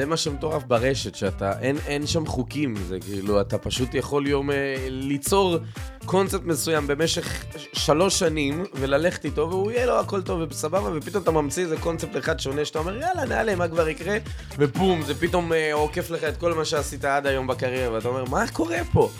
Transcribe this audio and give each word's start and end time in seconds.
זה 0.00 0.06
מה 0.06 0.16
שמטורף 0.16 0.64
ברשת, 0.64 1.14
שאתה, 1.14 1.60
אין, 1.60 1.76
אין 1.86 2.06
שם 2.06 2.26
חוקים, 2.26 2.76
זה 2.76 2.98
כאילו, 3.00 3.40
אתה 3.40 3.58
פשוט 3.58 3.94
יכול 3.94 4.26
יום 4.26 4.50
אה, 4.50 4.86
ליצור 4.88 5.58
קונספט 6.04 6.42
מסוים 6.44 6.86
במשך 6.86 7.44
שלוש 7.72 8.18
שנים, 8.18 8.64
וללכת 8.74 9.24
איתו, 9.24 9.48
והוא 9.50 9.70
יהיה 9.70 9.86
לו 9.86 10.00
הכל 10.00 10.22
טוב 10.22 10.40
וסבבה, 10.50 10.90
ופתאום 10.96 11.22
אתה 11.22 11.30
ממציא 11.30 11.62
איזה 11.62 11.76
קונספט 11.76 12.16
אחד 12.16 12.40
שונה, 12.40 12.64
שאתה 12.64 12.78
אומר, 12.78 12.96
יאללה, 12.96 13.24
נעלה, 13.24 13.56
מה 13.56 13.68
כבר 13.68 13.88
יקרה? 13.88 14.16
ובום, 14.58 15.02
זה 15.02 15.20
פתאום 15.20 15.52
אה, 15.52 15.74
עוקף 15.74 16.10
לך 16.10 16.24
את 16.24 16.36
כל 16.36 16.54
מה 16.54 16.64
שעשית 16.64 17.04
עד 17.04 17.26
היום 17.26 17.46
בקריירה, 17.46 17.94
ואתה 17.94 18.08
אומר, 18.08 18.24
מה 18.24 18.44
קורה 18.52 18.78
פה? 18.92 19.10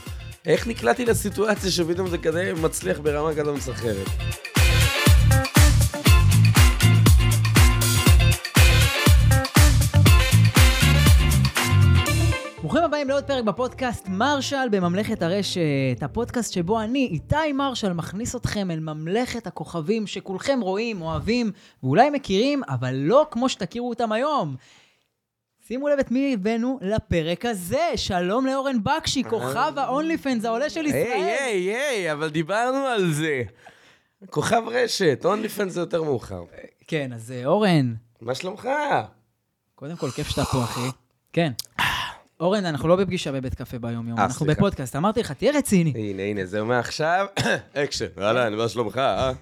איך 0.47 0.67
נקלעתי 0.67 1.05
לסיטואציה 1.05 1.71
שפתאום 1.71 2.09
זה 2.09 2.19
כזה 2.19 2.53
מצליח 2.63 2.99
ברמה 2.99 3.35
כזו 3.35 3.55
מסחררת? 3.55 4.07
ברוכים 12.61 12.83
הבאים 12.83 13.09
לעוד 13.09 13.25
פרק 13.25 13.45
בפודקאסט 13.45 14.09
מרשל 14.09 14.69
בממלכת 14.71 15.23
הרשת, 15.23 16.03
הפודקאסט 16.03 16.53
שבו 16.53 16.81
אני, 16.81 17.09
איתי 17.13 17.53
מרשל, 17.55 17.93
מכניס 17.93 18.37
אתכם 18.37 18.71
אל 18.71 18.81
ממלכת 18.81 19.47
הכוכבים 19.47 20.07
שכולכם 20.07 20.59
רואים, 20.63 21.03
אוהבים 21.03 21.53
ואולי 21.83 22.11
מכירים, 22.11 22.63
אבל 22.69 22.95
לא 22.95 23.27
כמו 23.31 23.49
שתכירו 23.49 23.89
אותם 23.89 24.13
היום. 24.13 24.57
שימו 25.73 25.89
לב 25.89 25.99
את 25.99 26.11
מי 26.11 26.35
הבאנו 26.35 26.79
לפרק 26.83 27.45
הזה, 27.45 27.91
שלום 27.97 28.47
לאורן 28.47 28.77
בקשי, 28.83 29.25
כוכב 29.25 29.73
ה-only 29.77 30.25
fans 30.25 30.47
העולה 30.47 30.71
של 30.71 30.87
ישראל. 30.87 31.03
היי, 31.05 31.39
היי, 31.41 31.77
היי, 31.77 32.13
אבל 32.13 32.29
דיברנו 32.29 32.77
על 32.77 33.13
זה. 33.13 33.43
כוכב 34.31 34.63
רשת, 34.67 35.23
אונלי 35.25 35.49
פן 35.49 35.69
זה 35.69 35.81
יותר 35.81 36.03
מאוחר. 36.03 36.45
כן, 36.87 37.13
אז 37.13 37.33
אה, 37.33 37.47
אורן, 37.47 37.95
מה 38.21 38.35
שלומך? 38.35 38.69
קודם 39.75 39.97
כל, 39.97 40.11
כיף 40.11 40.29
שאתה 40.29 40.45
פה, 40.45 40.65
אחי. 40.65 40.89
כן. 41.33 41.53
אורן, 42.41 42.67
אנחנו 42.67 42.89
לא 42.89 42.97
בפגישה 42.97 43.33
בבית 43.33 43.55
קפה 43.55 43.79
ביום-יום, 43.79 44.19
אה, 44.19 44.25
אנחנו. 44.25 44.47
בפודקאסט. 44.47 44.97
אמרתי 44.97 45.21
לך, 45.21 45.33
תהיה 45.33 45.53
רציני. 45.53 45.93
הנה, 45.97 46.23
הנה, 46.23 46.47
זהו 46.47 46.67
מעכשיו. 46.67 47.27
אקשן, 47.75 48.07
אהלן, 48.19 48.55
מה 48.55 48.69
שלומך, 48.69 48.99
אה? 48.99 49.33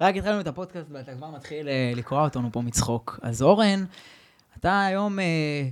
רק 0.00 0.16
התחלנו 0.16 0.40
את 0.40 0.46
הפודקאסט 0.46 0.88
ואתה 0.90 1.14
כבר 1.14 1.30
מתחיל 1.30 1.68
אה, 1.68 1.92
לקרוע 1.96 2.24
אותנו 2.24 2.48
פה 2.52 2.60
מצחוק. 2.60 3.18
אז 3.22 3.42
אורן, 3.42 3.84
אתה 4.60 4.86
היום 4.86 5.18
אה, 5.18 5.68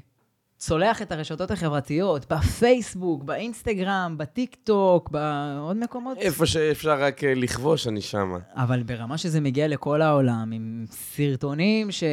צולח 0.57 1.03
את 1.03 1.13
הרשתות 1.13 1.51
החברתיות, 1.51 2.33
בפייסבוק, 2.33 3.25
באינסטגרם, 3.25 4.15
בטיק 4.19 4.57
טוק, 4.65 5.11
בעוד 5.11 5.77
מקומות. 5.77 6.19
איפה 6.19 6.47
שאפשר 6.47 7.03
רק 7.03 7.25
אה, 7.25 7.35
לכבוש, 7.35 7.87
אני 7.87 8.01
שמה. 8.01 8.39
אבל 8.55 8.83
ברמה 8.83 9.19
שזה 9.19 9.41
מגיע 9.41 9.69
לכל 9.69 10.03
העולם, 10.03 10.53
עם 10.53 10.85
סרטונים 10.91 11.91
ש... 11.91 12.05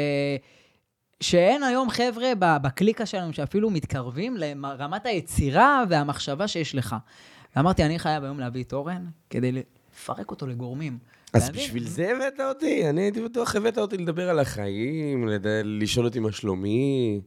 שאין 1.21 1.63
היום 1.63 1.89
חבר'ה 1.89 2.31
בקליקה 2.61 3.05
שלנו 3.05 3.33
שאפילו 3.33 3.69
מתקרבים 3.69 4.37
לרמת 4.37 5.05
היצירה 5.05 5.83
והמחשבה 5.89 6.47
שיש 6.47 6.75
לך. 6.75 6.95
ואמרתי, 7.55 7.83
אני 7.83 7.99
חייב 7.99 8.23
היום 8.23 8.39
להביא 8.39 8.63
את 8.63 8.73
אורן 8.73 9.05
כדי 9.29 9.51
לפרק 9.51 10.31
אותו 10.31 10.47
לגורמים. 10.47 10.97
אז. 11.36 11.50
בשביל 11.50 11.88
זה 11.88 12.11
הבאת 12.16 12.39
אותי, 12.39 12.89
אני 12.89 13.02
הייתי 13.02 13.22
בטוח 13.22 13.55
הבאת 13.55 13.78
אותי 13.78 13.97
לדבר 13.97 14.30
על 14.30 14.39
החיים, 14.39 15.28
לד- 15.28 15.45
לשאול 15.64 16.05
אותי 16.05 16.19
מה 16.19 16.31
שלומי. 16.31 17.22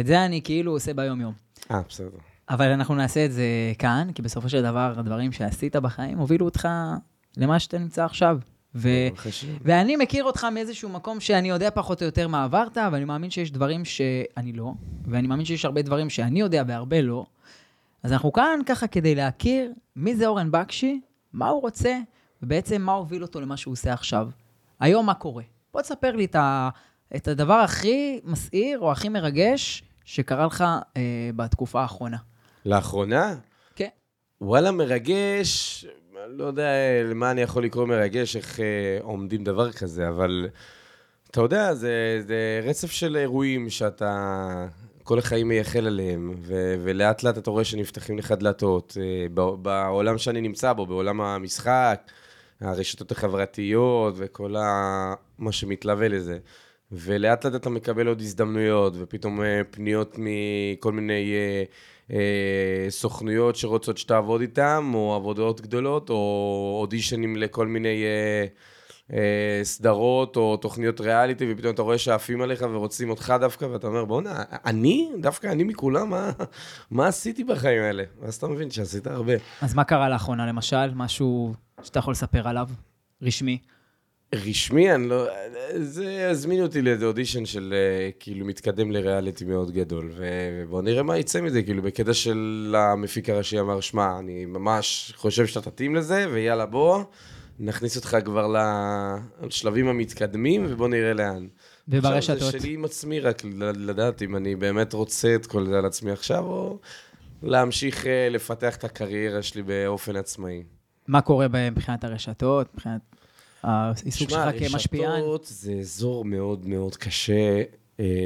את 0.00 0.06
זה 0.06 0.24
אני 0.24 0.40
כאילו 0.44 0.72
עושה 0.72 0.94
ביום-יום. 0.94 1.32
אה, 1.70 1.80
בסדר. 1.88 2.08
אבל 2.50 2.66
אנחנו 2.68 2.94
נעשה 2.94 3.24
את 3.24 3.32
זה 3.32 3.44
כאן, 3.78 4.08
כי 4.14 4.22
בסופו 4.22 4.48
של 4.48 4.62
דבר, 4.62 4.94
הדברים 4.96 5.32
שעשית 5.32 5.76
בחיים 5.76 6.18
הובילו 6.18 6.44
אותך 6.44 6.68
למה 7.36 7.58
שאתה 7.58 7.78
נמצא 7.78 8.04
עכשיו. 8.04 8.38
ו... 8.74 8.88
ואני 9.62 9.96
מכיר 9.96 10.24
אותך 10.24 10.46
מאיזשהו 10.54 10.88
מקום 10.88 11.20
שאני 11.20 11.48
יודע 11.48 11.70
פחות 11.74 12.02
או 12.02 12.06
יותר 12.06 12.28
מה 12.28 12.44
עברת, 12.44 12.76
ואני 12.92 13.04
מאמין 13.04 13.30
שיש 13.30 13.50
דברים 13.50 13.84
שאני 13.84 14.52
לא, 14.52 14.72
ואני 15.06 15.28
מאמין 15.28 15.44
שיש 15.44 15.64
הרבה 15.64 15.82
דברים 15.82 16.10
שאני 16.10 16.40
יודע 16.40 16.62
והרבה 16.66 17.02
לא. 17.02 17.26
אז 18.02 18.12
אנחנו 18.12 18.32
כאן 18.32 18.60
ככה 18.66 18.86
כדי 18.86 19.14
להכיר 19.14 19.72
מי 19.96 20.16
זה 20.16 20.26
אורן 20.26 20.50
בקשי, 20.50 21.00
מה 21.32 21.48
הוא 21.48 21.60
רוצה, 21.60 21.98
ובעצם 22.42 22.82
מה 22.82 22.92
הוביל 22.92 23.22
אותו 23.22 23.40
למה 23.40 23.56
שהוא 23.56 23.72
עושה 23.72 23.92
עכשיו. 23.92 24.28
היום 24.80 25.06
מה 25.06 25.14
קורה? 25.14 25.42
בוא 25.72 25.82
תספר 25.82 26.16
לי 26.16 26.24
את, 26.24 26.34
ה... 26.34 26.68
את 27.16 27.28
הדבר 27.28 27.54
הכי 27.54 28.20
מסעיר 28.24 28.78
או 28.78 28.92
הכי 28.92 29.08
מרגש 29.08 29.82
שקרה 30.04 30.46
לך 30.46 30.64
אה, 30.96 31.30
בתקופה 31.36 31.82
האחרונה. 31.82 32.16
לאחרונה? 32.66 33.34
כן. 33.76 33.88
וואלה, 34.40 34.70
מרגש, 34.70 35.84
לא 36.28 36.44
יודע 36.44 36.68
למה 37.10 37.30
אני 37.30 37.40
יכול 37.40 37.64
לקרוא 37.64 37.86
מרגש, 37.86 38.36
איך 38.36 38.60
אה, 38.60 38.98
עומדים 39.02 39.44
דבר 39.44 39.72
כזה, 39.72 40.08
אבל 40.08 40.48
אתה 41.30 41.40
יודע, 41.40 41.74
זה, 41.74 42.22
זה 42.26 42.60
רצף 42.62 42.90
של 42.90 43.16
אירועים 43.16 43.70
שאתה 43.70 44.66
כל 45.02 45.18
החיים 45.18 45.48
מייחל 45.48 45.86
עליהם, 45.86 46.34
ו, 46.36 46.74
ולאט 46.84 47.22
לאט 47.22 47.38
אתה 47.38 47.50
רואה 47.50 47.64
שנפתחים 47.64 48.18
לך 48.18 48.32
דלתות. 48.32 48.96
אה, 49.00 49.26
בעולם 49.62 50.18
שאני 50.18 50.40
נמצא 50.40 50.72
בו, 50.72 50.86
בעולם 50.86 51.20
המשחק, 51.20 52.00
הרשתות 52.60 53.12
החברתיות 53.12 54.14
וכל 54.16 54.56
ה... 54.56 55.14
מה 55.38 55.52
שמתלווה 55.52 56.08
לזה. 56.08 56.38
ולאט 56.92 57.44
לאט 57.44 57.54
אתה 57.54 57.70
מקבל 57.70 58.06
עוד 58.06 58.20
הזדמנויות, 58.20 58.92
ופתאום 58.96 59.42
אה, 59.42 59.60
פניות 59.70 60.16
מכל 60.18 60.92
מיני 60.92 61.34
אה, 61.34 61.64
אה, 62.16 62.90
סוכנויות 62.90 63.56
שרוצות 63.56 63.98
שתעבוד 63.98 64.40
איתם, 64.40 64.90
או 64.94 65.14
עבודות 65.14 65.60
גדולות, 65.60 66.10
או 66.10 66.76
אודישנים 66.80 67.36
לכל 67.36 67.66
מיני 67.66 68.04
אה, 68.04 68.46
אה, 69.12 69.60
סדרות 69.62 70.36
או 70.36 70.56
תוכניות 70.56 71.00
ריאליטי, 71.00 71.52
ופתאום 71.52 71.74
אתה 71.74 71.82
רואה 71.82 71.98
שעפים 71.98 72.42
עליך 72.42 72.64
ורוצים 72.72 73.10
אותך 73.10 73.34
דווקא, 73.40 73.64
ואתה 73.64 73.86
אומר, 73.86 74.04
בואנה, 74.04 74.42
אני? 74.64 75.10
דווקא 75.20 75.46
אני 75.46 75.64
מכולם? 75.64 76.10
מה, 76.10 76.30
מה 76.90 77.06
עשיתי 77.06 77.44
בחיים 77.44 77.82
האלה? 77.82 78.02
ואז 78.20 78.34
אתה 78.34 78.48
מבין 78.48 78.70
שעשית 78.70 79.06
הרבה. 79.06 79.32
אז 79.62 79.74
מה 79.74 79.84
קרה 79.84 80.08
לאחרונה, 80.08 80.46
למשל? 80.46 80.94
משהו 80.94 81.54
שאתה 81.82 81.98
יכול 81.98 82.12
לספר 82.12 82.48
עליו? 82.48 82.68
רשמי. 83.22 83.58
רשמי, 84.34 84.94
אני 84.94 85.08
לא... 85.08 85.26
זה 85.76 86.30
הזמינו 86.30 86.62
אותי 86.62 86.82
לאיזה 86.82 87.06
אודישן 87.06 87.46
של 87.46 87.74
אה, 87.76 88.10
כאילו 88.20 88.46
מתקדם 88.46 88.90
לריאליטי 88.90 89.44
מאוד 89.44 89.70
גדול, 89.70 90.12
ובואו 90.16 90.82
נראה 90.82 91.02
מה 91.02 91.18
יצא 91.18 91.40
מזה, 91.40 91.62
כאילו 91.62 91.82
בקטע 91.82 92.14
של 92.14 92.74
המפיק 92.78 93.28
הראשי 93.28 93.60
אמר, 93.60 93.80
שמע, 93.80 94.18
אני 94.18 94.46
ממש 94.46 95.12
חושב 95.16 95.46
שאתה 95.46 95.70
תתאים 95.70 95.94
לזה, 95.94 96.26
ויאללה 96.32 96.66
בוא, 96.66 97.04
נכניס 97.60 97.96
אותך 97.96 98.16
כבר 98.24 98.54
לשלבים 99.42 99.88
המתקדמים, 99.88 100.66
ובוא 100.68 100.88
נראה 100.88 101.12
לאן. 101.12 101.46
עכשיו 101.88 102.00
וברשתות. 102.00 102.38
זה 102.38 102.60
שלי 102.60 102.74
עם 102.74 102.84
עצמי 102.84 103.20
רק 103.20 103.42
לדעת 103.76 104.22
אם 104.22 104.36
אני 104.36 104.56
באמת 104.56 104.92
רוצה 104.92 105.34
את 105.34 105.46
כל 105.46 105.66
זה 105.66 105.78
על 105.78 105.86
עצמי 105.86 106.10
עכשיו, 106.10 106.44
או 106.44 106.78
להמשיך 107.42 108.06
אה, 108.06 108.28
לפתח 108.30 108.76
את 108.76 108.84
הקריירה 108.84 109.42
שלי 109.42 109.62
באופן 109.62 110.16
עצמאי. 110.16 110.62
מה 111.08 111.20
קורה 111.20 111.48
בהם 111.48 111.72
מבחינת 111.72 112.04
הרשתות, 112.04 112.74
מבחינת 112.74 113.00
העיסוק 113.62 114.30
שלך 114.30 114.48
כמשפיען? 114.58 115.10
רשתות 115.10 115.44
זה 115.44 115.72
אזור 115.72 116.24
מאוד 116.24 116.66
מאוד 116.66 116.96
קשה 116.96 117.62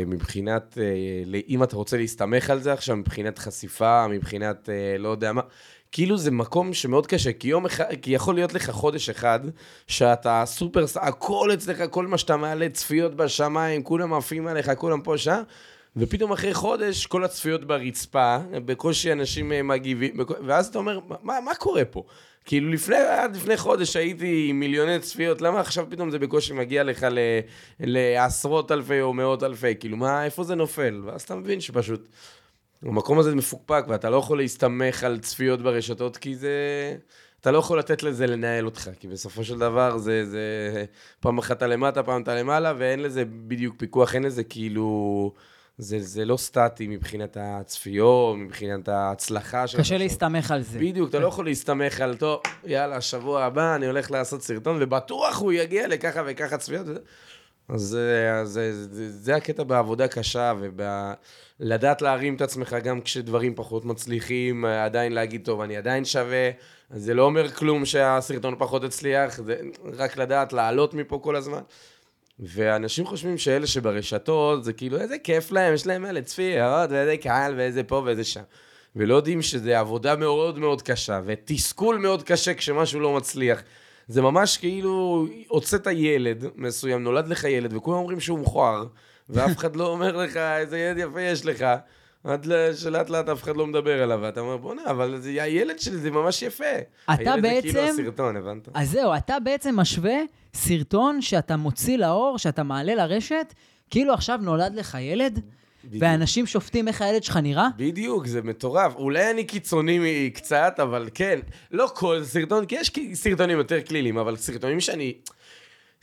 מבחינת, 0.07 0.79
אה, 0.81 1.41
אם 1.49 1.63
אתה 1.63 1.77
רוצה 1.77 1.97
להסתמך 1.97 2.51
על 2.51 2.61
זה 2.61 2.73
עכשיו, 2.73 2.97
מבחינת 2.97 3.39
חשיפה, 3.39 4.07
מבחינת 4.09 4.69
אה, 4.69 4.99
לא 4.99 5.09
יודע 5.09 5.33
מה. 5.33 5.43
כאילו 5.93 6.19
זה 6.19 6.31
מקום 6.31 6.73
שמאוד 6.73 7.07
קשה, 7.07 7.33
כי 7.33 7.49
יום 7.49 7.67
אחד, 7.67 7.85
כי 8.03 8.11
יכול 8.11 8.35
להיות 8.35 8.55
לך 8.55 8.71
חודש 8.71 9.11
אחד, 9.11 9.41
שאתה 9.87 10.43
סופר, 10.47 10.85
הכל 11.01 11.51
אצלך, 11.55 11.83
כל 11.91 12.07
מה 12.07 12.19
שאתה 12.19 12.37
מעלה, 12.37 12.69
צפיות 12.69 13.15
בשמיים, 13.15 13.83
כולם 13.83 14.15
עפים 14.15 14.47
עליך, 14.47 14.71
כולם 14.79 15.01
פה, 15.01 15.19
שם, 15.19 15.43
ופתאום 15.97 16.33
אחרי 16.33 16.55
חודש, 16.55 17.07
כל 17.07 17.25
הצפיות 17.25 17.65
ברצפה, 17.65 18.37
בקושי 18.65 19.13
אנשים 19.13 19.53
אה, 19.53 19.63
מגיבים, 19.63 20.17
ואז 20.47 20.67
אתה 20.67 20.79
אומר, 20.79 21.01
מה, 21.23 21.41
מה 21.41 21.55
קורה 21.55 21.85
פה? 21.85 22.05
כאילו 22.45 22.71
לפני, 22.71 22.97
עד 22.97 23.37
לפני 23.37 23.57
חודש 23.57 23.97
הייתי 23.97 24.47
עם 24.51 24.61
מיליוני 24.61 24.99
צפיות, 24.99 25.41
למה 25.41 25.61
עכשיו 25.61 25.87
פתאום 25.91 26.11
זה 26.11 26.19
בקושי 26.19 26.53
מגיע 26.53 26.85
לך 26.85 27.07
ל, 27.11 27.19
לעשרות 27.81 28.73
אלפי 28.73 29.01
או 29.01 29.15
מאות 29.15 29.43
אלפי? 29.43 29.75
כאילו, 29.81 29.97
מה, 29.97 30.25
איפה 30.25 30.45
זה 30.45 30.55
נופל? 30.55 31.03
ואז 31.05 31.23
אתה 31.23 31.35
מבין 31.35 31.61
שפשוט, 31.61 32.09
המקום 32.83 33.19
הזה 33.19 33.35
מפוקפק, 33.35 33.85
ואתה 33.89 34.11
לא 34.11 34.17
יכול 34.17 34.39
להסתמך 34.39 35.05
על 35.05 35.19
צפיות 35.19 35.63
ברשתות, 35.63 36.17
כי 36.17 36.37
זה... 36.37 36.51
אתה 37.41 37.51
לא 37.51 37.59
יכול 37.59 37.79
לתת 37.79 38.03
לזה 38.03 38.27
לנהל 38.27 38.65
אותך, 38.65 38.91
כי 39.01 39.09
בסופו 39.09 39.45
של 39.45 39.59
דבר 39.59 39.99
זה, 39.99 40.25
זה 40.27 40.85
פעם 41.21 41.39
אחת 41.39 41.57
אתה 41.57 41.67
למטה, 41.67 42.03
פעם 42.03 42.23
אתה 42.23 42.35
למעלה, 42.35 42.73
ואין 42.79 43.03
לזה 43.03 43.25
בדיוק 43.25 43.75
פיקוח, 43.79 44.15
אין 44.15 44.23
לזה 44.23 44.45
כאילו... 44.45 45.33
זה, 45.79 45.99
זה 46.01 46.25
לא 46.25 46.37
סטטי 46.37 46.87
מבחינת 46.87 47.37
הצפיות, 47.41 48.37
מבחינת 48.37 48.89
ההצלחה 48.89 49.67
של... 49.67 49.79
קשה. 49.79 49.99
להסתמך 49.99 50.51
על 50.51 50.63
זה. 50.63 50.79
בדיוק, 50.79 51.11
אתה 51.11 51.19
לא 51.19 51.27
יכול 51.27 51.45
להסתמך 51.45 52.01
על, 52.01 52.17
טוב, 52.17 52.41
יאללה, 52.65 53.01
שבוע 53.01 53.45
הבא 53.45 53.75
אני 53.75 53.87
הולך 53.87 54.11
לעשות 54.11 54.43
סרטון, 54.43 54.77
ובטוח 54.81 55.41
הוא 55.41 55.53
יגיע 55.53 55.89
לככה 55.89 56.23
וככה 56.27 56.59
צפיות. 56.59 56.87
אז 57.69 57.81
זה, 57.81 58.41
זה, 58.45 58.85
זה, 58.95 59.11
זה 59.11 59.37
הקטע 59.37 59.63
בעבודה 59.63 60.09
קשה, 60.09 60.53
ולדעת 61.61 62.03
להרים 62.03 62.35
את 62.35 62.41
עצמך 62.41 62.77
גם 62.85 63.01
כשדברים 63.01 63.55
פחות 63.55 63.85
מצליחים, 63.85 64.65
עדיין 64.65 65.13
להגיד, 65.13 65.45
טוב, 65.45 65.61
אני 65.61 65.77
עדיין 65.77 66.05
שווה, 66.05 66.51
זה 66.91 67.15
לא 67.15 67.23
אומר 67.23 67.51
כלום 67.51 67.85
שהסרטון 67.85 68.55
פחות 68.59 68.85
הצליח, 68.85 69.41
זה 69.41 69.57
רק 69.97 70.17
לדעת 70.17 70.53
לעלות 70.53 70.95
מפה 70.95 71.21
כל 71.23 71.37
הזמן. 71.37 71.61
ואנשים 72.39 73.07
חושבים 73.07 73.39
שאלה 73.39 73.67
שברשתות, 73.67 74.65
זה 74.65 74.73
כאילו, 74.73 75.01
איזה 75.01 75.19
כיף 75.19 75.53
להם, 75.53 75.75
יש 75.75 75.87
להם 75.87 76.07
אלה 76.07 76.23
צפיות, 76.23 76.91
ואיזה 76.91 77.17
קהל, 77.17 77.55
ואיזה 77.57 77.83
פה 77.83 78.03
ואיזה 78.05 78.25
שם. 78.25 78.43
ולא 78.97 79.15
יודעים 79.15 79.43
שזה 79.43 79.79
עבודה 79.79 80.17
מאוד 80.17 80.59
מאוד 80.59 80.83
קשה, 80.83 81.21
ותסכול 81.25 81.99
מאוד 81.99 82.23
קשה 82.23 82.55
כשמשהו 82.55 83.01
לא 83.01 83.17
מצליח. 83.17 83.63
זה 84.09 84.23
ממש 84.23 84.57
כאילו, 84.57 85.27
הוצאת 85.49 85.87
ילד 85.87 86.45
מסוים, 86.57 87.03
נולד 87.03 87.29
לך 87.29 87.45
ילד, 87.45 87.77
וכולם 87.77 87.99
אומרים 87.99 88.21
שהוא 88.21 88.39
מכוער, 88.39 88.87
ואף 89.31 89.59
אחד 89.59 89.77
לא 89.77 89.87
אומר 89.87 90.17
לך, 90.17 90.37
איזה 90.37 90.79
ילד 90.79 90.99
יפה 90.99 91.21
יש 91.21 91.47
לך. 91.47 91.65
עד 92.25 92.47
שלאט 92.77 93.11
לאט 93.11 93.29
אף 93.29 93.43
אחד 93.43 93.57
לא 93.57 93.67
מדבר 93.67 94.03
עליו, 94.03 94.19
ואתה 94.23 94.41
אומר, 94.41 94.57
בוא'נה, 94.57 94.83
אבל 94.91 95.21
זה, 95.21 95.43
הילד 95.43 95.79
שלי 95.79 95.97
זה 95.97 96.11
ממש 96.11 96.43
יפה. 96.43 96.65
אתה 97.15 97.35
בעצם... 97.43 97.49
הילד 97.49 97.63
זה 97.63 97.73
כאילו 97.73 97.81
הסרטון, 97.81 98.37
הבנת? 98.37 98.69
אז 98.75 98.91
זהו, 98.91 99.17
אתה 99.17 99.41
בעצם 99.45 99.77
משווה 99.77 100.17
סרטון 100.55 101.23
שאתה 101.23 101.57
מוציא 101.57 101.99
לאור, 101.99 102.39
שאתה 102.39 102.63
מעלה 102.63 102.95
לרשת, 102.95 103.55
כאילו 103.91 104.15
עכשיו 104.15 104.39
נולד 104.43 104.75
לך 104.75 104.97
ילד, 105.01 105.41
בדיוק. 105.85 106.03
ואנשים 106.03 106.47
שופטים 106.47 106.89
איך 106.89 107.03
הילד 107.03 107.25
שלך 107.25 107.37
נראה? 107.37 107.69
בדיוק, 107.77 108.27
זה 108.27 108.43
מטורף. 108.43 108.95
אולי 108.95 109.31
אני 109.31 109.45
קיצוני 109.45 110.31
קצת, 110.35 110.75
אבל 110.83 111.09
כן. 111.15 111.39
לא 111.71 111.89
כל 111.95 112.25
סרטון, 112.25 112.67
כי 112.67 112.75
יש 112.75 112.93
סרטונים 113.15 113.59
יותר 113.59 113.83
כלילים, 113.83 114.19
אבל 114.19 114.37
סרטונים 114.37 114.81
שאני... 114.81 115.15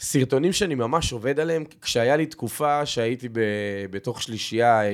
סרטונים 0.02 0.54
שאני 0.54 0.76
ממש 0.76 1.14
עובד 1.14 1.40
עליהם, 1.40 1.64
כשהיה 1.82 2.16
לי 2.16 2.26
תקופה 2.26 2.86
שהייתי 2.86 3.30
ב, 3.30 3.40
בתוך 3.90 4.22
שלישייה 4.22 4.84
אה, 4.84 4.92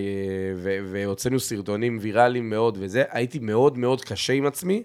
והוצאנו 0.91 1.39
סרטונים 1.39 1.97
ויראליים 2.01 2.49
מאוד 2.49 2.77
וזה, 2.81 3.03
הייתי 3.09 3.39
מאוד 3.39 3.77
מאוד 3.77 4.01
קשה 4.01 4.33
עם 4.33 4.45
עצמי, 4.45 4.83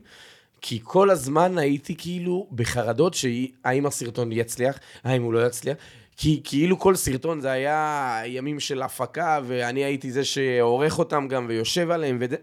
כי 0.60 0.80
כל 0.82 1.10
הזמן 1.10 1.58
הייתי 1.58 1.94
כאילו 1.98 2.46
בחרדות 2.52 3.14
שהאם 3.14 3.86
הסרטון 3.86 4.32
יצליח, 4.32 4.78
האם 5.04 5.22
הוא 5.22 5.32
לא 5.32 5.46
יצליח. 5.46 5.76
כי 6.16 6.40
כאילו 6.44 6.78
כל 6.78 6.96
סרטון 6.96 7.40
זה 7.40 7.50
היה 7.50 8.22
ימים 8.26 8.60
של 8.60 8.82
הפקה, 8.82 9.40
ואני 9.44 9.84
הייתי 9.84 10.12
זה 10.12 10.24
שעורך 10.24 10.98
אותם 10.98 11.28
גם 11.28 11.46
ויושב 11.48 11.90
עליהם 11.90 12.18
וזה. 12.20 12.36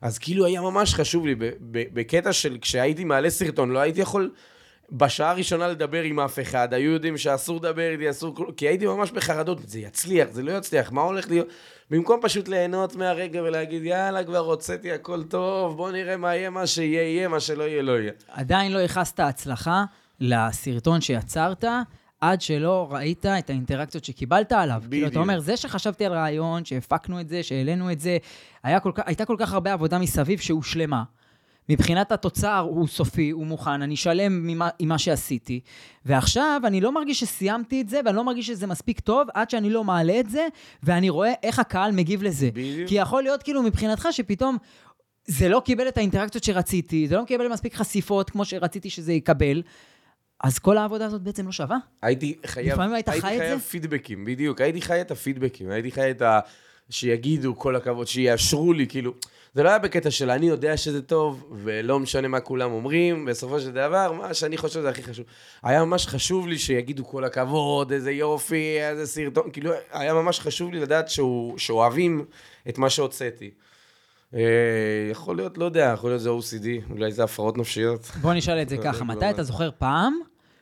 אז 0.00 0.18
כאילו 0.18 0.46
היה 0.46 0.60
ממש 0.60 0.94
חשוב 0.94 1.26
לי, 1.26 1.34
בקטע 1.70 2.32
של 2.32 2.58
כשהייתי 2.60 3.04
מעלה 3.04 3.30
סרטון, 3.30 3.70
לא 3.70 3.78
הייתי 3.78 4.00
יכול 4.00 4.30
בשעה 4.92 5.30
הראשונה 5.30 5.68
לדבר 5.68 6.02
עם 6.02 6.20
אף 6.20 6.38
אחד, 6.38 6.74
היו 6.74 6.90
יודעים 6.90 7.18
שאסור 7.18 7.56
לדבר 7.56 7.90
איתי, 7.90 8.10
אסור 8.10 8.34
כלום, 8.34 8.52
כי 8.52 8.68
הייתי 8.68 8.86
ממש 8.86 9.10
בחרדות, 9.10 9.68
זה 9.68 9.80
יצליח, 9.80 10.28
זה 10.30 10.42
לא 10.42 10.52
יצליח, 10.52 10.92
מה 10.92 11.02
הולך 11.02 11.30
להיות? 11.30 11.48
במקום 11.90 12.20
פשוט 12.22 12.48
ליהנות 12.48 12.96
מהרגע 12.96 13.42
ולהגיד, 13.42 13.84
יאללה, 13.84 14.24
כבר 14.24 14.38
הוצאתי 14.38 14.92
הכל 14.92 15.22
טוב, 15.22 15.76
בוא 15.76 15.90
נראה 15.90 16.16
מה 16.16 16.36
יהיה, 16.36 16.50
מה 16.50 16.66
שיהיה, 16.66 17.02
יהיה, 17.02 17.28
מה 17.28 17.40
שלא 17.40 17.62
יהיה, 17.62 17.82
לא 17.82 17.92
יהיה. 17.92 18.12
עדיין 18.28 18.72
לא 18.72 18.78
ייחסת 18.78 19.20
הצלחה 19.20 19.84
לסרטון 20.20 21.00
שיצרת, 21.00 21.64
עד 22.20 22.40
שלא 22.40 22.88
ראית 22.90 23.26
את 23.26 23.50
האינטראקציות 23.50 24.04
שקיבלת 24.04 24.52
עליו. 24.52 24.76
בדיוק. 24.78 24.90
כאילו, 24.90 25.06
אתה 25.06 25.18
אומר, 25.18 25.40
זה 25.40 25.56
שחשבתי 25.56 26.04
על 26.06 26.12
רעיון, 26.12 26.64
שהפקנו 26.64 27.20
את 27.20 27.28
זה, 27.28 27.42
שהעלינו 27.42 27.92
את 27.92 28.00
זה, 28.00 28.18
כל 28.82 28.92
כך, 28.94 29.02
הייתה 29.06 29.24
כל 29.24 29.36
כך 29.38 29.52
הרבה 29.52 29.72
עבודה 29.72 29.98
מסביב 29.98 30.38
שהושלמה. 30.38 31.02
מבחינת 31.68 32.12
התוצר 32.12 32.66
הוא 32.70 32.88
סופי, 32.88 33.30
הוא 33.30 33.46
מוכן, 33.46 33.82
אני 33.82 33.96
שלם 33.96 34.46
ממה, 34.46 34.68
עם 34.78 34.88
מה 34.88 34.98
שעשיתי. 34.98 35.60
ועכשיו 36.04 36.60
אני 36.64 36.80
לא 36.80 36.92
מרגיש 36.92 37.20
שסיימתי 37.20 37.80
את 37.80 37.88
זה, 37.88 38.00
ואני 38.04 38.16
לא 38.16 38.24
מרגיש 38.24 38.46
שזה 38.46 38.66
מספיק 38.66 39.00
טוב, 39.00 39.28
עד 39.34 39.50
שאני 39.50 39.70
לא 39.70 39.84
מעלה 39.84 40.20
את 40.20 40.30
זה, 40.30 40.46
ואני 40.82 41.10
רואה 41.10 41.32
איך 41.42 41.58
הקהל 41.58 41.92
מגיב 41.92 42.22
לזה. 42.22 42.50
בדיוק. 42.50 42.88
כי 42.88 42.94
יכול 42.94 43.22
להיות 43.22 43.42
כאילו 43.42 43.62
מבחינתך 43.62 44.08
שפתאום 44.10 44.56
זה 45.26 45.48
לא 45.48 45.62
קיבל 45.64 45.88
את 45.88 45.98
האינטראקציות 45.98 46.44
שרציתי, 46.44 47.08
זה 47.08 47.16
לא 47.16 47.24
קיבל 47.24 47.48
מספיק 47.48 47.74
חשיפות 47.74 48.30
כמו 48.30 48.44
שרציתי 48.44 48.90
שזה 48.90 49.12
יקבל. 49.12 49.62
אז 50.44 50.58
כל 50.58 50.78
העבודה 50.78 51.06
הזאת 51.06 51.22
בעצם 51.22 51.46
לא 51.46 51.52
שווה. 51.52 51.78
הייתי 52.02 52.34
חייב, 52.46 52.72
לפעמים 52.72 52.94
היית 52.94 53.08
הייתי 53.08 53.26
חי 53.26 53.36
את 53.36 53.40
חייב 53.40 53.58
זה? 53.58 53.64
פידבקים, 53.64 54.24
בדיוק. 54.24 54.60
הייתי 54.60 54.82
חי 54.82 55.00
את 55.00 55.10
הפידבקים, 55.10 55.70
הייתי 55.70 55.92
חי 55.92 56.10
את 56.10 56.22
ה... 56.22 56.40
שיגידו 56.90 57.56
כל 57.56 57.76
הכבוד, 57.76 58.06
שיאשרו 58.06 58.72
לי, 58.72 58.86
כאילו... 58.86 59.12
זה 59.54 59.62
לא 59.62 59.68
היה 59.68 59.78
בקטע 59.78 60.10
של 60.10 60.30
אני 60.30 60.46
יודע 60.46 60.76
שזה 60.76 61.02
טוב, 61.02 61.44
ולא 61.52 61.98
משנה 61.98 62.28
מה 62.28 62.40
כולם 62.40 62.72
אומרים, 62.72 63.24
בסופו 63.24 63.60
של 63.60 63.72
דבר, 63.72 64.12
מה 64.12 64.34
שאני 64.34 64.56
חושב 64.56 64.80
זה 64.80 64.88
הכי 64.88 65.02
חשוב. 65.02 65.24
היה 65.62 65.84
ממש 65.84 66.06
חשוב 66.06 66.48
לי 66.48 66.58
שיגידו 66.58 67.04
כל 67.04 67.24
הכבוד, 67.24 67.92
איזה 67.92 68.12
יופי, 68.12 68.78
איזה 68.80 69.06
סרטון, 69.06 69.50
כאילו, 69.52 69.72
היה 69.92 70.14
ממש 70.14 70.40
חשוב 70.40 70.72
לי 70.72 70.80
לדעת 70.80 71.08
שהוא, 71.08 71.58
שאוהבים 71.58 72.24
את 72.68 72.78
מה 72.78 72.90
שהוצאתי. 72.90 73.50
אה, 74.34 74.40
יכול 75.10 75.36
להיות, 75.36 75.58
לא 75.58 75.64
יודע, 75.64 75.90
יכול 75.94 76.10
להיות 76.10 76.22
זה 76.22 76.30
OCD, 76.30 76.90
אולי 76.90 77.12
זה 77.12 77.24
הפרעות 77.24 77.58
נפשיות. 77.58 78.10
בוא 78.20 78.34
נשאל 78.34 78.62
את 78.62 78.68
זה 78.68 78.76
ככה, 78.76 79.04
מתי 79.04 79.30
אתה 79.30 79.42
זוכר 79.42 79.70
פעם 79.78 80.14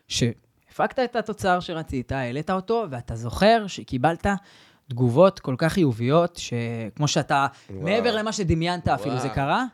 שהפקת 0.09 0.99
את 0.99 1.17
התוצר 1.17 1.61
שרצית, 1.61 2.13
העלית 2.13 2.51
אותו, 2.51 2.87
ואתה 2.91 3.17
זוכר 3.17 3.67
שקיבלת 3.67 4.27
תגובות 4.89 5.41
כל 5.41 5.55
כך 5.59 5.73
חיוביות, 5.73 6.37
שכמו 6.37 7.09
שאתה, 7.09 7.47
וואו. 7.71 7.83
מעבר 7.85 8.17
למה 8.17 8.33
שדמיינת 8.33 8.87
וואו. 8.87 9.01
אפילו, 9.01 9.19
זה 9.19 9.29
קרה? 9.29 9.65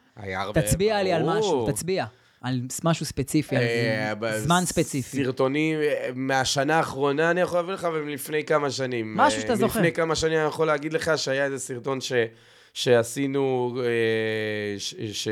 תצביע 0.55 1.03
לי 1.03 1.12
על 1.12 1.23
משהו, 1.38 1.70
תצביע. 1.70 2.05
על 2.41 2.61
משהו 2.85 3.06
ספציפי, 3.06 3.56
על 3.56 3.62
אה, 3.62 4.41
זמן 4.41 4.62
ספציפי. 4.64 5.25
סרטונים 5.25 5.81
אה, 5.81 6.11
מהשנה 6.14 6.76
האחרונה 6.76 7.31
אני 7.31 7.41
יכול 7.41 7.59
להביא 7.59 7.73
לך, 7.75 7.88
ומלפני 7.94 8.44
כמה 8.44 8.70
שנים. 8.70 9.17
משהו 9.17 9.41
שאתה 9.41 9.56
זוכר. 9.56 9.79
לפני 9.81 9.93
כמה 9.93 10.14
שנים 10.14 10.38
אני 10.38 10.47
יכול 10.47 10.67
להגיד 10.67 10.93
לך 10.93 11.11
שהיה 11.17 11.44
איזה 11.44 11.59
סרטון 11.59 12.00
ש... 12.00 12.12
שעשינו, 12.75 13.76
ש... 14.79 14.94
ש... 15.12 15.29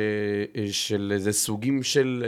של 0.71 1.13
איזה 1.15 1.33
סוגים 1.33 1.83
של... 1.83 2.25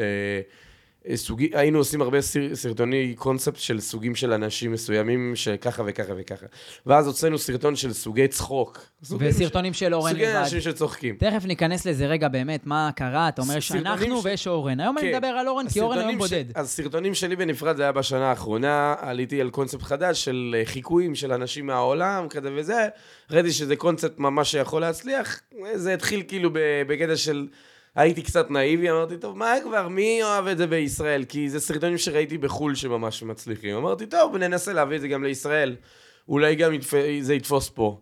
אה, 1.09 1.17
סוגי, 1.17 1.51
היינו 1.55 1.79
עושים 1.79 2.03
הרבה 2.03 2.19
סרטוני 2.55 3.15
קונספט 3.17 3.57
של 3.57 3.81
סוגים 3.81 4.15
של 4.15 4.33
אנשים 4.33 4.73
מסוימים 4.73 5.33
שככה 5.37 5.83
וככה 5.87 6.13
וככה. 6.17 6.47
ואז 6.87 7.07
הוצאנו 7.07 7.39
סרטון 7.39 7.77
של 7.77 7.93
סוגי 7.93 8.29
צחוק. 8.29 8.87
וסרטונים 9.19 9.73
של 9.73 9.95
אורן 9.95 10.13
לבד. 10.13 10.25
סוגי 10.25 10.39
אנשים 10.39 10.61
שצוחקים. 10.61 11.17
תכף 11.17 11.45
ניכנס 11.45 11.87
לזה 11.87 12.07
רגע 12.07 12.29
באמת, 12.29 12.67
מה 12.67 12.91
קרה, 12.97 13.29
אתה 13.29 13.43
אומר 13.43 13.61
שאנחנו 13.61 14.21
ש... 14.21 14.25
ויש 14.25 14.47
אורן. 14.47 14.81
היום 14.81 14.97
כן. 14.99 15.07
אני 15.07 15.15
מדבר 15.15 15.27
על 15.27 15.49
אורן, 15.49 15.69
כי 15.69 15.81
אורן 15.81 15.99
היום 15.99 16.19
בודד. 16.19 16.45
אז 16.55 16.71
סרטונים 16.71 17.15
שלי 17.15 17.37
בנפרד 17.37 17.77
זה 17.77 17.83
היה 17.83 17.93
בשנה 17.93 18.31
האחרונה, 18.31 18.95
עליתי 18.99 19.41
על 19.41 19.51
קונספט 19.51 19.83
חדש 19.83 20.25
של 20.25 20.57
אה, 20.59 20.65
חיקויים 20.65 21.15
של 21.15 21.33
אנשים 21.33 21.67
מהעולם, 21.67 22.29
כזה 22.29 22.51
וזה. 22.57 22.89
ראיתי 23.31 23.53
שזה 23.53 23.77
קונספט 23.77 24.19
ממש 24.19 24.51
שיכול 24.51 24.81
להצליח. 24.81 25.41
זה 25.75 25.95
התחיל 25.95 26.23
כאילו 26.29 26.51
בקטע 26.87 27.17
של... 27.17 27.47
הייתי 27.95 28.23
קצת 28.23 28.51
נאיבי, 28.51 28.91
אמרתי, 28.91 29.17
טוב, 29.17 29.37
מה 29.37 29.55
כבר, 29.63 29.89
מי 29.89 30.23
אוהב 30.23 30.47
את 30.47 30.59
זה 30.59 30.67
בישראל? 30.67 31.25
כי 31.25 31.51
זה 31.51 31.61
סרטונים 31.61 31.99
שראיתי 31.99 32.39
בחו"ל 32.39 32.75
שממש 32.75 33.23
מצליחים. 33.23 33.77
אמרתי, 33.77 34.07
טוב, 34.07 34.37
ננסה 34.37 34.73
להביא 34.73 34.97
את 34.97 35.01
זה 35.01 35.09
גם 35.09 35.25
לישראל. 35.25 35.77
אולי 36.29 36.55
גם. 36.55 36.73
זה 37.21 37.35
יתפוס 37.35 37.69
פה. 37.69 38.01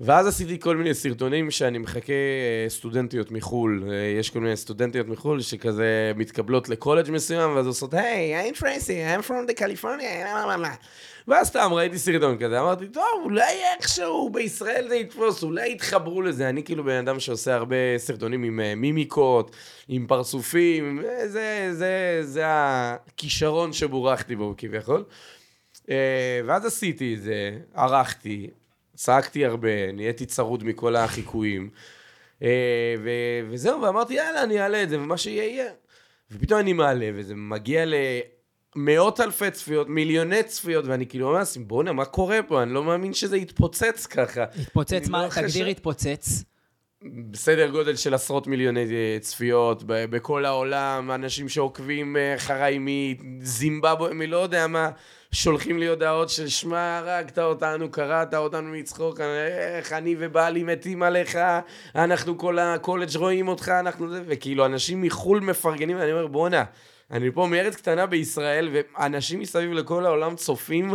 ואז 0.00 0.26
עשיתי 0.26 0.60
כל 0.60 0.76
מיני 0.76 0.94
סרטונים 0.94 1.50
שאני 1.50 1.78
מחכה 1.78 2.12
אה, 2.12 2.68
סטודנטיות 2.68 3.30
מחו"ל. 3.30 3.84
אה, 3.90 3.94
יש 4.18 4.30
כל 4.30 4.40
מיני 4.40 4.56
סטודנטיות 4.56 5.08
מחו"ל 5.08 5.40
שכזה 5.40 6.12
מתקבלות 6.16 6.68
לקולג' 6.68 7.10
מסוים, 7.10 7.56
ואז 7.56 7.66
עושות, 7.66 7.94
היי, 7.94 8.50
I'm 8.50 8.54
Tracy, 8.54 9.18
I'm 9.18 9.28
from 9.28 9.50
the 9.50 9.60
California, 9.60 10.26
ואז 11.28 11.46
סתם 11.46 11.72
ראיתי 11.72 11.98
סרטון 11.98 12.38
כזה, 12.38 12.60
אמרתי, 12.60 12.88
טוב, 12.88 13.22
אולי 13.24 13.52
איכשהו 13.76 14.30
בישראל 14.30 14.86
זה 14.88 14.96
יתפוס, 14.96 15.42
אולי 15.42 15.72
יתחברו 15.72 16.22
לזה. 16.22 16.48
אני 16.48 16.62
כאילו 16.62 16.84
בן 16.84 17.08
אדם 17.08 17.20
שעושה 17.20 17.54
הרבה 17.54 17.76
סרטונים 17.96 18.42
עם 18.42 18.60
אה, 18.60 18.74
מימיקות, 18.74 19.56
עם 19.88 20.06
פרצופים, 20.06 21.02
זה, 21.26 21.68
זה, 21.72 22.20
זה 22.22 22.42
הכישרון 22.46 23.72
שבורכתי 23.72 24.36
בו 24.36 24.54
כביכול. 24.58 25.04
ואז 26.46 26.66
עשיתי 26.66 27.14
את 27.14 27.22
זה, 27.22 27.50
ערכתי, 27.74 28.50
צעקתי 29.00 29.44
הרבה, 29.44 29.92
נהייתי 29.92 30.26
צרוד 30.26 30.64
מכל 30.64 30.96
החיקויים. 30.96 31.70
אה, 32.42 32.94
ו- 33.04 33.50
וזהו, 33.50 33.82
ואמרתי, 33.82 34.14
יאללה, 34.14 34.42
אני 34.42 34.60
אעלה 34.60 34.82
את 34.82 34.88
זה, 34.88 34.98
ומה 34.98 35.18
שיהיה, 35.18 35.44
יהיה. 35.44 35.72
ופתאום 36.30 36.60
אני 36.60 36.72
מעלה, 36.72 37.10
וזה 37.14 37.34
מגיע 37.34 37.84
למאות 38.76 39.20
אלפי 39.20 39.50
צפיות, 39.50 39.88
מיליוני 39.88 40.42
צפיות, 40.42 40.84
ואני 40.84 41.06
כאילו 41.06 41.28
אומר, 41.28 41.42
בואנה, 41.56 41.92
מה 41.92 42.04
קורה 42.04 42.42
פה? 42.42 42.62
אני 42.62 42.72
לא 42.74 42.84
מאמין 42.84 43.14
שזה 43.14 43.36
יתפוצץ 43.36 44.06
ככה. 44.06 44.44
יתפוצץ, 44.62 45.08
מה, 45.08 45.24
לא 45.24 45.30
תגדיר. 45.30 45.66
התפוצץ. 45.66 46.44
בסדר 47.04 47.68
גודל 47.70 47.96
של 47.96 48.14
עשרות 48.14 48.46
מיליוני 48.46 48.80
אה, 48.80 49.16
צפיות 49.20 49.82
בכל 49.86 50.44
העולם, 50.44 51.10
אנשים 51.10 51.48
שעוקבים 51.48 52.16
אה, 52.16 52.34
אחריי 52.34 52.78
מזימבבו, 52.80 54.08
מלא 54.14 54.36
יודע 54.36 54.66
מה. 54.66 54.90
שולחים 55.32 55.78
לי 55.78 55.88
הודעות 55.88 56.28
של 56.28 56.48
שמע, 56.48 56.98
הרגת 56.98 57.38
אותנו, 57.38 57.90
קראת 57.90 58.34
אותנו 58.34 58.72
מצחוק, 58.72 59.20
איך 59.20 59.92
אני 59.92 60.16
ובעלי 60.18 60.62
מתים 60.62 61.02
עליך, 61.02 61.38
אנחנו 61.94 62.38
כל 62.38 62.58
הקולג' 62.58 63.16
רואים 63.16 63.48
אותך, 63.48 63.68
אנחנו 63.68 64.10
זה, 64.10 64.22
וכאילו 64.26 64.66
אנשים 64.66 65.02
מחו"ל 65.02 65.40
מפרגנים, 65.40 65.96
ואני 65.96 66.12
אומר, 66.12 66.26
בואנה, 66.26 66.64
אני 67.10 67.30
פה 67.30 67.46
מארץ 67.50 67.76
קטנה 67.76 68.06
בישראל, 68.06 68.68
ואנשים 68.72 69.40
מסביב 69.40 69.72
לכל 69.72 70.06
העולם 70.06 70.36
צופים 70.36 70.94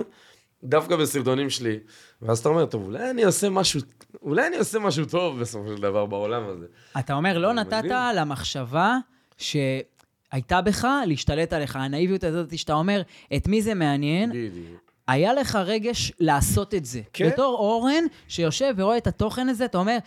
דווקא 0.65 0.95
בסרטונים 0.95 1.49
שלי. 1.49 1.79
ואז 2.21 2.39
אתה 2.39 2.49
אומר, 2.49 2.65
טוב, 2.65 2.83
אולי 2.85 3.09
אני 3.09 3.23
עושה 3.23 3.49
משהו, 3.49 3.81
אולי 4.21 4.47
אני 4.47 4.57
עושה 4.57 4.79
משהו 4.79 5.05
טוב 5.05 5.39
בסופו 5.39 5.75
של 5.75 5.81
דבר 5.81 6.05
בעולם 6.05 6.43
הזה. 6.49 6.65
אתה 6.99 7.13
אומר, 7.13 7.37
לא 7.37 7.53
נתת 7.53 7.73
מדהים. 7.73 8.15
למחשבה 8.15 8.97
שהייתה 9.37 10.61
בך 10.61 10.87
להשתלט 11.05 11.53
עליך. 11.53 11.75
הנאיביות 11.75 12.23
הזאת 12.23 12.57
שאתה 12.57 12.73
אומר, 12.73 13.01
את 13.35 13.47
מי 13.47 13.61
זה 13.61 13.73
מעניין? 13.73 14.29
בדיוק. 14.29 14.81
היה 15.07 15.33
לך 15.33 15.55
רגש 15.55 16.11
לעשות 16.19 16.73
את 16.73 16.85
זה. 16.85 17.01
כן. 17.13 17.29
בתור 17.29 17.57
אורן, 17.59 18.03
שיושב 18.27 18.73
ורואה 18.77 18.97
את 18.97 19.07
התוכן 19.07 19.49
הזה, 19.49 19.65
אתה 19.65 19.77
אומר, 19.77 19.97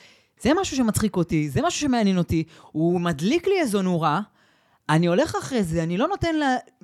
זה 0.40 0.50
משהו 0.60 0.76
שמצחיק 0.76 1.16
אותי, 1.16 1.48
זה 1.48 1.60
משהו 1.62 1.80
שמעניין 1.80 2.18
אותי, 2.18 2.44
הוא 2.72 3.00
מדליק 3.00 3.46
לי 3.46 3.60
איזו 3.60 3.82
נורה, 3.82 4.20
אני 4.88 5.06
הולך 5.06 5.36
אחרי 5.36 5.62
זה, 5.62 5.82
אני 5.82 5.98
לא 5.98 6.08
נותן 6.08 6.34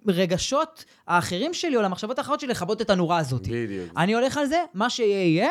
לרגשות 0.05 0.85
האחרים 1.07 1.55
שלי 1.55 1.77
או 1.77 1.83
למחשבות 1.83 2.19
האחרות 2.19 2.41
שלי 2.41 2.49
לכבות 2.49 2.83
את 2.83 2.91
הנורה 2.91 3.19
הזאת. 3.19 3.49
בדיוק. 3.49 3.91
אני 3.97 4.15
הולך 4.15 4.37
על 4.37 4.47
זה, 4.47 4.65
מה 4.75 4.91
שיהיה 4.91 5.25
יהיה, 5.25 5.51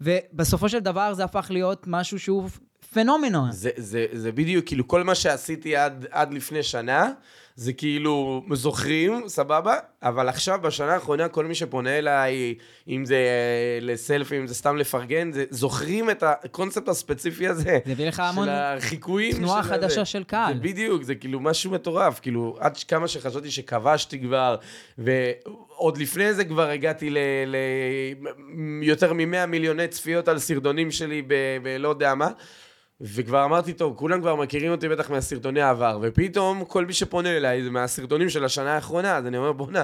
ובסופו 0.00 0.68
של 0.68 0.78
דבר 0.78 1.14
זה 1.14 1.24
הפך 1.24 1.46
להיות 1.50 1.84
משהו 1.86 2.18
שהוא 2.18 2.48
פנומנון. 2.92 3.52
זה, 3.52 3.70
זה, 3.76 4.06
זה 4.12 4.32
בדיוק, 4.32 4.66
כאילו, 4.66 4.88
כל 4.88 5.04
מה 5.04 5.14
שעשיתי 5.14 5.76
עד, 5.76 6.06
עד 6.10 6.34
לפני 6.34 6.62
שנה, 6.62 7.12
זה 7.58 7.72
כאילו, 7.72 8.42
זוכרים, 8.52 9.28
סבבה, 9.28 9.76
אבל 10.02 10.28
עכשיו, 10.28 10.58
בשנה 10.62 10.94
האחרונה, 10.94 11.28
כל 11.28 11.44
מי 11.44 11.54
שפונה 11.54 11.98
אליי, 11.98 12.54
אם 12.88 13.04
זה 13.04 13.14
אה, 13.14 13.78
לסלפי, 13.80 14.38
אם 14.38 14.46
זה 14.46 14.54
סתם 14.54 14.76
לפרגן, 14.76 15.32
זה, 15.32 15.44
זוכרים 15.50 16.10
את 16.10 16.22
הקונספט 16.26 16.88
הספציפי 16.88 17.48
הזה. 17.48 17.78
זה 17.86 17.92
הביא 17.92 18.08
לך 18.08 18.20
המון 18.20 18.46
של 18.46 18.52
החיקויים. 18.52 19.36
תנועה 19.36 19.62
של 19.62 19.68
חדשה 19.68 20.00
הזה. 20.00 20.04
של 20.04 20.24
קהל. 20.24 20.54
זה 20.54 20.60
בדיוק, 20.60 21.02
זה 21.02 21.14
כאילו 21.14 21.40
משהו 21.40 21.70
מטורף. 21.70 22.20
כאילו, 22.20 22.56
עד 22.60 22.76
כמה 22.76 23.08
שחשבתי 23.08 23.50
שכבשתי 23.50 24.20
כבר, 24.20 24.56
ועוד 24.98 25.98
לפני 25.98 26.34
זה 26.34 26.44
כבר 26.44 26.70
הגעתי 26.70 27.14
ליותר 28.82 29.12
מ-100 29.12 29.46
מיליוני 29.46 29.88
צפיות 29.88 30.28
על 30.28 30.38
סרטונים 30.38 30.90
שלי 30.90 31.22
בלא 31.62 31.88
יודע 31.88 32.14
מה. 32.14 32.28
וכבר 33.00 33.44
אמרתי, 33.44 33.72
טוב, 33.72 33.94
כולם 33.96 34.20
כבר 34.20 34.36
מכירים 34.36 34.72
אותי 34.72 34.88
בטח 34.88 35.10
מהסרטוני 35.10 35.60
העבר, 35.60 35.98
ופתאום 36.02 36.64
כל 36.64 36.86
מי 36.86 36.92
שפונה 36.92 37.36
אליי 37.36 37.62
זה 37.62 37.70
מהסרטונים 37.70 38.28
של 38.28 38.44
השנה 38.44 38.74
האחרונה, 38.74 39.16
אז 39.16 39.26
אני 39.26 39.36
אומר, 39.36 39.52
בוא'נה, 39.52 39.82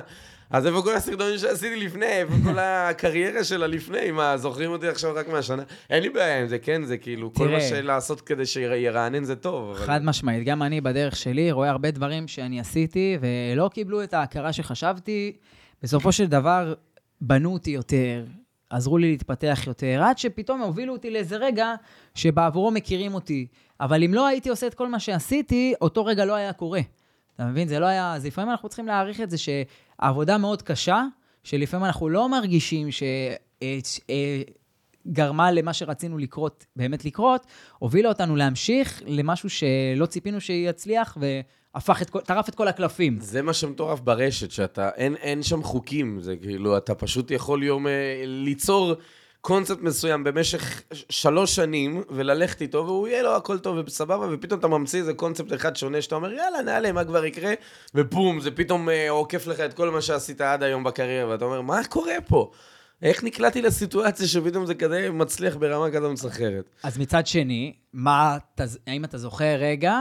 אז 0.51 0.67
איפה 0.67 0.83
כל 0.83 0.95
הסרטונים 0.97 1.39
שעשיתי 1.39 1.77
לפני? 1.77 2.07
איפה 2.07 2.33
כל 2.45 2.59
הקריירה 2.59 3.45
של 3.45 3.63
הלפני? 3.63 4.11
מה, 4.11 4.37
זוכרים 4.37 4.71
אותי 4.71 4.89
עכשיו 4.89 5.15
רק 5.15 5.29
מהשנה? 5.29 5.63
אין 5.91 6.03
לי 6.03 6.09
בעיה 6.11 6.41
עם 6.41 6.47
זה, 6.49 6.59
כן? 6.59 6.85
זה 6.85 6.99
כאילו, 6.99 7.35
כל 7.35 7.45
תראה. 7.45 7.55
מה 7.55 7.61
שלעשות 7.61 8.21
כדי 8.21 8.47
שירענן 8.47 9.25
זה 9.25 9.37
טוב. 9.37 9.71
אבל- 9.77 9.87
חד 9.87 10.05
משמעית, 10.05 10.45
גם 10.45 10.63
אני 10.63 10.81
בדרך 10.81 11.17
שלי 11.17 11.53
רואה 11.53 11.71
הרבה 11.71 11.91
דברים 11.91 12.29
שאני 12.29 12.61
עשיתי 12.61 13.19
ולא 13.21 13.71
קיבלו 13.75 14.03
את 14.03 14.15
ההכרה 14.15 14.53
שחשבתי. 14.53 15.33
בסופו 15.83 16.13
של 16.13 16.27
דבר, 16.27 16.75
בנו 17.21 17.53
אותי 17.53 17.71
יותר, 17.71 18.25
עזרו 18.75 18.99
לי 18.99 19.11
להתפתח 19.11 19.63
יותר, 19.67 20.03
עד 20.03 20.19
שפתאום 20.19 20.61
הובילו 20.61 20.93
אותי 20.93 21.11
לאיזה 21.11 21.37
רגע 21.37 21.75
שבעבורו 22.15 22.71
מכירים 22.71 23.15
אותי. 23.15 23.47
אבל 23.81 24.05
אם 24.05 24.15
לא 24.15 24.27
הייתי 24.27 24.49
עושה 24.49 24.67
את 24.67 24.75
כל 24.75 24.89
מה 24.89 25.01
שעשיתי, 25.01 25.75
אותו 25.81 26.05
רגע 26.05 26.25
לא 26.25 26.35
היה 26.35 26.53
קורה. 26.53 26.81
אתה 27.35 27.45
מבין? 27.45 27.69
זה 27.69 27.79
לא 27.79 27.87
היה... 27.87 28.15
אז 28.15 28.27
לפעמים 28.27 28.51
אנחנו 28.51 28.69
צריכים 28.69 28.87
להעריך 28.87 29.21
את 29.21 29.31
זה 29.31 29.37
שהעבודה 29.39 30.39
מאוד 30.39 30.63
קשה, 30.63 31.05
שלפעמים 31.43 31.87
אנחנו 31.87 32.09
לא 32.09 32.29
מרגישים 32.29 32.91
ש... 32.91 33.03
אה, 33.63 33.79
אה, 34.11 34.43
גרמה 35.09 35.53
למה 35.53 35.73
שרצינו 35.73 36.19
לקרות, 36.19 36.67
באמת 36.77 37.05
לקרות, 37.05 37.47
הובילה 37.79 38.09
אותנו 38.09 38.37
להמשיך 38.37 39.03
למשהו 39.07 39.51
שלא 39.51 40.07
ציפינו 40.07 40.41
שיצליח, 40.41 41.17
והפך 41.75 42.03
את 42.03 42.11
כל, 42.11 42.21
טרף 42.21 42.49
את 42.49 42.55
כל 42.55 42.69
הקלפים. 42.69 43.19
זה 43.21 43.43
מה 43.43 43.53
שמטורף 43.53 44.01
ברשת, 44.01 44.51
שאתה, 44.51 44.89
אין, 44.97 45.17
אין 45.17 45.43
שם 45.43 45.63
חוקים, 45.63 46.21
זה 46.21 46.37
כאילו, 46.37 46.77
אתה 46.77 46.95
פשוט 46.95 47.31
יכול 47.31 47.63
יום 47.63 47.87
אה, 47.87 48.23
ליצור 48.27 48.95
קונספט 49.41 49.81
מסוים 49.81 50.25
במשך 50.25 50.83
שלוש 50.93 51.55
שנים, 51.55 52.03
וללכת 52.11 52.63
איתו, 52.63 52.85
והוא 52.87 53.09
יהיה 53.09 53.23
לו 53.23 53.37
הכל 53.37 53.59
טוב 53.59 53.77
וסבבה, 53.87 54.27
ופתאום 54.33 54.61
אתה 54.61 54.69
ממציא 54.69 55.01
איזה 55.01 55.15
קונספט 55.15 55.53
אחד 55.53 55.77
שונה, 55.77 56.03
שאתה 56.03 56.15
אומר, 56.15 56.33
יאללה, 56.33 56.63
נעלה, 56.63 56.93
מה 56.93 57.05
כבר 57.05 57.25
יקרה? 57.25 57.53
ובום, 57.95 58.41
זה 58.41 58.51
פתאום 58.51 58.89
אה, 58.89 59.11
עוקף 59.11 59.47
לך 59.47 59.61
את 59.61 59.75
כל 59.75 59.91
מה 59.91 60.01
שעשית 60.01 60.41
עד 60.41 60.63
היום 60.63 60.85
בקריירה, 60.85 61.31
ואתה 61.31 61.45
אומר, 61.45 61.61
מה 61.61 61.81
קורה 61.89 62.15
פה? 62.29 62.51
איך 63.03 63.25
נקלעתי 63.25 63.63
לסיטואציה 63.63 64.27
שפתאום 64.27 64.67
זה 64.67 64.75
כזה 64.75 65.11
מצליח 65.13 65.57
ברמה 65.57 65.91
כזו 65.91 66.13
מסחררת? 66.13 66.65
אז 66.83 66.99
מצד 66.99 67.27
שני, 67.27 67.75
מה, 67.93 68.39
אתה, 68.55 68.65
האם 68.87 69.05
אתה 69.05 69.19
זוכר 69.19 69.55
רגע, 69.59 69.99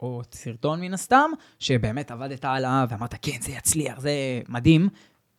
או 0.00 0.22
סרטון 0.32 0.80
מן 0.80 0.94
הסתם, 0.94 1.30
שבאמת 1.58 2.10
עבדת 2.10 2.44
עליו 2.44 2.86
ואמרת, 2.90 3.14
כן, 3.22 3.40
זה 3.40 3.52
יצליח, 3.52 4.00
זה 4.00 4.10
מדהים, 4.48 4.88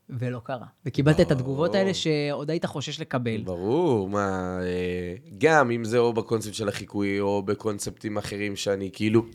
ולא 0.09 0.39
קרה. 0.43 0.65
וקיבלת 0.85 1.19
את 1.19 1.31
התגובות 1.31 1.75
האלה 1.75 1.93
שעוד 1.93 2.49
היית 2.49 2.65
חושש 2.65 2.99
לקבל. 2.99 3.41
ברור, 3.41 4.09
מה, 4.09 4.59
אה, 4.61 5.15
גם 5.37 5.71
אם 5.71 5.83
זה 5.83 5.97
או 5.97 6.13
בקונספט 6.13 6.53
של 6.53 6.69
החיקוי, 6.69 7.19
או 7.19 7.43
בקונספטים 7.43 8.17
אחרים 8.17 8.55
שאני 8.55 8.89
כאילו, 8.93 9.25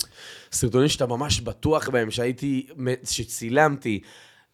סרטונים 0.52 0.88
שאתה 0.88 1.06
ממש 1.06 1.40
בטוח 1.40 1.88
בהם, 1.88 2.10
שהייתי, 2.10 2.66
שצילמתי, 3.04 4.00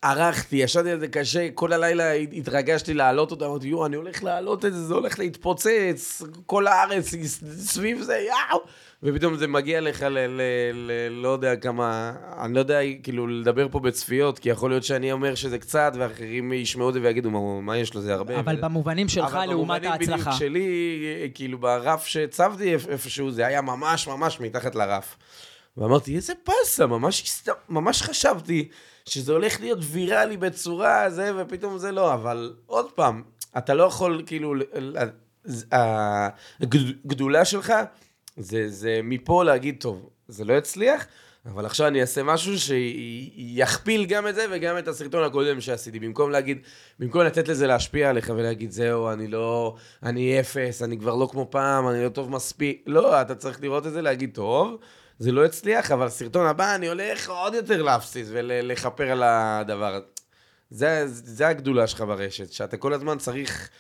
ערכתי, 0.03 0.57
ישבתי 0.57 0.91
על 0.91 1.01
זה 1.01 1.09
קשה, 1.09 1.49
כל 1.55 1.73
הלילה 1.73 2.13
התרגשתי 2.13 2.95
להעלות 2.95 3.31
אותו, 3.31 3.47
אמרתי, 3.47 3.69
יואו, 3.69 3.87
אני 3.87 3.97
הולך 3.97 4.25
להעלות 4.25 4.65
את 4.65 4.73
זה, 4.73 4.87
זה 4.87 4.95
הולך 4.95 5.19
להתפוצץ, 5.19 6.23
כל 6.47 6.67
הארץ 6.67 7.15
סביב 7.59 8.03
זה, 8.03 8.17
יאו! 8.17 8.59
ופתאום 9.03 9.37
זה 9.37 9.47
מגיע 9.47 9.81
לך 9.81 10.03
ל... 10.03 10.19
ל, 10.19 10.41
ל 10.75 11.09
לא 11.09 11.29
יודע 11.29 11.57
כמה, 11.57 12.13
אני 12.45 12.55
לא 12.55 12.59
יודע 12.59 12.79
כאילו 13.03 13.27
לדבר 13.27 13.69
פה 13.71 13.81
בצפיות, 13.81 14.39
כי 14.39 14.49
יכול 14.49 14.71
להיות 14.71 14.85
שאני 14.85 15.13
אומר 15.13 15.35
שזה 15.35 15.59
קצת, 15.59 15.93
ואחרים 15.99 16.53
ישמעו 16.53 16.89
את 16.89 16.95
זה 16.95 17.01
ויגידו, 17.03 17.31
מה, 17.31 17.61
מה 17.61 17.77
יש 17.79 17.97
לזה 17.97 18.15
הרבה? 18.15 18.39
אבל 18.41 18.53
וזה- 18.53 18.63
במובנים 18.63 19.09
שלך 19.09 19.25
אבל 19.35 19.47
לעומת 19.47 19.83
במובנים 19.83 19.93
ההצלחה. 19.93 20.31
בדיוק 20.31 20.39
שלי, 20.39 20.99
כאילו 21.35 21.59
ברף 21.59 22.07
שהצבתי 22.07 22.75
איפ- 22.77 22.89
איפשהו, 22.89 23.31
זה 23.31 23.47
היה 23.47 23.61
ממש 23.63 24.09
ממש 24.09 24.41
מתחת 24.41 24.75
לרף. 24.75 25.17
ואמרתי, 25.77 26.17
איזה 26.17 26.33
באסה, 26.47 26.87
ממש, 26.87 27.43
ממש 27.69 28.03
חשבתי 28.03 28.69
שזה 29.09 29.33
הולך 29.33 29.61
להיות 29.61 29.79
ויראלי 29.83 30.37
בצורה 30.37 31.11
זה, 31.11 31.33
ופתאום 31.37 31.79
זה 31.79 31.93
לא, 31.93 32.15
אבל 32.15 32.55
עוד 32.67 32.93
פעם, 32.93 33.23
אתה 33.59 33.75
לא 33.75 33.83
יכול, 33.85 34.23
כאילו, 34.27 34.55
הגדולה 37.05 37.45
שלך, 37.45 37.73
זה, 38.37 38.69
זה 38.69 39.01
מפה 39.03 39.45
להגיד, 39.45 39.77
טוב, 39.81 40.11
זה 40.29 40.45
לא 40.45 40.53
יצליח, 40.53 41.07
אבל 41.47 41.67
עכשיו 41.67 41.87
אני 41.87 42.01
אעשה 42.01 42.23
משהו 42.23 42.53
שיכפיל 42.59 44.07
גם 44.07 44.29
את 44.29 44.35
זה 44.35 44.47
וגם 44.51 44.79
את 44.79 44.89
הסרטון 44.89 45.25
הקודם 45.25 45.61
שעשיתי. 45.61 46.01
במקום 46.01 46.31
להגיד, 46.31 46.59
במקום 46.99 47.23
לתת 47.23 47.49
לזה 47.49 47.67
להשפיע 47.67 48.11
עליך 48.11 48.33
ולהגיד, 48.37 48.71
זהו, 48.71 49.11
אני 49.11 49.29
לא, 49.29 49.77
אני 50.03 50.41
אפס, 50.41 50.83
אני 50.83 50.99
כבר 50.99 51.15
לא 51.15 51.29
כמו 51.31 51.47
פעם, 51.51 51.89
אני 51.89 52.05
לא 52.05 52.09
טוב 52.09 52.31
מספיק. 52.31 52.83
לא, 52.87 53.21
אתה 53.21 53.35
צריך 53.35 53.61
לראות 53.63 53.87
את 53.87 53.93
זה, 53.93 54.03
להגיד, 54.03 54.35
טוב, 54.35 54.77
זה 55.19 55.33
לא 55.33 55.45
הצליח, 55.45 55.91
אבל 55.91 56.07
הסרטון 56.07 56.47
הבא 56.47 56.75
אני 56.75 56.89
הולך 56.89 57.31
עוד 57.31 57.55
יותר 57.55 57.83
להפסיס 57.83 58.29
ולכפר 58.31 59.11
על 59.11 59.23
הדבר 59.23 59.95
הזה. 59.95 60.05
זה, 60.71 61.03
זה 61.07 61.49
הגדולה 61.49 61.87
שלך 61.87 62.01
ברשת, 62.01 62.53
שאתה 62.53 62.77
כל 62.77 62.93
הזמן 62.93 63.19
צריך... 63.19 63.71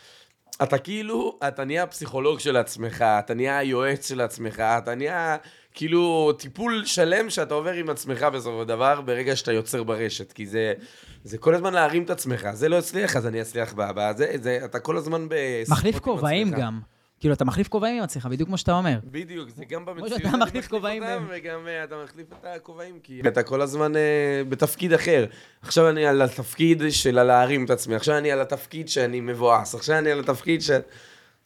אתה 0.62 0.78
כאילו, 0.78 1.38
אתה 1.48 1.64
נהיה 1.64 1.82
הפסיכולוג 1.82 2.40
של 2.40 2.56
עצמך, 2.56 3.02
אתה 3.02 3.34
נהיה 3.34 3.58
היועץ 3.58 4.08
של 4.08 4.20
עצמך, 4.20 4.60
אתה 4.60 4.94
נהיה 4.94 5.36
כאילו 5.75 6.32
טיפול 6.38 6.82
שלם 6.84 7.30
שאתה 7.30 7.54
עובר 7.54 7.72
עם 7.72 7.90
עצמך 7.90 8.22
בסופו 8.22 8.62
של 8.62 8.68
דבר, 8.68 9.00
ברגע 9.00 9.36
שאתה 9.36 9.52
יוצר 9.52 9.82
ברשת, 9.82 10.32
כי 10.32 10.46
זה, 10.46 10.72
זה 11.25 11.38
כל 11.38 11.54
הזמן 11.54 11.75
להרים 11.75 12.02
את 12.02 12.10
עצמך, 12.10 12.48
זה 12.52 12.68
לא 12.68 12.78
הצליח, 12.78 13.16
אז 13.16 13.26
אני 13.26 13.40
אצליח 13.40 13.72
בהבא, 13.72 14.12
זה, 14.12 14.32
זה, 14.42 14.60
אתה 14.64 14.78
כל 14.78 14.96
הזמן 14.96 15.26
בשיחות 15.30 15.78
מחליף 15.78 15.94
עם 15.94 16.00
כובעים 16.00 16.48
עצמך. 16.48 16.58
גם. 16.60 16.80
כאילו, 17.20 17.35
אתה 17.35 17.44
מחליף 17.44 17.68
כובעים 17.68 17.96
עם 17.96 18.02
עצמך, 18.02 18.26
בדיוק 18.26 18.49
כמו 18.49 18.58
שאתה 18.58 18.73
אומר. 18.73 18.99
בדיוק, 19.04 19.49
זה 19.50 19.64
גם 19.64 19.85
במציאות. 19.85 20.08
שאתה 20.08 20.28
אני 20.28 20.38
מחליף 20.38 20.68
כובעים. 20.68 21.02
וגם 21.28 21.66
אה, 21.66 21.85
אתה 21.85 21.94
מחליף 22.04 22.26
את 22.32 22.44
הכובעים, 22.44 22.99
כי 23.02 23.20
אתה 23.28 23.42
כל 23.42 23.62
הזמן 23.62 23.96
אה, 23.96 24.42
בתפקיד 24.49 24.92
אחר. 24.92 25.26
עכשיו 25.62 25.88
אני 25.88 26.06
על 26.06 26.23
התפקיד 26.23 26.82
של 26.90 27.23
להרים 27.23 27.64
את 27.64 27.70
עצמי, 27.70 27.94
עכשיו 27.94 28.18
אני 28.18 28.32
על 28.32 28.40
התפקיד 28.40 28.88
שאני 28.88 29.20
מבואס, 29.20 29.75
עכשיו 29.75 29.99
אני 29.99 30.11
על 30.11 30.20
התפקיד 30.20 30.62
ש... 30.62 30.70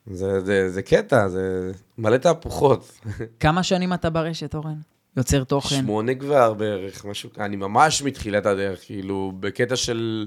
זה, 0.06 0.40
זה, 0.40 0.70
זה 0.70 0.82
קטע, 0.82 1.28
זה 1.28 1.72
מלא 1.98 2.16
תהפוכות. 2.16 3.00
כמה 3.40 3.62
שנים 3.62 3.92
אתה 3.92 4.10
ברשת, 4.10 4.54
אורן? 4.54 4.76
יוצר 5.16 5.44
תוכן. 5.44 5.76
שמונה 5.76 6.14
כבר 6.14 6.54
בערך, 6.54 7.04
משהו, 7.04 7.30
אני 7.38 7.56
ממש 7.56 8.02
מתחילת 8.02 8.46
הדרך, 8.46 8.80
כאילו, 8.84 9.32
בקטע 9.40 9.76
של... 9.76 10.26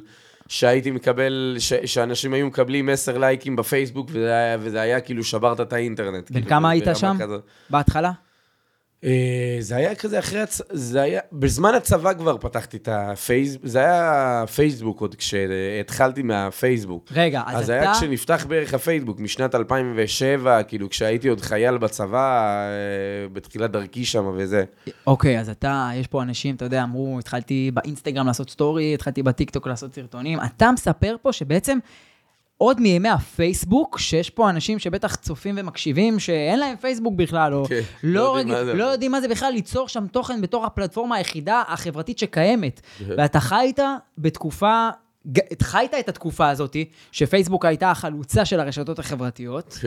שהייתי 0.54 0.92
מקבל, 0.92 1.56
ש, 1.60 1.74
שאנשים 1.74 2.34
היו 2.34 2.48
מקבלים 2.48 2.90
10 2.90 3.18
לייקים 3.18 3.56
בפייסבוק, 3.56 4.10
וזה 4.10 4.32
היה, 4.34 4.58
וזה 4.60 4.82
היה 4.82 5.02
כאילו 5.02 5.24
שברת 5.24 5.62
את 5.62 5.74
האינטרנט. 5.74 6.32
בן 6.32 6.36
כאילו, 6.36 6.50
כמה 6.50 6.70
היית 6.70 6.88
שם? 6.94 7.16
כזאת. 7.20 7.44
בהתחלה? 7.70 8.12
אה, 9.04 9.58
זה 9.60 9.76
היה 9.76 9.96
כזה 9.96 10.20
אחרי, 10.20 10.42
הצ... 10.42 10.62
זה 10.72 11.02
היה, 11.02 11.22
בזמן 11.32 11.74
הצבא 11.74 12.14
כבר 12.14 12.38
פתחתי 12.38 12.78
את 12.78 12.90
הפייסבוק, 12.92 13.68
זה 13.68 13.80
היה 13.80 14.44
פייסבוק 14.56 15.02
עוד 15.02 15.16
כשהתחלתי 15.16 16.22
מהפייסבוק. 16.22 17.08
רגע, 17.12 17.42
אז 17.46 17.60
אז 17.60 17.70
אתה... 17.70 17.74
היה 17.74 17.94
כשנפתח 17.94 18.46
בערך 18.50 18.74
הפייסבוק, 18.74 19.20
משנת 19.20 19.56
2007, 19.56 20.64
כאילו 20.64 20.90
כשהייתי 20.90 21.28
עוד 21.28 21.42
חייל 21.42 21.78
בצבא, 21.78 22.42
אה, 22.68 23.28
בתחילת 23.34 23.72
דרכי 23.72 24.06
שם 24.06 24.32
וזה. 24.36 24.64
אוקיי, 25.08 25.40
אז 25.40 25.50
אתה, 25.50 25.90
יש 25.96 26.08
פה 26.08 26.22
אנשים, 26.24 26.56
אתה 26.56 26.66
יודע, 26.66 26.84
אמרו, 26.84 27.20
התחלתי 27.20 27.72
באינסטגרם 27.74 28.28
לעשות 28.28 28.50
סטורי, 28.50 28.94
התחלתי 28.94 29.24
בטיקטוק 29.24 29.68
לעשות 29.68 29.96
סרטונים. 29.96 30.40
אתה 30.46 30.72
מספר 30.72 31.16
פה 31.22 31.34
שבעצם 31.34 31.78
עוד 32.58 32.82
מימי 32.82 33.10
הפייסבוק, 33.10 34.00
שיש 34.00 34.30
פה 34.30 34.50
אנשים 34.50 34.80
שבטח 34.80 35.16
צופים 35.16 35.56
ומקשיבים, 35.58 36.20
שאין 36.20 36.60
להם 36.60 36.76
פייסבוק 36.76 37.14
בכלל, 37.16 37.54
או 37.54 37.66
כן, 37.66 37.82
לא, 38.04 38.24
לא 38.24 38.38
יודעים 38.40 38.58
רג... 38.58 38.76
לא 38.76 38.84
יודעים 38.84 39.12
מה 39.12 39.22
זה 39.22 39.28
בכלל 39.28 39.54
ליצור 39.54 39.88
שם 39.88 40.08
תוכן 40.08 40.42
בתור 40.42 40.66
הפלטפורמה 40.66 41.16
היחידה 41.16 41.64
החברתית 41.68 42.20
שקיימת. 42.20 42.82
כן. 43.00 43.06
ואתה 43.18 43.40
חיית 43.40 43.80
בתקופה, 44.18 44.90
חיית 45.62 45.94
את 46.00 46.10
התקופה 46.10 46.50
הזאת, 46.50 46.76
שפייסבוק 47.12 47.66
הייתה 47.66 47.92
החלוצה 47.92 48.46
של 48.46 48.60
הרשתות 48.60 49.00
החברתיות, 49.00 49.80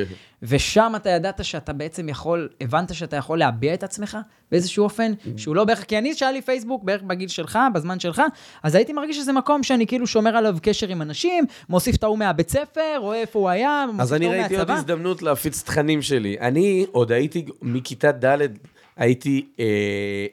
ושם 0.43 0.93
אתה 0.97 1.11
ידעת 1.11 1.45
שאתה 1.45 1.73
בעצם 1.73 2.09
יכול, 2.09 2.49
הבנת 2.61 2.95
שאתה 2.95 3.16
יכול 3.16 3.38
להביע 3.38 3.75
את 3.75 3.83
עצמך 3.83 4.19
באיזשהו 4.50 4.85
אופן, 4.85 5.12
שהוא 5.37 5.57
לא 5.57 5.64
בערך, 5.64 5.85
כי 5.85 5.99
אני, 5.99 6.14
שהיה 6.14 6.33
לי 6.33 6.43
פייסבוק 6.43 6.85
בערך 6.85 7.02
בגיל 7.02 7.28
שלך, 7.28 7.59
בזמן 7.75 8.00
שלך, 8.00 8.23
אז 8.62 8.75
הייתי 8.75 8.93
מרגיש 8.93 9.16
שזה 9.16 9.33
מקום 9.33 9.62
שאני 9.62 9.87
כאילו 9.87 10.07
שומר 10.07 10.37
עליו 10.37 10.57
קשר 10.62 10.88
עם 10.88 11.02
אנשים, 11.02 11.45
מוסיף 11.69 11.97
את 11.97 12.05
ההוא 12.05 12.19
מהבית 12.19 12.50
ספר, 12.50 12.97
רואה 12.99 13.21
איפה 13.21 13.38
הוא 13.38 13.49
היה, 13.49 13.85
מוסיף 13.87 14.00
אז 14.00 14.12
את 14.12 14.16
אני 14.16 14.26
ההוא 14.26 14.37
ראיתי 14.37 14.57
עוד 14.57 14.69
מהצבא. 14.69 14.75
הזדמנות 14.75 15.23
להפיץ 15.23 15.62
תכנים 15.62 16.02
שלי. 16.02 16.37
אני 16.40 16.87
עוד 16.93 17.12
הייתי, 17.12 17.45
מכיתה 17.62 18.12
ד' 18.12 18.47
הייתי 18.96 19.46
אה, 19.60 19.64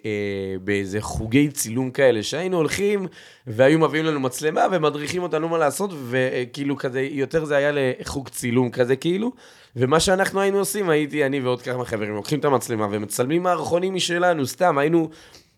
אה, 0.05 0.55
באיזה 0.63 1.01
חוגי 1.01 1.51
צילום 1.51 1.91
כאלה, 1.91 2.23
שהיינו 2.23 2.57
הולכים 2.57 3.07
והיו 3.47 3.79
מביאים 3.79 4.05
לנו 4.05 4.19
מצלמה 4.19 4.61
ומדריכים 4.71 5.23
אותנו 5.23 5.49
מה 5.49 5.57
לעשות, 5.57 5.91
וכאילו 6.09 6.77
כזה, 6.77 7.01
יותר 7.01 7.45
זה 7.45 7.55
היה 7.55 7.71
לחוג 7.73 8.29
צילום 8.29 8.69
כזה 8.69 8.95
כאילו. 8.95 9.31
ומה 9.75 9.99
שאנחנו 9.99 10.41
היינו 10.41 10.57
עושים, 10.57 10.89
הייתי 10.89 11.25
אני 11.25 11.39
ועוד 11.39 11.61
כמה 11.61 11.85
חברים, 11.85 12.15
לוקחים 12.15 12.39
את 12.39 12.45
המצלמה 12.45 12.87
ומצלמים 12.91 13.43
מערכונים 13.43 13.93
משלנו, 13.93 14.47
סתם, 14.47 14.77
היינו 14.77 15.09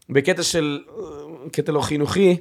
בקטע 0.09 0.43
של, 0.43 0.79
אה, 0.97 1.03
קטע 1.51 1.71
לא 1.71 1.81
חינוכי, 1.81 2.35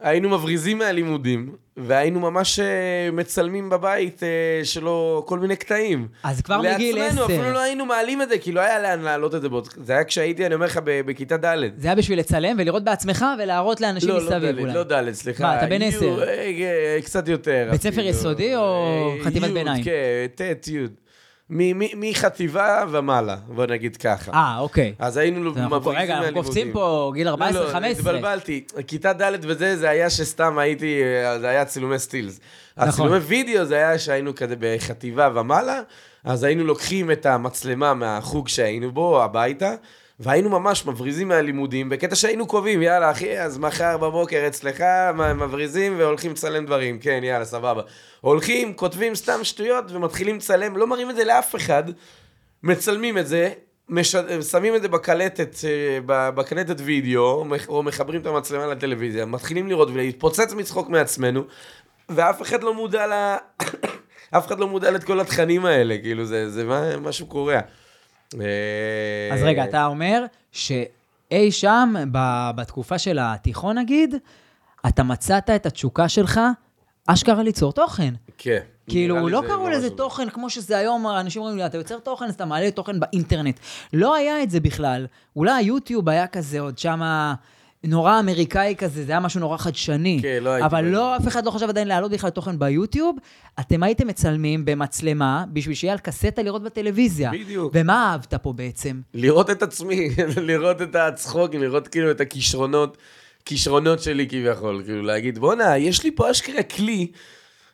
היינו 0.00 0.28
מבריזים 0.28 0.78
מהלימודים, 0.78 1.52
והיינו 1.76 2.20
ממש 2.20 2.58
אה, 2.60 2.66
מצלמים 3.12 3.70
בבית 3.70 4.22
אה, 4.22 4.28
שלו 4.64 5.22
כל 5.26 5.38
מיני 5.38 5.56
קטעים. 5.56 6.08
אז 6.22 6.40
כבר 6.40 6.60
מגיל 6.62 6.96
לעצמנו, 6.98 7.24
עשר. 7.24 7.34
אפילו 7.34 7.50
לא 7.52 7.58
היינו 7.60 7.86
מעלים 7.86 8.22
את 8.22 8.28
זה, 8.28 8.38
כי 8.38 8.52
לא 8.52 8.60
היה 8.60 8.80
לאן 8.82 9.00
להעלות 9.00 9.34
את 9.34 9.42
זה. 9.42 9.48
בעוד- 9.48 9.68
זה 9.84 9.92
היה 9.92 10.04
כשהייתי, 10.04 10.46
אני 10.46 10.54
אומר 10.54 10.66
לך, 10.66 10.80
בכיתה 10.84 11.36
ד'. 11.36 11.56
זה 11.76 11.88
היה 11.88 11.94
בשביל 11.94 12.18
לצלם 12.18 12.56
ולראות 12.58 12.84
בעצמך 12.84 13.24
ולהראות 13.38 13.80
לאנשים 13.80 14.08
לא, 14.08 14.14
לא 14.18 14.22
מסביב 14.22 14.56
ד', 14.56 14.58
אולי. 14.58 14.74
לא 14.74 14.82
ד', 14.82 15.12
סליחה. 15.12 15.42
מה, 15.44 15.58
אתה 15.58 15.66
בן 15.66 15.82
עשר? 15.82 16.24
קצת 17.04 17.28
יותר. 17.28 17.68
בית 17.70 17.82
ספר. 17.82 18.00
יסודי 18.00 18.56
או 18.56 18.86
חטיבת 19.24 19.50
ביניים? 19.50 19.84
כן, 19.84 19.90
ט', 20.34 20.68
י'. 20.68 20.78
מחטיבה 21.96 22.84
ומעלה, 22.90 23.36
בוא 23.48 23.66
נגיד 23.66 23.96
ככה. 23.96 24.32
אה, 24.32 24.58
אוקיי. 24.58 24.94
אז 24.98 25.16
היינו 25.16 25.48
אנחנו- 25.50 25.66
מבריזים 25.76 26.02
רגע, 26.02 26.12
אנחנו 26.12 26.20
מהלימודים. 26.24 26.42
קופצים 26.44 26.72
פה 26.72 27.10
גיל 27.14 27.28
14-15. 27.28 27.30
לא, 27.54 27.80
לא, 27.80 27.86
התבלבלתי. 27.86 28.64
כיתה 28.86 29.12
ד' 29.12 29.32
וזה, 29.42 29.76
זה 29.76 29.90
היה 29.90 30.10
שסתם 30.10 30.58
הייתי, 30.58 31.02
אה, 31.04 31.38
זה 31.38 31.48
היה 31.48 31.64
צילומי 31.64 31.98
סטילס. 31.98 32.40
נכון. 32.76 32.88
הצילומי 32.88 33.16
וידאו 33.18 33.64
זה 33.64 33.74
היה 33.76 33.98
שהיינו 33.98 34.34
כזה 34.34 34.54
בחטיבה 34.58 35.28
ומעלה, 35.34 35.80
אז 36.24 36.44
היינו 36.44 36.64
לוקחים 36.64 37.10
את 37.10 37.26
המצלמה 37.26 37.94
מהחוג 37.94 38.48
שהיינו 38.48 38.90
בו 38.92 39.22
הביתה, 39.22 39.74
והיינו 40.20 40.50
ממש 40.50 40.86
מבריזים 40.86 41.28
מהלימודים, 41.28 41.88
בקטע 41.88 42.14
שהיינו 42.14 42.46
קובעים, 42.46 42.82
יאללה 42.82 43.10
אחי, 43.10 43.38
אז 43.40 43.58
מחר 43.58 43.96
בבוקר 43.96 44.44
אצלך 44.46 44.84
מבריזים 45.34 45.94
והולכים 45.98 46.30
לצלם 46.30 46.66
דברים, 46.66 46.98
כן, 46.98 47.20
יאללה, 47.22 47.44
סבבה. 47.44 47.82
הולכים, 48.20 48.74
כותבים 48.74 49.14
סתם 49.14 49.44
שטויות 49.44 49.84
ומתחילים 49.92 50.36
לצלם, 50.36 50.76
לא 50.76 50.86
מראים 50.86 51.10
את 51.10 51.16
זה 51.16 51.24
לאף 51.24 51.56
אחד, 51.56 51.84
מצלמים 52.62 53.18
את 53.18 53.26
זה, 53.26 53.50
מש... 53.88 54.16
שמים 54.50 54.76
את 54.76 54.82
זה 54.82 54.88
בקלטת, 54.88 55.56
אה, 55.64 55.98
בקלטת 56.06 56.76
וידאו, 56.78 57.44
או 57.68 57.82
מחברים 57.82 58.20
את 58.20 58.26
המצלמה 58.26 58.66
לטלוויזיה, 58.66 59.24
מתחילים 59.26 59.68
לראות 59.68 59.88
ולהתפוצץ 59.92 60.52
מצחוק 60.52 60.88
מעצמנו, 60.88 61.44
ואף 62.08 62.42
אחד 62.42 62.62
לא 62.62 62.74
מודע 62.74 63.06
ל... 63.06 63.36
אף 64.36 64.46
אחד 64.46 64.60
לא 64.60 64.68
מודע 64.68 64.90
לכל 64.90 65.06
כל 65.06 65.20
התכנים 65.20 65.64
האלה, 65.66 65.98
כאילו, 65.98 66.24
זה, 66.24 66.50
זה 66.50 66.64
משהו 67.00 67.26
קורע. 67.26 67.60
אה, 68.40 69.34
אז 69.34 69.42
רגע, 69.42 69.64
אתה 69.64 69.86
אומר 69.86 70.24
שאי 70.52 71.50
שם, 71.50 71.94
בתקופה 72.54 72.98
של 72.98 73.18
התיכון 73.20 73.78
נגיד, 73.78 74.14
אתה 74.88 75.02
מצאת 75.02 75.50
את 75.50 75.66
התשוקה 75.66 76.08
שלך, 76.08 76.40
אשכרה 77.06 77.42
ליצור 77.42 77.72
תוכן. 77.72 78.14
כן. 78.38 78.60
כאילו, 78.88 79.28
לא 79.28 79.42
קראו 79.46 79.68
לזה 79.68 79.80
זה. 79.80 79.90
תוכן 79.90 80.30
כמו 80.30 80.50
שזה 80.50 80.78
היום, 80.78 81.06
אנשים 81.06 81.42
אומרים 81.42 81.58
לי, 81.58 81.66
אתה 81.66 81.76
יוצר 81.76 81.98
תוכן, 81.98 82.24
אז 82.24 82.34
אתה 82.34 82.44
מעלה 82.44 82.70
תוכן 82.70 83.00
באינטרנט. 83.00 83.60
לא 83.92 84.14
היה 84.14 84.42
את 84.42 84.50
זה 84.50 84.60
בכלל. 84.60 85.06
אולי 85.36 85.52
היוטיוב 85.52 86.08
היה 86.08 86.26
כזה 86.26 86.60
עוד 86.60 86.78
שמה... 86.78 87.34
נורא 87.84 88.20
אמריקאי 88.20 88.74
כזה, 88.78 89.04
זה 89.04 89.12
היה 89.12 89.20
משהו 89.20 89.40
נורא 89.40 89.56
חדשני. 89.56 90.18
כן, 90.22 90.38
לא 90.42 90.50
הייתי 90.50 90.66
אבל. 90.66 90.84
לא, 90.84 91.16
אף 91.16 91.28
אחד 91.28 91.46
לא 91.46 91.50
חשב 91.50 91.68
עדיין 91.68 91.88
להעלות 91.88 92.10
בכלל 92.10 92.30
תוכן 92.30 92.58
ביוטיוב. 92.58 93.16
אתם 93.60 93.82
הייתם 93.82 94.06
מצלמים 94.06 94.64
במצלמה 94.64 95.44
בשביל 95.52 95.74
שיהיה 95.74 95.92
על 95.92 95.98
קסטה 95.98 96.42
לראות 96.42 96.62
בטלוויזיה. 96.62 97.30
בדיוק. 97.30 97.72
ומה 97.74 98.10
אהבת 98.12 98.34
פה 98.34 98.52
בעצם? 98.52 99.00
לראות 99.14 99.50
את 99.50 99.62
עצמי, 99.62 100.08
לראות 100.48 100.82
את 100.82 100.94
הצחוק, 100.94 101.54
לראות 101.54 101.88
כאילו 101.88 102.10
את 102.10 102.20
הכישרונות, 102.20 102.96
כישרונות 103.44 104.02
שלי 104.02 104.28
כביכול, 104.28 104.82
כאילו 104.84 105.02
להגיד, 105.02 105.38
בואנה, 105.38 105.78
יש 105.78 106.04
לי 106.04 106.10
פה 106.14 106.30
אשכרה 106.30 106.62
כלי 106.62 107.06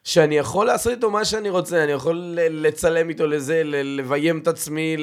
שאני 0.07 0.39
יכול 0.39 0.67
לעשות 0.67 0.93
איתו 0.93 1.11
מה 1.11 1.25
שאני 1.25 1.51
רוצה, 1.51 1.85
אני 1.85 1.93
יכול 1.93 2.39
לצלם 2.51 3.09
איתו 3.09 3.27
לזה, 3.27 3.63
לביים 3.65 4.39
את 4.39 4.49
עצמי, 4.49 4.97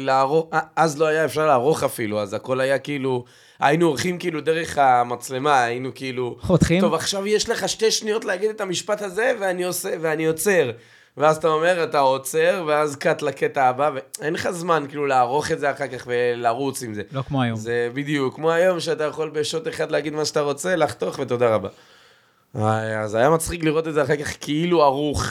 לערוך, 0.00 0.46
אה, 0.52 0.60
אז 0.76 0.98
לא 0.98 1.06
היה 1.06 1.24
אפשר 1.24 1.46
לערוך 1.46 1.82
אפילו, 1.82 2.20
אז 2.20 2.34
הכל 2.34 2.60
היה 2.60 2.78
כאילו, 2.78 3.24
היינו 3.60 3.86
עורכים 3.86 4.18
כאילו 4.18 4.40
דרך 4.40 4.78
המצלמה, 4.78 5.64
היינו 5.64 5.90
כאילו, 5.94 6.36
חותכים? 6.40 6.80
טוב, 6.80 6.94
עכשיו 6.94 7.26
יש 7.26 7.48
לך 7.48 7.68
שתי 7.68 7.90
שניות 7.90 8.24
להגיד 8.24 8.50
את 8.50 8.60
המשפט 8.60 9.02
הזה, 9.02 9.32
ואני 9.40 9.64
עושה, 9.64 9.90
ואני 10.00 10.26
עוצר. 10.26 10.70
ואז 11.16 11.36
אתה 11.36 11.48
אומר, 11.48 11.84
אתה 11.84 11.98
עוצר, 11.98 12.64
ואז 12.66 12.96
קאט 12.96 13.22
לקטע 13.22 13.64
הבא, 13.64 13.90
ואין 13.94 14.34
לך 14.34 14.50
זמן 14.50 14.84
כאילו 14.88 15.06
לערוך 15.06 15.52
את 15.52 15.60
זה 15.60 15.70
אחר 15.70 15.86
כך 15.86 16.06
ולרוץ 16.06 16.82
עם 16.82 16.94
זה. 16.94 17.02
לא 17.12 17.22
כמו 17.22 17.42
היום. 17.42 17.56
זה 17.56 17.88
בדיוק, 17.94 18.34
כמו 18.34 18.50
היום 18.50 18.80
שאתה 18.80 19.04
יכול 19.04 19.30
בשוט 19.30 19.68
אחד 19.68 19.90
להגיד 19.90 20.12
מה 20.12 20.24
שאתה 20.24 20.40
רוצה, 20.40 20.76
לחתוך 20.76 21.18
ותודה 21.18 21.54
רבה. 21.54 21.68
אז 22.64 23.14
היה 23.14 23.30
מצחיק 23.30 23.64
לראות 23.64 23.88
את 23.88 23.94
זה 23.94 24.02
אחר 24.02 24.16
כך 24.16 24.32
כאילו 24.40 24.82
ערוך 24.82 25.24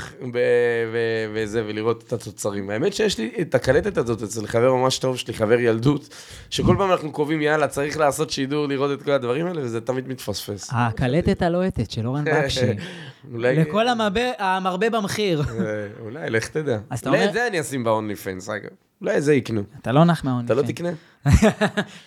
וזה, 1.33 1.63
ולראות 1.67 2.03
את 2.07 2.13
התוצרים. 2.13 2.69
האמת 2.69 2.93
שיש 2.93 3.17
לי 3.17 3.31
את 3.41 3.55
הקלטת 3.55 3.97
הזאת 3.97 4.23
אצל 4.23 4.47
חבר 4.47 4.73
ממש 4.73 4.97
טוב 4.97 5.17
שלי, 5.17 5.33
חבר 5.33 5.59
ילדות, 5.59 6.15
שכל 6.49 6.75
פעם 6.77 6.91
אנחנו 6.91 7.11
קובעים, 7.11 7.41
יאללה, 7.41 7.67
צריך 7.67 7.97
לעשות 7.97 8.29
שידור, 8.29 8.67
לראות 8.67 8.99
את 8.99 9.03
כל 9.03 9.11
הדברים 9.11 9.45
האלה, 9.45 9.61
וזה 9.61 9.81
תמיד 9.81 10.07
מתפספס. 10.07 10.69
הקלטת 10.71 11.41
הלוהטת 11.41 11.91
של 11.91 12.07
אורן 12.07 12.25
בקשי. 12.25 12.65
אולי... 13.33 13.55
לכל 13.55 13.87
המרבה, 13.87 14.89
במחיר. 14.89 15.41
אה, 15.43 15.87
אולי, 15.99 16.29
לך 16.29 16.47
תדע. 16.47 16.77
אולי 17.05 17.25
את 17.25 17.33
זה 17.33 17.47
אני 17.47 17.61
אשים 17.61 17.83
ב-only 17.83 18.25
fans, 18.25 18.51
אגב. 18.51 18.69
אולי 19.01 19.21
זה 19.21 19.33
יקנו. 19.33 19.61
אתה 19.81 19.91
לא 19.91 20.03
נח 20.03 20.23
מהעונש. 20.23 20.45
אתה 20.45 20.53
לא 20.53 20.61
תקנה? 20.61 20.89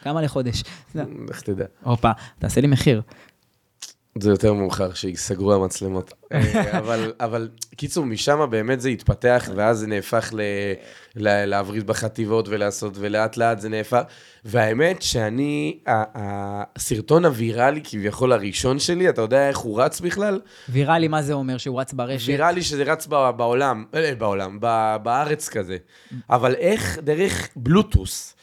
כמה 0.05 0.23
לחודש. 0.23 0.63
לך 1.31 1.41
תדע. 1.41 1.65
הופה, 1.83 2.11
תעשה 2.39 2.61
לי 2.61 2.67
מחיר. 2.67 3.03
זה 4.19 4.31
יותר 4.31 4.53
מאוחר, 4.53 4.93
שיסגרו 4.95 5.55
המצלמות. 5.55 6.13
אה, 6.33 6.79
אבל, 6.79 7.13
אבל, 7.21 7.49
קיצור, 7.77 8.07
משם 8.07 8.47
באמת 8.51 8.81
זה 8.81 8.89
התפתח, 8.89 9.51
ואז 9.55 9.79
זה 9.79 9.87
נהפך 9.87 10.31
ל, 10.33 10.41
ל, 11.17 11.45
להבריז 11.45 11.83
בחטיבות 11.85 12.49
ולעשות, 12.49 12.93
ולאט 12.97 13.37
לאט 13.37 13.61
זה 13.61 13.69
נהפך. 13.69 14.03
והאמת 14.45 15.03
שאני, 15.03 15.79
ה- 15.87 16.05
הסרטון 16.77 17.25
הוויראלי 17.25 17.81
כביכול 17.85 18.33
הראשון 18.33 18.79
שלי, 18.79 19.09
אתה 19.09 19.21
יודע 19.21 19.49
איך 19.49 19.59
הוא 19.59 19.83
רץ 19.83 20.01
בכלל? 20.01 20.41
ויראלי, 20.69 21.09
מה 21.09 21.23
זה 21.23 21.33
אומר? 21.33 21.59
שהוא 21.59 21.81
רץ 21.81 21.93
ברשת? 21.93 22.29
ויראלי 22.29 22.63
שזה 22.63 22.83
רץ 22.83 23.07
בעולם, 23.37 23.85
אה, 23.95 24.15
בעולם, 24.15 24.59
בארץ 25.03 25.49
כזה. 25.49 25.77
אבל 26.31 26.55
איך 26.55 26.99
דרך 27.03 27.49
בלוטוס. 27.57 28.35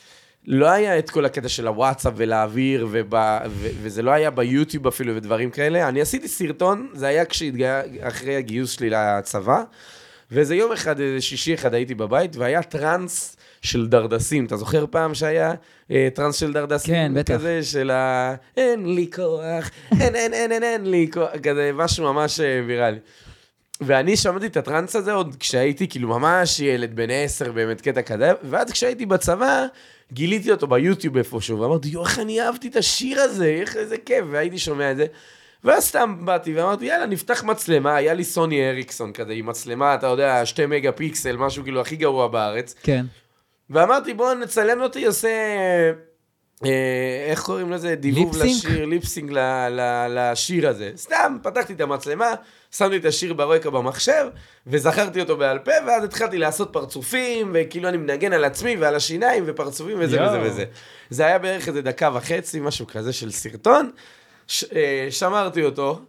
לא 0.48 0.70
היה 0.70 1.00
את 1.00 1.10
כל 1.10 1.26
הקטע 1.26 1.50
של 1.50 1.68
הוואטסאפ 1.68 2.14
ולהעביר, 2.16 2.88
ובא, 2.92 3.40
ו, 3.50 3.68
וזה 3.82 4.02
לא 4.02 4.12
היה 4.12 4.32
ביוטיוב 4.32 4.88
אפילו 4.88 5.16
ודברים 5.16 5.52
כאלה. 5.52 5.88
אני 5.88 6.02
עשיתי 6.02 6.28
סרטון, 6.28 6.88
זה 6.94 7.08
היה 7.08 7.26
כשהתגיה, 7.26 7.82
אחרי 8.02 8.36
הגיוס 8.36 8.72
שלי 8.72 8.90
לצבא, 8.90 9.64
ואיזה 10.32 10.56
יום 10.56 10.72
אחד, 10.72 11.00
איזה 11.00 11.22
שישי 11.22 11.54
אחד 11.54 11.74
הייתי 11.74 11.96
בבית, 11.96 12.36
והיה 12.36 12.64
טראנס 12.64 13.36
של 13.62 13.88
דרדסים. 13.88 14.46
אתה 14.46 14.58
זוכר 14.58 14.86
פעם 14.90 15.14
שהיה 15.14 15.54
אה, 15.92 16.08
טראנס 16.14 16.36
של 16.36 16.54
דרדסים? 16.54 16.94
כן, 16.94 17.12
בטח. 17.16 17.34
כזה 17.34 17.64
של 17.64 17.92
ה... 17.92 18.36
אין 18.58 18.96
לי 18.96 19.10
כוח, 19.16 19.70
אין, 20.00 20.16
אין, 20.16 20.34
אין, 20.34 20.52
אין, 20.52 20.64
אין 20.64 20.92
לי 20.92 21.08
כוח, 21.14 21.30
כזה 21.44 21.72
משהו 21.74 22.14
ממש 22.14 22.40
אה, 22.40 22.62
ויראלי. 22.68 23.00
ואני 23.82 24.18
שמעתי 24.18 24.46
את 24.46 24.58
הטראנס 24.58 24.96
הזה 24.96 25.14
עוד 25.14 25.36
כשהייתי 25.40 25.88
כאילו 25.88 26.08
ממש 26.08 26.60
ילד 26.60 26.96
בן 26.96 27.10
עשר, 27.10 27.52
באמת 27.52 27.82
קטע 27.82 28.02
כזה, 28.02 28.32
ואז 28.44 28.72
כשהייתי 28.72 29.06
בצבא, 29.06 29.66
גיליתי 30.12 30.52
אותו 30.52 30.68
ביוטיוב 30.68 31.18
איפשהו, 31.18 31.60
ואמרתי, 31.60 31.88
יואו, 31.88 32.06
איך 32.06 32.20
אני 32.20 32.42
אהבתי 32.42 32.68
את 32.68 32.76
השיר 32.76 33.20
הזה, 33.22 33.46
איך 33.46 33.76
איזה 33.76 33.98
כיף, 33.98 34.26
והייתי 34.32 34.58
שומע 34.58 34.92
את 34.92 34.98
זה. 34.98 35.06
ואז 35.64 35.84
סתם 35.84 36.26
באתי 36.26 36.54
ואמרתי, 36.56 36.86
יאללה, 36.86 37.06
נפתח 37.06 37.44
מצלמה, 37.44 37.96
היה 37.96 38.14
לי 38.14 38.24
סוני 38.24 38.70
אריקסון 38.70 39.14
כזה, 39.14 39.34
עם 39.34 39.46
מצלמה, 39.46 39.96
אתה 39.96 40.08
יודע, 40.08 40.46
שתי 40.46 40.66
מגה 40.66 40.92
פיקסל, 40.92 41.38
משהו 41.38 41.64
כאילו 41.64 41.82
הכי 41.82 41.96
גרוע 41.96 42.28
בארץ. 42.28 42.76
כן. 42.84 43.06
ואמרתי, 43.70 44.14
בואו 44.14 44.34
נצלם 44.34 44.82
אותי, 44.82 45.06
עושה 45.06 45.30
אה, 46.66 47.26
איך 47.30 47.42
קוראים 47.44 47.72
לזה? 47.72 47.96
דיבוב 47.96 48.36
ליפסינק? 48.38 48.66
לשיר, 48.66 48.86
ליפסינג 48.86 49.32
ל- 49.32 49.40
ל- 49.70 50.08
לשיר 50.32 50.70
הזה. 50.70 50.92
סתם, 50.96 51.38
פתחתי 51.44 51.74
את 51.74 51.82
המצלמה, 51.82 52.34
שמתי 52.78 52.98
את 52.98 53.06
השיר 53.06 53.34
ברקע 53.34 53.70
במחשב, 53.70 54.28
וזכרתי 54.68 55.20
אותו 55.22 55.38
בעל 55.38 55.60
פה, 55.60 55.72
ואז 55.88 56.04
התחלתי 56.04 56.38
לעשות 56.38 56.70
פרצופים, 56.74 57.52
וכאילו 57.54 57.90
אני 57.90 57.98
מנגן 57.98 58.34
על 58.34 58.44
עצמי 58.44 58.76
ועל 58.76 58.96
השיניים, 58.96 59.44
ופרצופים 59.48 59.98
וזה. 60.00 60.24
וזה 60.28 60.40
וזה. 60.42 60.66
זה 61.10 61.26
היה 61.26 61.40
בערך 61.40 61.68
איזה 61.68 61.82
דקה 61.82 62.10
וחצי, 62.14 62.60
משהו 62.60 62.88
כזה 62.88 63.14
של 63.14 63.32
סרטון. 63.32 63.92
ש- 64.48 64.64
אה, 64.76 65.08
שמרתי 65.10 65.64
אותו, 65.64 66.00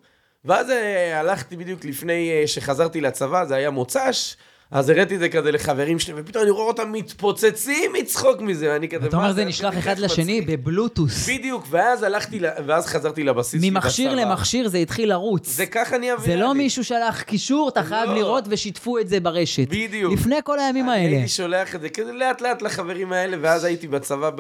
ואז 0.45 0.71
אה, 0.71 1.21
הלכתי 1.21 1.57
בדיוק 1.57 1.85
לפני 1.85 2.31
אה, 2.33 2.47
שחזרתי 2.47 3.01
לצבא, 3.01 3.45
זה 3.45 3.55
היה 3.55 3.71
מוצ"ש, 3.71 4.37
אז 4.71 4.91
הראיתי 4.91 5.15
את 5.15 5.21
זה 5.21 5.29
כזה 5.29 5.53
לחברים 5.53 5.99
שלי, 5.99 6.15
ופתאום 6.17 6.43
אני 6.43 6.51
רואה 6.51 6.67
אותם 6.67 6.93
מתפוצצים 6.93 7.93
מצחוק 7.93 8.41
מזה, 8.41 8.73
ואני 8.73 8.89
כזה... 8.89 9.07
אתה 9.07 9.17
אומר 9.17 9.33
זה 9.33 9.45
נשלח 9.45 9.79
אחד 9.79 9.99
לשני 9.99 10.41
מצחיק?" 10.41 10.59
בבלוטוס. 10.59 11.29
בדיוק, 11.29 11.67
ואז 11.71 12.03
הלכתי, 12.03 12.41
ואז 12.67 12.87
חזרתי 12.87 13.25
לבסיס. 13.25 13.63
ממכשיר. 13.65 14.15
למכשיר 14.15 14.69
זה 14.69 14.79
התחיל 14.79 15.09
לרוץ. 15.09 15.49
זה 15.49 15.67
ככה 15.67 15.99
נהיה 15.99 16.17
זה 16.17 16.37
לא 16.37 16.55
מישהו 16.55 16.85
שלח 16.85 17.23
קישור, 17.23 17.69
אתה 17.69 17.83
חייב 17.83 18.09
לא. 18.09 18.15
לראות 18.15 18.45
ושיתפו 18.49 18.99
את 18.99 19.09
זה 19.09 19.21
ברשת. 19.21 19.69
בדיוק. 19.69 20.13
לפני 20.13 20.37
כל 20.45 20.59
הימים 20.59 20.91
אני 20.91 20.99
האלה. 20.99 21.17
הייתי 21.17 21.29
שולח 21.29 21.75
את 21.75 21.81
זה 21.81 21.89
כזה 21.89 22.13
לאט 22.13 22.41
לאט 22.41 22.63
לחברים 22.63 23.13
האלה, 23.13 23.37
ואז 23.41 23.65
הייתי 23.65 23.89
בצבא 23.89 24.31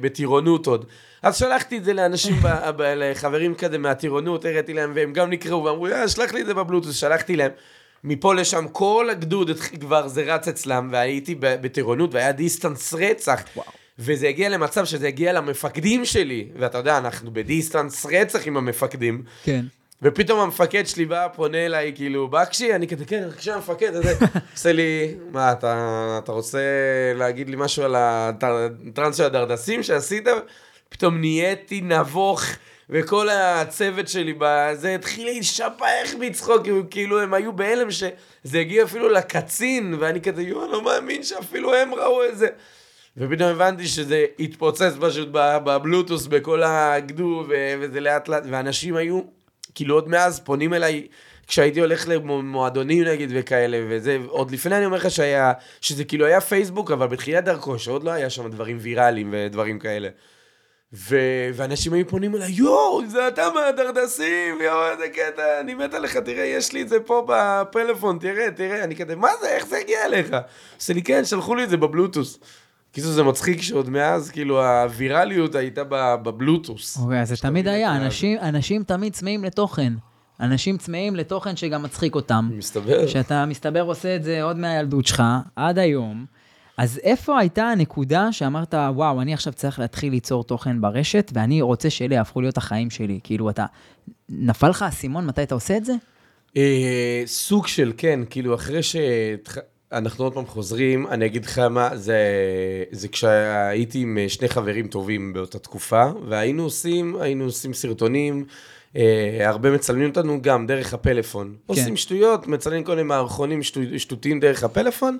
בטירונות 0.00 0.66
עוד. 0.66 0.84
אז 1.22 1.36
שלחתי 1.36 1.76
את 1.78 1.84
זה 1.84 1.92
לאנשים, 1.92 2.36
לחברים 2.78 3.54
כזה 3.54 3.78
מהטירונות, 3.78 4.44
הראיתי 4.44 4.74
להם, 4.74 4.92
והם 4.94 5.12
גם 5.12 5.30
נקראו 5.30 5.64
ואמרו, 5.64 5.88
יאללה, 5.88 6.08
שלח 6.08 6.32
לי 6.32 6.40
את 6.40 6.46
זה 6.46 6.54
בבלוטוס, 6.54 6.96
שלחתי 6.96 7.36
להם. 7.36 7.50
מפה 8.04 8.34
לשם, 8.34 8.66
כל 8.72 9.08
הגדוד 9.10 9.50
כבר 9.80 10.08
זה 10.08 10.22
רץ 10.22 10.48
אצלם, 10.48 10.88
והייתי 10.92 11.34
בטירונות, 11.40 12.14
והיה 12.14 12.32
דיסטנס 12.32 12.94
רצח. 12.94 13.42
וזה 13.98 14.28
הגיע 14.28 14.48
למצב 14.48 14.84
שזה 14.84 15.08
הגיע 15.08 15.32
למפקדים 15.32 16.04
שלי, 16.04 16.48
ואתה 16.58 16.78
יודע, 16.78 16.98
אנחנו 16.98 17.30
בדיסטנס 17.32 18.06
רצח 18.06 18.46
עם 18.46 18.56
המפקדים. 18.56 19.22
כן. 19.44 19.64
ופתאום 20.02 20.40
המפקד 20.40 20.86
שלי 20.86 21.04
בא, 21.04 21.28
פונה 21.34 21.66
אליי, 21.66 21.92
כאילו, 21.94 22.28
בקשי, 22.28 22.74
אני 22.74 22.88
כזה, 22.88 23.04
כן, 23.04 23.22
בבקשה, 23.26 23.54
המפקד, 23.54 23.94
הזה, 23.94 24.14
עושה 24.52 24.72
לי, 24.72 25.14
מה, 25.32 25.52
אתה, 25.52 26.18
אתה 26.24 26.32
רוצה 26.32 26.60
להגיד 27.14 27.48
לי 27.48 27.56
משהו 27.58 27.82
על 27.82 27.94
הטרנס 27.98 29.16
של 29.16 29.24
הדרדסים 29.24 29.82
שעשית? 29.82 30.28
פתאום 30.88 31.20
נהייתי 31.20 31.80
נבוך, 31.80 32.42
וכל 32.90 33.28
הצוות 33.28 34.08
שלי 34.08 34.34
בזה 34.38 34.94
התחיל 34.94 35.24
להישפך 35.24 36.14
מצחוק, 36.20 36.62
כאילו- 36.90 37.20
הם 37.20 37.34
היו 37.34 37.52
בהלם 37.52 37.90
שזה 37.90 38.58
הגיע 38.60 38.84
אפילו 38.84 39.08
לקצין, 39.08 39.94
ואני 40.00 40.20
כזה, 40.20 40.42
יואו, 40.42 40.64
אני 40.64 40.72
לא 40.72 40.82
מאמין 40.84 41.22
שאפילו 41.22 41.74
הם 41.74 41.94
ראו 41.94 42.24
את 42.24 42.38
זה. 42.38 42.48
ופתאום 43.16 43.48
הבנתי 43.48 43.86
שזה 43.86 44.24
התפוצץ 44.38 44.92
פשוט 45.00 45.28
בבלוטוס 45.32 46.26
בכל 46.26 46.62
הגדוד, 46.62 47.46
ו- 47.48 47.74
וזה 47.80 48.00
לאט 48.00 48.28
לאט, 48.28 48.42
ואנשים 48.50 48.96
היו, 48.96 49.20
כאילו 49.74 49.94
עוד 49.94 50.08
מאז 50.08 50.40
פונים 50.40 50.74
אליי, 50.74 51.06
כשהייתי 51.46 51.80
הולך 51.80 52.08
למועדונים 52.08 53.04
נגיד 53.04 53.30
וכאלה, 53.34 53.80
וזה, 53.88 54.18
עוד 54.28 54.50
לפני 54.50 54.76
אני 54.76 54.86
אומר 54.86 54.96
לך 54.96 55.10
שהיה, 55.10 55.52
שזה 55.80 56.04
כאילו 56.04 56.26
היה 56.26 56.40
פייסבוק, 56.40 56.90
אבל 56.90 57.06
בתחילת 57.06 57.44
דרכו, 57.44 57.78
שעוד 57.78 58.04
לא 58.04 58.10
היה 58.10 58.30
שם 58.30 58.50
דברים 58.50 58.78
ויראליים 58.80 59.28
ודברים 59.32 59.78
כאלה. 59.78 60.08
ו... 60.94 61.16
ואנשים 61.54 61.92
היו 61.92 62.08
פונים 62.08 62.34
אליי, 62.36 62.52
יואו, 62.52 63.00
זה 63.08 63.28
אתה 63.28 63.42
מהדרדסים, 63.54 64.54
יואו, 64.64 64.90
איזה 64.90 65.08
קטע, 65.08 65.60
אני 65.60 65.74
מת 65.74 65.94
עליך, 65.94 66.16
תראה, 66.16 66.44
יש 66.44 66.72
לי 66.72 66.82
את 66.82 66.88
זה 66.88 67.00
פה 67.00 67.26
בפלאפון, 67.28 68.18
תראה, 68.20 68.50
תראה, 68.56 68.84
אני 68.84 68.96
כזה, 68.96 69.16
מה 69.16 69.28
זה, 69.40 69.48
איך 69.48 69.66
זה 69.66 69.76
הגיע 69.78 70.04
אליך? 70.04 70.36
עושה 70.80 70.92
לי, 70.92 71.02
כן, 71.02 71.24
שלחו 71.24 71.54
לי 71.54 71.64
את 71.64 71.70
זה 71.70 71.76
בבלוטוס. 71.76 72.38
כאילו 72.92 73.08
זה 73.08 73.22
מצחיק 73.22 73.62
שעוד 73.62 73.90
מאז, 73.90 74.30
כאילו, 74.30 74.64
הווירליות 74.64 75.54
הייתה 75.54 75.82
בבלוטוס. 75.88 76.98
אוקיי, 77.02 77.20
אז 77.20 77.28
זה 77.28 77.36
תמיד 77.36 77.68
היה, 77.68 77.96
אנשים- 77.96 78.38
אנשים 78.38 78.82
תמיד 78.82 79.12
צמאים 79.12 79.44
לתוכן. 79.44 79.92
אנשים 80.40 80.76
צמאים 80.78 81.16
לתוכן 81.16 81.56
שגם 81.56 81.82
מצחיק 81.82 82.14
אותם. 82.14 82.50
מסתבר. 82.52 83.06
שאתה 83.06 83.46
מסתבר 83.46 83.82
עושה 83.82 84.16
את 84.16 84.22
זה 84.24 84.42
עוד 84.42 84.56
מהילדות 84.56 85.06
שלך, 85.06 85.22
עד 85.56 85.78
היום. 85.78 86.26
אז 86.76 87.00
איפה 87.02 87.38
הייתה 87.38 87.62
הנקודה 87.64 88.32
שאמרת, 88.32 88.74
וואו, 88.74 89.20
אני 89.22 89.34
עכשיו 89.34 89.52
צריך 89.52 89.78
להתחיל 89.78 90.12
ליצור 90.12 90.44
תוכן 90.44 90.80
ברשת, 90.80 91.30
ואני 91.34 91.62
רוצה 91.62 91.90
שאלה 91.90 92.14
יהפכו 92.14 92.40
להיות 92.40 92.56
החיים 92.56 92.90
שלי? 92.90 93.20
כאילו, 93.24 93.50
אתה... 93.50 93.66
נפל 94.28 94.68
לך 94.68 94.82
האסימון 94.82 95.26
מתי 95.26 95.42
אתה 95.42 95.54
עושה 95.54 95.76
את 95.76 95.84
זה? 95.84 95.92
אה, 96.56 97.22
סוג 97.26 97.66
של 97.66 97.92
כן, 97.96 98.20
כאילו 98.30 98.54
אחרי 98.54 98.80
שאנחנו 98.82 100.24
עוד 100.24 100.34
פעם 100.34 100.46
חוזרים, 100.46 101.06
אני 101.06 101.26
אגיד 101.26 101.44
לך 101.44 101.58
מה, 101.58 101.96
זה, 101.96 102.18
זה 102.90 103.08
כשהייתי 103.08 103.98
עם 103.98 104.18
אה, 104.18 104.28
שני 104.28 104.48
חברים 104.48 104.88
טובים 104.88 105.32
באותה 105.32 105.58
תקופה, 105.58 106.04
והיינו 106.28 106.62
עושים, 106.62 107.16
היינו 107.20 107.44
עושים 107.44 107.74
סרטונים, 107.74 108.44
אה, 108.96 109.48
הרבה 109.48 109.70
מצלמים 109.70 110.08
אותנו 110.08 110.42
גם 110.42 110.66
דרך 110.66 110.94
הפלאפון. 110.94 111.46
כן. 111.46 111.54
עושים 111.66 111.96
שטויות, 111.96 112.46
מצלמים 112.46 112.84
כל 112.84 112.92
מיני 112.92 113.02
מערכונים 113.02 113.62
שטו, 113.62 113.80
שטותיים 113.96 114.40
דרך 114.40 114.64
הפלאפון. 114.64 115.18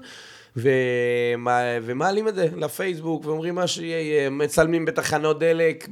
ומעלים 0.57 2.29
את 2.29 2.35
זה 2.35 2.49
לפייסבוק, 2.57 3.27
ואומרים 3.27 3.55
מה 3.55 3.67
שיהיה, 3.67 4.31
מצלמים 4.31 4.85
בתחנות 4.85 5.39
דלק, 5.39 5.89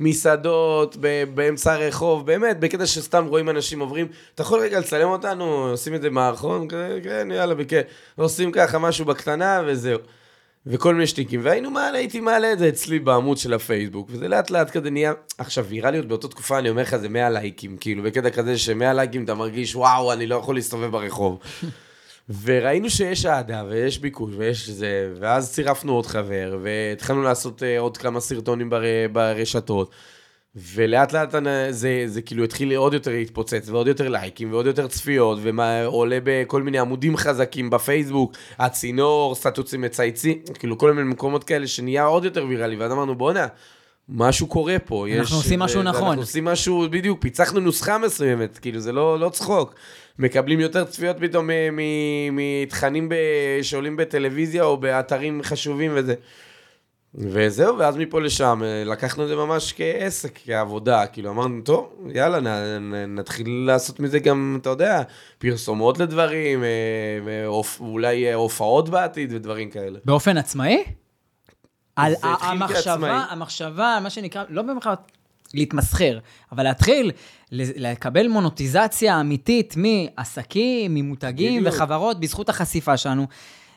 במסעדות, 0.00 0.96
באמצע 1.34 1.72
הרחוב, 1.72 2.26
באמת, 2.26 2.60
בקטע 2.60 2.86
שסתם 2.86 3.26
רואים 3.26 3.50
אנשים 3.50 3.80
עוברים, 3.80 4.06
אתה 4.34 4.42
יכול 4.42 4.60
רגע 4.60 4.80
לצלם 4.80 5.08
אותנו, 5.08 5.68
עושים 5.70 5.94
את 5.94 6.02
זה 6.02 6.10
מערכון, 6.10 6.68
כזה, 6.68 7.00
כן, 7.02 7.28
יאללה, 7.30 7.54
בכיף, 7.54 7.86
עושים 8.16 8.52
ככה 8.52 8.78
משהו 8.78 9.04
בקטנה 9.04 9.62
וזהו. 9.66 9.98
וכל 10.66 10.94
מיני 10.94 11.06
שטיקים, 11.06 11.40
והיינו 11.44 11.70
מעלה, 11.70 11.98
הייתי 11.98 12.20
מעלה 12.20 12.52
את 12.52 12.58
זה 12.58 12.68
אצלי 12.68 12.98
בעמוד 12.98 13.38
של 13.38 13.54
הפייסבוק, 13.54 14.08
וזה 14.10 14.28
לאט 14.28 14.50
לאט 14.50 14.70
כזה 14.70 14.90
נהיה, 14.90 15.12
עכשיו 15.38 15.64
ויראליות 15.64 16.08
באותה 16.08 16.28
תקופה, 16.28 16.58
אני 16.58 16.70
אומר 16.70 16.82
לך, 16.82 16.96
זה 16.96 17.08
100 17.08 17.30
לייקים, 17.30 17.76
כאילו, 17.76 18.02
בקטע 18.02 18.30
כזה 18.30 18.58
ש-100 18.58 18.92
לייקים 18.94 19.24
אתה 19.24 19.34
מרגיש, 19.34 19.76
וואו, 19.76 20.12
אני 20.12 20.26
לא 20.26 20.36
יכול 20.36 20.54
להסתובב 20.54 20.90
ברחוב. 20.90 21.38
וראינו 22.44 22.90
שיש 22.90 23.26
אהדה 23.26 23.64
ויש 23.68 23.98
ביקוש 23.98 24.30
ויש 24.36 24.68
זה, 24.70 25.12
ואז 25.20 25.52
צירפנו 25.52 25.92
עוד 25.92 26.06
חבר, 26.06 26.58
והתחלנו 26.62 27.22
לעשות 27.22 27.60
uh, 27.62 27.80
עוד 27.80 27.96
כמה 27.96 28.20
סרטונים 28.20 28.70
בר, 28.70 28.82
ברשתות, 29.12 29.90
ולאט 30.74 31.12
לאט 31.12 31.34
אני- 31.34 31.48
זה, 31.72 32.02
זה 32.06 32.22
כאילו 32.22 32.44
התחיל 32.44 32.74
עוד 32.76 32.94
יותר 32.94 33.10
להתפוצץ, 33.10 33.68
ועוד 33.68 33.86
יותר 33.86 34.08
לייקים, 34.08 34.52
ועוד 34.52 34.66
יותר 34.66 34.86
צפיות, 34.86 35.38
ועולה 35.42 36.18
בכל 36.24 36.62
מיני 36.62 36.78
עמודים 36.78 37.16
חזקים 37.16 37.70
בפייסבוק, 37.70 38.32
הצינור, 38.58 39.34
סטטוסים 39.34 39.80
מצייצים, 39.80 40.38
כאילו 40.58 40.78
כל 40.78 40.92
מיני 40.92 41.08
מקומות 41.10 41.44
כאלה 41.44 41.66
שנהיה 41.66 42.04
עוד 42.04 42.24
יותר 42.24 42.46
ויראלי, 42.48 42.76
ואז 42.76 42.92
אמרנו 42.92 43.14
בואנה. 43.14 43.46
משהו 44.08 44.46
קורה 44.46 44.78
פה. 44.78 45.06
אנחנו 45.18 45.36
עושים 45.36 45.58
משהו 45.58 45.82
זה- 45.82 45.88
נכון. 45.88 46.02
אנחנו 46.06 46.20
עושים 46.22 46.44
משהו, 46.44 46.86
בדיוק, 46.90 47.20
פיצחנו 47.22 47.60
נוסחה 47.60 47.98
מסוימת, 47.98 48.58
כאילו, 48.58 48.80
זה 48.80 48.92
לא, 48.92 49.18
לא 49.20 49.28
צחוק. 49.28 49.74
מקבלים 50.18 50.60
יותר 50.60 50.84
צפיות 50.84 51.16
פתאום 51.20 51.50
מתכנים 52.32 53.08
שעולים 53.62 53.96
בטלוויזיה 53.96 54.62
או 54.64 54.76
באתרים 54.76 55.40
חשובים 55.42 55.92
וזה. 55.94 56.14
וזהו, 57.14 57.78
ואז 57.78 57.96
מפה 57.96 58.20
לשם, 58.20 58.60
אה, 58.64 58.84
לקחנו 58.84 59.22
את 59.22 59.28
זה 59.28 59.36
ממש 59.36 59.74
כעסק, 59.76 60.38
כעבודה, 60.44 61.06
כאילו 61.06 61.30
אמרנו, 61.30 61.60
טוב, 61.62 61.92
יאללה, 62.14 62.40
נ, 62.40 62.46
נ, 62.94 63.18
נתחיל 63.18 63.64
לעשות 63.66 64.00
מזה 64.00 64.18
גם, 64.18 64.58
אתה 64.60 64.70
יודע, 64.70 65.02
פרסומות 65.38 65.98
לדברים, 65.98 66.64
אה, 66.64 66.68
ואופ- 67.24 67.80
אולי 67.80 68.28
אה, 68.28 68.34
הופעות 68.34 68.88
בעתיד 68.88 69.32
ודברים 69.32 69.70
כאלה. 69.70 69.98
באופן 70.04 70.36
עצמאי? 70.36 70.84
על 71.96 72.14
המחשבה, 72.22 72.68
כעצמאי. 72.92 73.10
המחשבה, 73.30 73.98
מה 74.02 74.10
שנקרא, 74.10 74.44
לא 74.48 74.62
במחשבה 74.62 74.94
להתמסחר, 75.54 76.18
אבל 76.52 76.62
להתחיל 76.64 77.10
לקבל 77.52 78.28
מונוטיזציה 78.28 79.20
אמיתית 79.20 79.74
מעסקים, 79.76 80.94
ממותגים 80.94 81.60
בדיוק. 81.62 81.74
וחברות 81.74 82.20
בזכות 82.20 82.48
החשיפה 82.48 82.96
שלנו. 82.96 83.26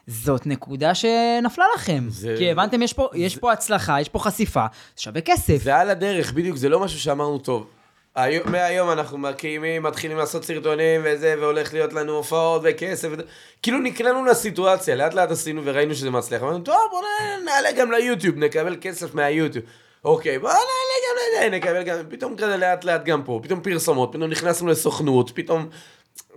זאת 0.08 0.48
נקודה 0.48 0.96
שנפלה 0.96 1.66
לכם. 1.76 2.04
זה- 2.10 2.36
כי 2.38 2.52
הבנתם, 2.52 2.82
יש 2.82 2.94
פה, 2.94 3.10
יש 3.14 3.38
פה 3.38 3.52
הצלחה, 3.52 4.02
יש 4.02 4.10
פה 4.10 4.20
חשיפה, 4.20 4.66
זה 4.98 5.02
שווה 5.04 5.22
כסף. 5.22 5.58
זה 5.64 5.76
על 5.76 5.90
הדרך, 5.90 6.34
בדיוק, 6.34 6.58
זה 6.58 6.70
לא 6.70 6.80
משהו 6.80 7.00
שאמרנו, 7.00 7.38
טוב, 7.38 7.68
היום, 8.16 8.52
מהיום 8.52 8.92
אנחנו 8.92 9.18
מקימים, 9.18 9.84
מתחילים 9.84 10.18
לעשות 10.18 10.46
סרטונים 10.46 11.02
וזה, 11.04 11.36
והולך 11.40 11.74
להיות 11.74 11.94
לנו 11.94 12.12
הופעות 12.12 12.62
וכסף, 12.66 13.08
וד... 13.12 13.22
כאילו 13.62 13.80
נקלענו 13.80 14.26
לסיטואציה, 14.26 14.96
לאט 14.96 15.14
לאט 15.14 15.32
עשינו 15.32 15.62
וראינו 15.66 15.96
שזה 15.96 16.10
מצליח, 16.12 16.42
אמרנו, 16.42 16.60
טוב, 16.60 16.76
בוא 16.92 17.02
נעלה 17.46 17.72
גם 17.72 17.92
ליוטיוב, 17.92 18.38
נקבל 18.38 18.76
כסף 18.82 19.16
מהיוטיוב. 19.16 19.66
אוקיי, 20.06 20.40
בוא 20.40 20.50
נעלה 20.50 20.60
גם 21.06 21.16
לזה, 21.50 21.58
נקבל 21.58 21.84
גם, 21.84 21.98
פתאום 22.10 22.36
כזה 22.38 22.58
לאט 22.58 22.84
לאט 22.84 23.06
גם 23.06 23.24
פה, 23.24 23.40
פתאום 23.44 23.60
פרסומות, 23.62 24.10
פתאום 24.14 24.30
נכנסנו 24.30 24.68
לסוכנות, 24.68 25.32
פתאום... 25.36 25.68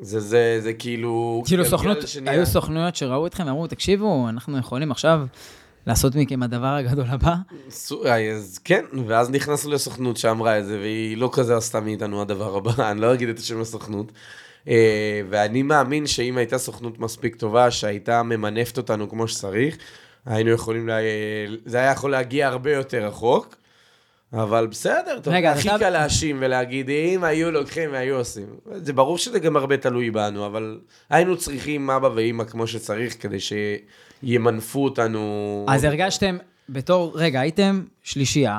זה, 0.00 0.20
זה, 0.20 0.59
זה 0.62 0.72
כאילו... 0.72 1.42
כאילו 1.46 1.62
גלגל 1.64 1.76
סוכנות, 1.76 2.09
שנהיה- 2.09 2.33
היו 2.37 2.46
סוכנויות 2.46 2.96
שראו 2.96 3.26
אתכם 3.26 3.46
ואמרו, 3.46 3.66
תקשיבו, 3.66 4.26
אנחנו 4.28 4.59
יכולים 4.59 4.90
עכשיו 4.90 5.20
לעשות 5.87 6.14
מכם 6.14 6.42
הדבר 6.42 6.66
הגדול 6.66 7.07
הבא. 7.09 7.35
סו- 7.70 8.07
אז 8.09 8.59
כן, 8.64 8.85
ואז 9.07 9.31
נכנסנו 9.31 9.70
לסוכנות 9.72 10.16
שאמרה 10.16 10.59
את 10.59 10.66
זה, 10.66 10.78
והיא 10.78 11.16
לא 11.16 11.31
כזה 11.33 11.57
עשתה 11.57 11.81
מאיתנו 11.81 12.22
הדבר 12.22 12.57
הבא, 12.57 12.70
אני 12.90 13.00
לא 13.00 13.14
אגיד 13.14 13.28
את 13.28 13.38
השם 13.38 13.61
הסוכנות. 13.61 14.12
אה, 14.68 15.20
ואני 15.31 15.62
מאמין 15.62 16.07
שאם 16.07 16.37
הייתה 16.38 16.59
סוכנות 16.59 16.98
מספיק 16.98 17.37
טובה, 17.37 17.70
שהייתה 17.70 18.22
ממנפת 18.22 18.76
אותנו 18.76 19.11
כמו 19.11 19.28
שצריך, 19.28 19.76
היינו 20.26 20.50
יכולים, 20.50 20.88
לה... 20.88 20.96
זה 21.66 21.78
היה 21.78 21.90
יכול 21.92 22.11
להגיע 22.11 22.48
הרבה 22.48 22.72
יותר 22.72 23.07
רחוק, 23.07 23.57
אבל 24.33 24.67
בסדר, 24.67 25.17
אתה 25.19 25.31
רגע, 25.31 25.51
הכי 25.51 25.59
עכשיו- 25.59 25.79
קל 25.79 25.91
להאשים 25.91 26.37
ולהגיד, 26.41 26.91
אם 26.91 27.25
היו 27.25 27.51
לוקחים 27.51 27.93
והיו 27.93 28.17
עושים. 28.17 28.47
זה 28.75 28.93
ברור 28.93 29.19
שזה 29.19 29.38
גם 29.38 29.57
הרבה 29.57 29.77
תלוי 29.77 30.11
בנו, 30.11 30.47
אבל 30.47 30.81
היינו 31.11 31.37
צריכים 31.37 31.91
אבא 31.91 32.07
ואימא 32.14 32.45
כמו 32.45 32.67
שצריך, 32.67 33.23
כדי 33.23 33.38
שימנפו 34.23 34.85
אותנו. 34.85 35.64
אז 35.69 35.85
הרגשתם, 35.85 36.37
בתור, 36.69 37.12
רגע, 37.14 37.41
הייתם 37.41 37.83
שלישייה, 38.03 38.59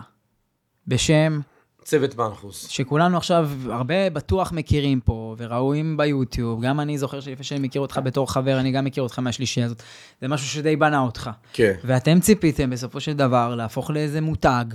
בשם, 0.88 1.40
צוות 1.84 2.16
מנחוס. 2.18 2.68
שכולנו 2.68 3.18
עכשיו 3.18 3.50
הרבה 3.70 4.10
בטוח 4.10 4.52
מכירים 4.52 5.00
פה, 5.00 5.36
וראויים 5.38 5.98
ביוטיוב, 5.98 6.62
גם 6.62 6.80
אני 6.80 6.98
זוכר 6.98 7.20
שלפני 7.20 7.44
שאני 7.44 7.60
מכיר 7.60 7.82
אותך 7.82 8.00
בתור 8.04 8.32
חבר, 8.32 8.60
אני 8.60 8.72
גם 8.72 8.86
מכיר 8.86 9.04
אותך 9.04 9.20
מהשלישייה 9.20 9.66
הזאת. 9.66 9.84
זה 10.22 10.28
משהו 10.28 10.48
שדי 10.48 10.76
בנה 10.76 11.00
אותך. 11.00 11.30
כן. 11.54 11.74
ואתם 11.84 12.20
ציפיתם 12.20 12.70
בסופו 12.70 13.00
של 13.00 13.14
דבר 13.14 13.56
להפוך 13.56 13.92
לאיזה 13.92 14.22
מותג, 14.22 14.66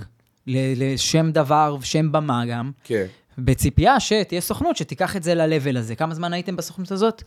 לשם 0.47 1.31
דבר, 1.31 1.77
שם 1.81 2.11
במה 2.11 2.45
גם, 2.45 2.71
כן. 2.83 3.05
בציפייה 3.37 3.99
שתהיה 3.99 4.41
סוכנות 4.41 4.77
שתיקח 4.77 5.15
את 5.15 5.23
זה 5.23 5.35
ל-level 5.35 5.77
הזה. 5.79 5.95
כמה 5.95 6.15
זמן 6.15 6.33
הייתם 6.33 6.55
בסוכנות 6.55 6.91
הזאת? 6.91 7.23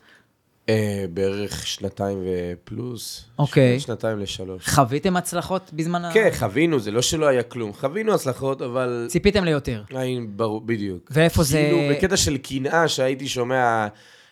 אה, 0.68 1.04
בערך 1.10 1.66
שנתיים 1.66 2.18
ופלוס. 2.26 3.24
אוקיי. 3.38 3.80
שנתיים 3.80 4.18
לשלוש. 4.18 4.68
חוויתם 4.68 5.16
הצלחות 5.16 5.70
בזמן 5.72 6.04
ה... 6.04 6.12
כן, 6.12 6.28
חווינו, 6.38 6.80
זה 6.80 6.90
לא 6.90 7.02
שלא 7.02 7.26
היה 7.26 7.42
כלום. 7.42 7.72
חווינו 7.72 8.14
הצלחות, 8.14 8.62
אבל... 8.62 9.06
ציפיתם 9.10 9.44
ליותר. 9.44 9.82
היינו, 9.90 10.26
ברור, 10.30 10.60
בדיוק. 10.60 11.10
ואיפה 11.10 11.42
זה... 11.42 11.58
כאילו, 11.58 11.94
בקטע 11.94 12.16
של 12.16 12.36
קנאה 12.36 12.88
שהייתי 12.88 13.28
שומע 13.28 13.88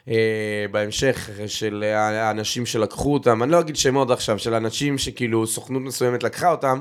אה, 0.08 0.66
בהמשך 0.70 1.30
של 1.46 1.82
האנשים 1.96 2.66
שלקחו 2.66 3.14
אותם, 3.14 3.42
אני 3.42 3.52
לא 3.52 3.60
אגיד 3.60 3.76
שמות 3.76 4.10
עכשיו, 4.10 4.38
של 4.38 4.54
אנשים 4.54 4.98
שכאילו 4.98 5.46
סוכנות 5.46 5.82
מסוימת 5.82 6.22
לקחה 6.22 6.50
אותם, 6.50 6.80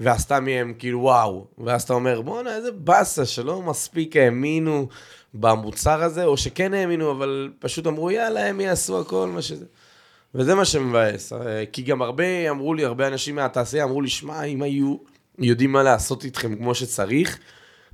ועשתה 0.00 0.40
מהם 0.40 0.74
כאילו 0.78 1.00
וואו. 1.00 1.46
ואז 1.58 1.82
אתה 1.82 1.94
אומר, 1.94 2.20
בואנה, 2.20 2.56
איזה 2.56 2.72
באסה, 2.72 3.26
שלא 3.26 3.62
מספיק 3.62 4.16
האמינו 4.16 4.88
במוצר 5.34 6.02
הזה, 6.02 6.24
או 6.24 6.36
שכן 6.36 6.74
האמינו, 6.74 7.10
אבל 7.10 7.52
פשוט 7.58 7.86
אמרו, 7.86 8.10
יאללה, 8.10 8.46
הם 8.46 8.60
יעשו 8.60 9.00
הכל 9.00 9.30
מה 9.34 9.42
שזה. 9.42 9.64
וזה 10.34 10.54
מה 10.54 10.64
שמבאס, 10.64 11.32
אה, 11.32 11.64
כי 11.72 11.82
גם 11.82 12.02
הרבה, 12.02 12.50
אמרו 12.50 12.74
לי, 12.74 12.84
הרבה 12.84 13.06
אנשים 13.06 13.34
מהתעשייה 13.34 13.84
אמרו 13.84 14.02
לי, 14.02 14.08
שמע, 14.08 14.42
אם 14.42 14.62
היו 14.62 14.96
יודעים 15.38 15.72
מה 15.72 15.82
לעשות 15.82 16.24
איתכם 16.24 16.56
כמו 16.56 16.74
שצריך, 16.74 17.38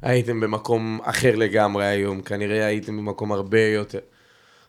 הייתם 0.02 0.40
במקום 0.40 1.00
אחר 1.02 1.36
לגמרי 1.36 1.86
היום, 1.86 2.22
כנראה 2.22 2.66
הייתם 2.66 2.96
במקום 2.96 3.32
הרבה 3.32 3.60
יותר. 3.60 3.98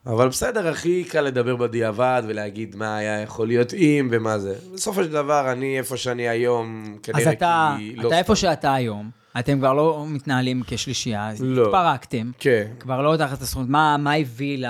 אבל 0.07 0.27
בסדר, 0.27 0.67
הכי 0.67 1.03
קל 1.03 1.21
לדבר 1.21 1.55
בדיעבד 1.55 2.23
ולהגיד 2.27 2.75
מה 2.75 2.97
היה 2.97 3.21
יכול 3.21 3.47
להיות 3.47 3.73
אם 3.73 4.07
ומה 4.11 4.39
זה. 4.39 4.55
בסופו 4.73 5.03
של 5.03 5.11
דבר, 5.11 5.51
אני 5.51 5.77
איפה 5.77 5.97
שאני 5.97 6.29
היום, 6.29 6.97
כנראה 7.03 7.21
אז 7.21 7.27
אתה, 7.27 7.75
כי 7.77 7.93
אתה 7.99 8.03
לא 8.03 8.13
איפה 8.13 8.35
סתם. 8.35 8.47
שאתה 8.47 8.73
היום, 8.73 9.09
אתם 9.39 9.59
כבר 9.59 9.73
לא 9.73 10.05
מתנהלים 10.07 10.61
כשלישייה, 10.67 11.29
אז 11.29 11.41
לא. 11.41 11.65
התפרקתם, 11.65 12.31
כן. 12.39 12.67
כבר 12.79 13.01
לא 13.01 13.17
תחת 13.17 13.41
הסוכנות. 13.41 13.69
מה, 13.69 13.97
מה 13.97 14.13
הביא 14.13 14.65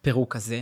לפירוק 0.00 0.36
הזה? 0.36 0.60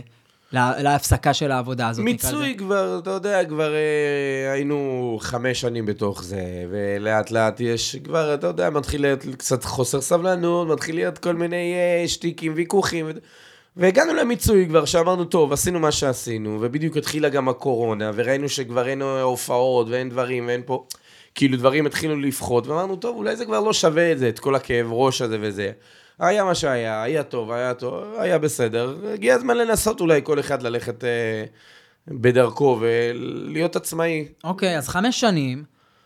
לה- 0.51 0.81
להפסקה 0.83 1.33
של 1.33 1.51
העבודה 1.51 1.87
הזאת, 1.89 2.05
נקרא 2.05 2.29
לזה? 2.29 2.37
מיצוי 2.39 2.55
כבר, 2.57 2.99
אתה 3.03 3.09
יודע, 3.09 3.45
כבר 3.45 3.73
אה, 3.73 4.51
היינו 4.53 5.17
חמש 5.21 5.61
שנים 5.61 5.85
בתוך 5.85 6.23
זה, 6.23 6.41
ולאט 6.71 7.31
לאט 7.31 7.59
יש 7.59 7.95
כבר, 7.95 8.33
אתה 8.33 8.47
יודע, 8.47 8.69
מתחיל 8.69 9.01
להיות 9.01 9.25
קצת 9.37 9.63
חוסר 9.63 10.01
סבלנות, 10.01 10.67
מתחיל 10.67 10.95
להיות 10.95 11.17
כל 11.17 11.33
מיני 11.35 11.73
אה, 11.75 12.07
שטיקים, 12.07 12.53
ויכוחים, 12.55 13.05
ו... 13.05 13.11
והגענו 13.77 14.13
למיצוי 14.13 14.65
כבר, 14.69 14.85
שאמרנו, 14.85 15.25
טוב, 15.25 15.53
עשינו 15.53 15.79
מה 15.79 15.91
שעשינו, 15.91 16.57
ובדיוק 16.61 16.97
התחילה 16.97 17.29
גם 17.29 17.49
הקורונה, 17.49 18.11
וראינו 18.15 18.49
שכבר 18.49 18.87
אין 18.87 19.01
הופעות, 19.01 19.87
ואין 19.89 20.09
דברים, 20.09 20.47
ואין 20.47 20.61
פה... 20.65 20.85
כאילו 21.35 21.57
דברים 21.57 21.85
התחילו 21.85 22.19
לפחות, 22.19 22.67
ואמרנו, 22.67 22.95
טוב, 22.95 23.17
אולי 23.17 23.35
זה 23.35 23.45
כבר 23.45 23.59
לא 23.59 23.73
שווה 23.73 24.11
את 24.11 24.19
זה, 24.19 24.29
את 24.29 24.39
כל 24.39 24.55
הכאב 24.55 24.87
ראש 24.89 25.21
הזה 25.21 25.37
וזה. 25.41 25.71
היה 26.19 26.43
מה 26.43 26.55
שהיה, 26.55 27.03
היה 27.03 27.23
טוב, 27.23 27.51
היה 27.51 27.73
טוב, 27.73 28.03
היה 28.17 28.37
בסדר. 28.37 28.97
הגיע 29.13 29.35
הזמן 29.35 29.57
לנסות 29.57 30.01
אולי 30.01 30.21
כל 30.23 30.39
אחד 30.39 30.61
ללכת 30.61 31.03
אה, 31.03 31.43
בדרכו 32.07 32.79
ולהיות 32.81 33.75
עצמאי. 33.75 34.27
אוקיי, 34.43 34.77
אז 34.77 34.87
חמש 34.87 35.19
שנים, 35.19 35.63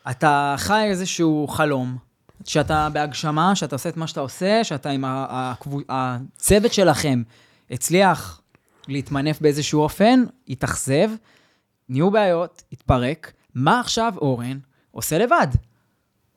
אתה 0.10 0.56
חי 0.58 0.84
איזשהו 0.90 1.48
חלום, 1.48 1.98
שאתה 2.46 2.88
בהגשמה, 2.94 3.56
שאתה 3.56 3.76
עושה 3.76 3.90
את 3.90 3.98
מה 3.98 4.08
שאתה 4.08 4.20
עושה, 4.20 4.64
שאתה 4.64 4.90
עם 4.90 5.04
הצוות 5.90 6.74
שלכם 6.74 7.22
הצליח 7.72 8.42
להתמנף 8.88 9.42
באיזשהו 9.42 9.82
אופן, 9.82 10.24
התאכזב, 10.50 11.10
נהיו 11.90 12.12
בעיות, 12.12 12.64
התפרק. 12.72 13.32
מה 13.56 13.80
עכשיו 13.80 14.14
אורן 14.18 14.58
עושה 14.92 15.18
לבד? 15.18 15.48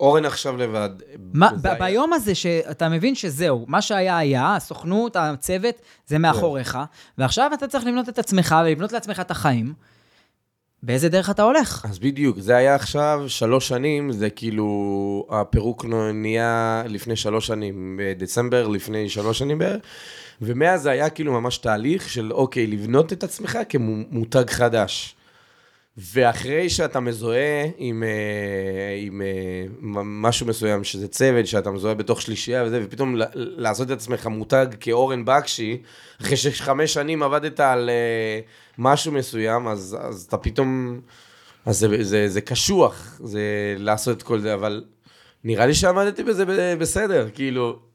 אורן 0.01 0.25
עכשיו 0.25 0.57
לבד. 0.57 0.90
מה, 1.33 1.51
ב- 1.62 1.79
ביום 1.79 2.12
הזה 2.12 2.35
שאתה 2.35 2.88
מבין 2.88 3.14
שזהו, 3.14 3.64
מה 3.68 3.83
שהיה 3.83 4.18
היה, 4.18 4.57
הסוכנות, 4.57 5.16
הצוות, 5.16 5.75
זה 6.07 6.18
מאחוריך, 6.18 6.79
ועכשיו 7.18 7.51
אתה 7.55 7.68
צריך 7.68 7.85
לבנות 7.87 8.09
את 8.09 8.18
עצמך 8.18 8.55
ולבנות 8.66 8.92
לעצמך 8.92 9.20
את 9.20 9.31
החיים. 9.31 9.75
באיזה 10.87 11.09
דרך 11.09 11.31
אתה 11.31 11.42
הולך? 11.42 11.87
אז 11.90 11.99
בדיוק, 11.99 12.38
זה 12.38 12.57
היה 12.57 12.75
עכשיו 12.75 13.25
שלוש 13.27 13.68
שנים, 13.68 14.12
זה 14.12 14.31
כאילו, 14.31 15.27
הפירוק 15.31 15.85
נהיה 16.14 16.83
לפני 16.88 17.16
שלוש 17.16 17.47
שנים, 17.47 18.01
בדצמבר 18.01 18.68
לפני 18.68 19.09
שלוש 19.09 19.38
שנים 19.38 19.59
בערך, 19.59 19.83
ומאז 20.42 20.83
זה 20.83 20.90
היה 20.90 21.11
כאילו 21.11 21.33
ממש 21.33 21.59
תהליך 21.59 22.09
של 22.09 22.33
אוקיי, 22.33 22.66
לבנות 22.66 23.12
את 23.12 23.25
עצמך 23.25 23.59
כמותג 23.68 24.51
חדש. 24.51 25.16
ואחרי 25.96 26.70
שאתה 26.70 27.00
מזוהה 27.00 27.64
עם, 27.78 28.02
אה, 28.02 28.09
עם 28.98 29.22
אה, 29.22 29.64
מ- 29.80 30.22
משהו 30.22 30.46
מסוים, 30.46 30.85
שזה 30.85 31.09
צוות, 31.09 31.46
שאתה 31.46 31.70
מזוהה 31.70 31.94
בתוך 31.94 32.22
שלישייה 32.22 32.64
וזה, 32.64 32.80
ופתאום 32.85 33.16
לעשות 33.35 33.87
את 33.87 33.96
עצמך 33.96 34.26
מותג 34.26 34.66
כאורן 34.80 35.24
בקשי, 35.24 35.83
אחרי 36.20 36.37
שחמש 36.37 36.94
שנים 36.94 37.22
עבדת 37.22 37.61
על 37.61 37.90
אה, 37.90 38.40
משהו 38.78 39.12
מסוים, 39.12 39.68
אז, 39.68 39.96
אז 40.00 40.24
אתה 40.28 40.37
פתאום... 40.37 41.00
אז 41.66 41.78
זה, 41.78 42.04
זה, 42.04 42.28
זה 42.28 42.40
קשוח, 42.40 43.20
זה 43.24 43.40
לעשות 43.78 44.16
את 44.16 44.22
כל 44.22 44.40
זה, 44.40 44.54
אבל 44.54 44.85
נראה 45.44 45.66
לי 45.66 45.74
שעמדתי 45.74 46.22
בזה 46.22 46.44
בסדר, 46.78 47.28
כאילו... 47.35 47.93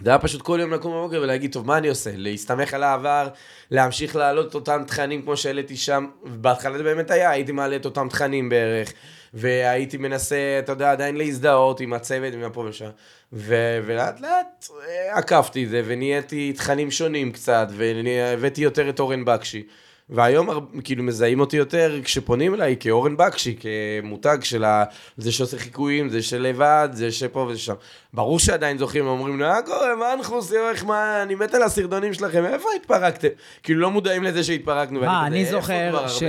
זה 0.00 0.10
היה 0.10 0.18
פשוט 0.18 0.42
כל 0.42 0.58
יום 0.60 0.72
לקום 0.72 0.92
בבוקר 0.92 1.20
ולהגיד, 1.22 1.52
טוב, 1.52 1.66
מה 1.66 1.78
אני 1.78 1.88
עושה? 1.88 2.10
להסתמך 2.14 2.74
על 2.74 2.82
העבר, 2.82 3.28
להמשיך 3.70 4.16
להעלות 4.16 4.48
את 4.48 4.54
אותם 4.54 4.82
תכנים 4.86 5.22
כמו 5.22 5.36
שהעליתי 5.36 5.76
שם, 5.76 6.06
ובהתחלה 6.22 6.78
זה 6.78 6.84
באמת 6.84 7.10
היה, 7.10 7.30
הייתי 7.30 7.52
מעלה 7.52 7.76
את 7.76 7.84
אותם 7.84 8.08
תכנים 8.08 8.48
בערך, 8.48 8.92
והייתי 9.34 9.96
מנסה, 9.96 10.36
אתה 10.58 10.72
יודע, 10.72 10.92
עדיין 10.92 11.16
להזדהות 11.16 11.80
עם 11.80 11.92
הצוות, 11.92 12.34
עם 12.34 12.42
הפה 12.42 12.60
ושם, 12.68 12.90
ו- 13.32 13.80
ולאט 13.86 14.20
לאט 14.20 14.68
אה, 14.88 15.18
עקפתי 15.18 15.64
את 15.64 15.68
זה, 15.68 15.82
ונהייתי 15.86 16.52
תכנים 16.52 16.90
שונים 16.90 17.32
קצת, 17.32 17.68
והבאתי 17.70 18.60
יותר 18.60 18.88
את 18.88 19.00
אורן 19.00 19.24
בקשי. 19.24 19.62
והיום 20.08 20.48
כאילו 20.84 21.02
מזהים 21.02 21.40
אותי 21.40 21.56
יותר 21.56 22.00
כשפונים 22.04 22.54
אליי 22.54 22.76
כאורן 22.80 23.16
בקשי, 23.16 23.56
כמותג 23.60 24.38
של 24.42 24.64
ה... 24.64 24.84
זה 25.16 25.32
שעושה 25.32 25.58
חיקויים, 25.58 26.08
זה 26.08 26.22
שלבד, 26.22 26.88
זה 26.92 27.12
שפה 27.12 27.40
וזה 27.40 27.58
שם. 27.58 27.74
ברור 28.12 28.38
שעדיין 28.38 28.78
זוכרים, 28.78 29.06
אומרים 29.06 29.40
לי, 29.40 29.46
מה 29.46 29.62
קורה, 29.66 29.96
מה 29.96 30.14
אנחוס, 30.14 30.52
איך 30.52 30.84
מה, 30.84 31.22
אני 31.22 31.34
מת 31.34 31.54
על 31.54 31.62
הסרטונים 31.62 32.14
שלכם, 32.14 32.44
איפה 32.44 32.68
התפרקתם? 32.76 33.28
כאילו 33.62 33.80
לא 33.80 33.90
מודעים 33.90 34.22
לזה 34.22 34.44
שהתפרקנו. 34.44 35.00
מה, 35.00 35.26
אני 35.26 35.40
"איפה 35.40 35.50
זוכר? 35.50 36.08
ש... 36.08 36.22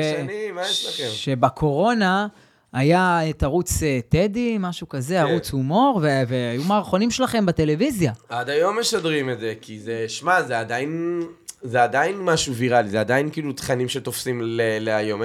שבקורונה 1.14 2.28
היה 2.74 3.30
את 3.30 3.44
ערוץ 3.44 3.84
אה, 3.84 4.00
טדי, 4.10 4.58
משהו 4.60 4.90
כזה, 4.90 5.14
כן. 5.16 5.32
ערוץ 5.32 5.52
הומור, 5.52 6.02
והיו 6.28 6.64
מערכונים 6.64 7.12
שלכם 7.12 7.46
בטלוויזיה. 7.46 8.12
עד 8.30 8.50
היום 8.50 8.80
משדרים 8.80 9.30
את 9.30 9.40
זה, 9.40 9.54
כי 9.62 9.80
זה, 9.80 10.06
שמע, 10.08 10.42
זה 10.44 10.60
עדיין, 10.60 11.22
זה 11.65 11.84
עדיין 11.84 12.17
משהו 12.17 12.56
ויראלי, 12.56 12.89
זה 12.89 12.99
עדיין 12.99 13.30
כאילו 13.30 13.54
תכנים 13.54 13.89
שתופסים 13.89 14.41
להיום. 14.80 15.21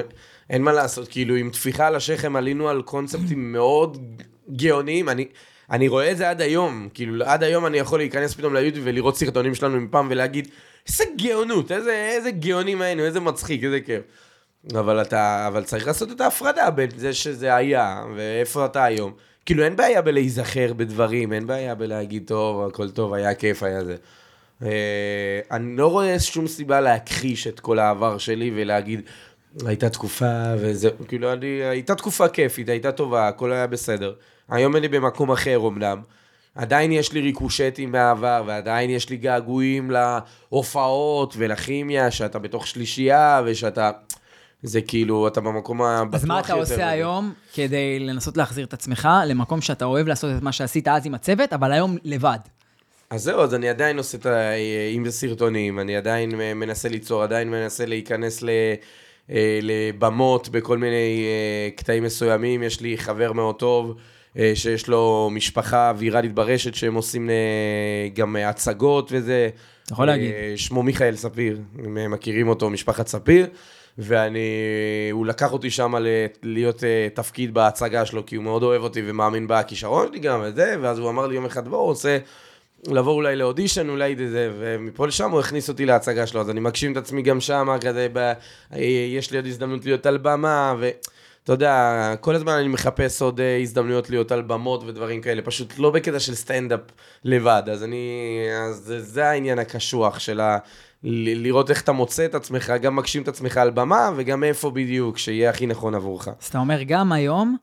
אין 0.51 0.63
מה 0.63 0.73
לעשות, 0.73 1.09
כאילו 1.09 1.35
עם 1.35 1.51
טפיחה 1.51 1.87
על 1.87 1.97
השכם 1.97 2.37
עלינו 2.37 2.69
על 2.69 2.83
קונספטים 2.83 3.53
מאוד 3.53 3.99
גאוניים, 4.57 5.09
אני... 5.09 5.27
אני 5.71 5.89
רואה 5.89 6.11
את 6.11 6.17
זה 6.17 6.31
עד 6.31 6.41
היום, 6.41 6.89
כאילו 6.95 7.25
עד 7.25 7.43
היום 7.43 7.67
אני 7.67 7.79
יכול 7.79 7.99
להיכנס 7.99 8.35
פתאום 8.35 8.55
ליוטיוב 8.55 8.87
ולראות 8.89 9.17
סרטונים 9.17 9.55
שלנו 9.55 9.81
מפעם 9.81 10.07
ולהגיד, 10.11 10.49
איזה 10.89 11.05
גאונות, 11.23 11.73
איזה, 11.73 12.13
איזה 12.17 12.31
גאונים 12.31 12.83
היינו, 12.83 13.05
איזה 13.05 13.21
מצחיק, 13.21 13.65
איזה 13.65 13.81
כיף. 13.81 14.03
אבל 14.75 15.03
אתה, 15.03 15.45
אבל 15.47 15.65
צריך 15.65 15.87
לעשות 15.87 16.13
את 16.13 16.21
ההפרדה 16.21 16.71
בין 16.71 16.91
זה 16.97 17.13
שזה 17.13 17.55
היה, 17.55 18.05
ואיפה 18.17 18.65
אתה 18.65 18.85
היום. 18.85 19.13
כאילו 19.47 19.65
אין 19.65 19.77
בעיה 19.77 20.03
בלהיזכר 20.03 20.73
בדברים, 20.73 21.33
אין 21.33 21.47
בעיה 21.47 21.75
בלהגיד, 21.75 22.23
טוב, 22.27 22.67
הכל 22.67 22.91
טוב, 22.91 23.15
היה 23.15 23.35
כיף, 23.35 23.63
היה 23.63 23.85
זה. 23.85 23.97
אה, 24.63 25.41
אני 25.51 25.77
לא 25.77 25.87
רואה 25.87 26.21
שום 26.21 26.47
סיבה 26.47 26.81
להכחיש 26.81 27.47
את 27.47 27.61
כל 27.61 27.79
העבר 27.79 28.19
שלי 28.19 28.51
ולהגיד, 28.55 29.01
הייתה 29.67 29.91
תקופה 29.91 30.55
וזה, 30.59 30.91
כאילו, 31.09 31.33
אני, 31.33 31.47
הייתה 31.47 31.95
תקופה 31.95 32.29
כיפית, 32.29 32.69
הייתה 32.69 32.93
טובה, 32.93 33.29
הכל 33.29 33.53
היה 33.53 33.67
בסדר. 33.67 34.13
היום 34.49 34.77
אני 34.77 34.89
במקום 34.89 35.31
אחר 35.31 35.61
אמנם. 35.69 36.03
עדיין 36.55 36.93
יש 36.93 37.13
לי 37.13 37.21
ריקושטים 37.21 37.93
מהעבר, 37.93 38.43
ועדיין 38.47 38.91
יש 38.91 39.11
לי 39.11 39.17
געגועים 39.17 39.91
להופעות 39.91 41.35
ולכימיה, 41.39 42.11
שאתה 42.11 42.39
בתוך 42.39 42.67
שלישייה, 42.67 43.43
ושאתה... 43.45 43.91
זה 44.63 44.81
כאילו, 44.81 45.29
אתה 45.29 45.41
במקום 45.41 45.83
הבטוח 45.83 46.05
יותר. 46.07 46.17
אז 46.17 46.25
מה 46.25 46.41
אתה 46.41 46.53
עושה. 46.53 46.89
היום 46.89 47.33
כדי 47.55 47.99
לנסות 47.99 48.37
להחזיר 48.37 48.65
את 48.65 48.73
עצמך 48.73 49.09
למקום 49.27 49.61
שאתה 49.61 49.85
אוהב 49.85 50.07
לעשות 50.07 50.31
את 50.37 50.43
מה 50.43 50.53
שעשית 50.53 50.89
אז 50.89 51.07
עם 51.07 51.15
הצוות, 51.15 51.53
אבל 51.53 51.73
היום 51.73 51.97
לבד? 52.05 52.39
אז 53.11 53.23
זהו, 53.23 53.41
אז 53.41 53.55
אני 53.55 53.69
עדיין 53.69 53.99
עושה 53.99 54.19
את 54.19 54.27
ה... 54.27 54.53
אם 54.97 55.05
זה 55.05 55.13
סרטונים, 55.13 55.81
אני 55.81 55.97
עדיין 55.97 56.31
מנסה 56.55 56.89
ליצור, 56.89 57.23
עדיין 57.23 57.51
מנסה 57.51 57.87
להיכנס 57.87 58.43
ל... 58.43 58.51
אה, 59.31 59.59
לבמות 59.63 60.49
בכל 60.49 60.79
מיני 60.79 61.25
אה, 61.27 61.71
קטעים 61.77 62.03
מסוימים. 62.03 62.63
יש 62.63 62.81
לי 62.81 62.99
חבר 62.99 63.33
מאוד 63.33 63.55
טוב, 63.55 63.95
אה, 64.39 64.53
שיש 64.55 64.89
לו 64.89 65.29
משפחה 65.33 65.93
ויראלית 65.97 66.35
ברשת, 66.35 66.75
שהם 66.75 66.95
עושים 66.95 67.31
גם 68.15 68.37
הצגות 68.37 69.09
וזה. 69.13 69.49
אתה 69.85 69.93
יכול 69.93 70.07
להגיד. 70.07 70.33
שמו 70.57 70.83
מיכאל 70.83 71.17
ספיר, 71.17 71.61
אם 71.87 72.11
מכירים 72.11 72.49
אותו, 72.49 72.71
משפחת 72.71 73.07
ספיר. 73.07 73.47
ואני, 73.99 74.39
הוא 75.13 75.27
לקח 75.27 75.53
אותי 75.53 75.71
שם 75.71 75.95
להיות 76.43 76.85
תפקיד 77.15 77.55
בהצגה 77.55 78.07
שלו, 78.07 78.27
כי 78.27 78.37
הוא 78.37 78.45
מאוד 78.45 78.63
אוהב 78.63 78.83
אותי 78.83 79.03
ומאמין 79.07 79.47
בכישרון 79.49 80.07
שלי 80.09 80.19
גם 80.19 80.41
וזה, 80.45 80.77
ואז 80.81 80.99
הוא 80.99 81.11
אמר 81.11 81.27
לי 81.27 81.35
יום 81.35 81.45
אחד, 81.45 81.69
בוא, 81.69 81.79
הוא 81.79 81.87
רוצה 81.87 82.19
לבוא 82.87 83.13
אולי 83.13 83.37
לאודישן, 83.37 83.89
אולי 83.89 84.17
זה, 84.31 84.51
ומפה 84.59 85.07
לשם 85.07 85.31
הוא 85.31 85.41
הכניס 85.41 85.69
אותי 85.69 85.87
להצגה 85.87 86.27
שלו, 86.27 86.41
אז 86.41 86.51
אני 86.51 86.61
מגשים 86.61 86.93
את 86.93 86.97
עצמי 86.97 87.23
גם 87.23 87.41
שם, 87.41 87.69
כזה, 87.81 88.09
ב, 88.13 88.33
יש 89.17 89.31
לי 89.31 89.37
עוד 89.37 89.47
הזדמנות 89.47 89.85
להיות 89.85 90.07
על 90.07 90.19
במה, 90.19 90.75
ואתה 90.79 91.53
יודע, 91.53 92.15
כל 92.21 92.35
הזמן 92.35 92.53
אני 92.53 92.69
מחפש 92.69 93.23
עוד 93.23 93.39
uh, 93.39 93.63
הזדמנויות 93.63 94.11
להיות 94.11 94.33
על 94.33 94.43
במות 94.43 94.85
ודברים 94.87 95.21
כאלה, 95.21 95.43
פשוט 95.43 95.79
לא 95.79 95.91
בקטע 95.91 96.21
של 96.21 96.35
סטנדאפ 96.35 96.81
לבד, 97.25 97.63
אז 97.73 97.85
אני, 97.85 98.19
אז 98.69 98.95
זה, 98.99 99.29
העניין 99.29 99.59
הקשוח 99.59 100.19
של 100.19 100.41
ה... 100.41 100.59
לראות 101.03 101.71
איך 101.71 101.83
אתה 101.83 101.93
מוצא 101.93 102.25
את 102.25 102.35
עצמך, 102.35 102.73
גם 102.83 102.97
מגשים 102.97 103.23
את 103.23 103.29
עצמך 103.29 103.57
על 103.57 103.71
במה, 103.71 104.11
וגם 104.17 104.45
איפה 104.45 104.71
בדיוק, 104.71 105.19
שיהיה 105.19 105.51
הכי 105.51 105.67
נכון 105.67 105.95
עבורך. 105.95 106.29
אז 106.29 106.47
אתה 106.49 106.59
אומר, 106.59 106.83
גם 106.83 107.13
היום, 107.13 107.57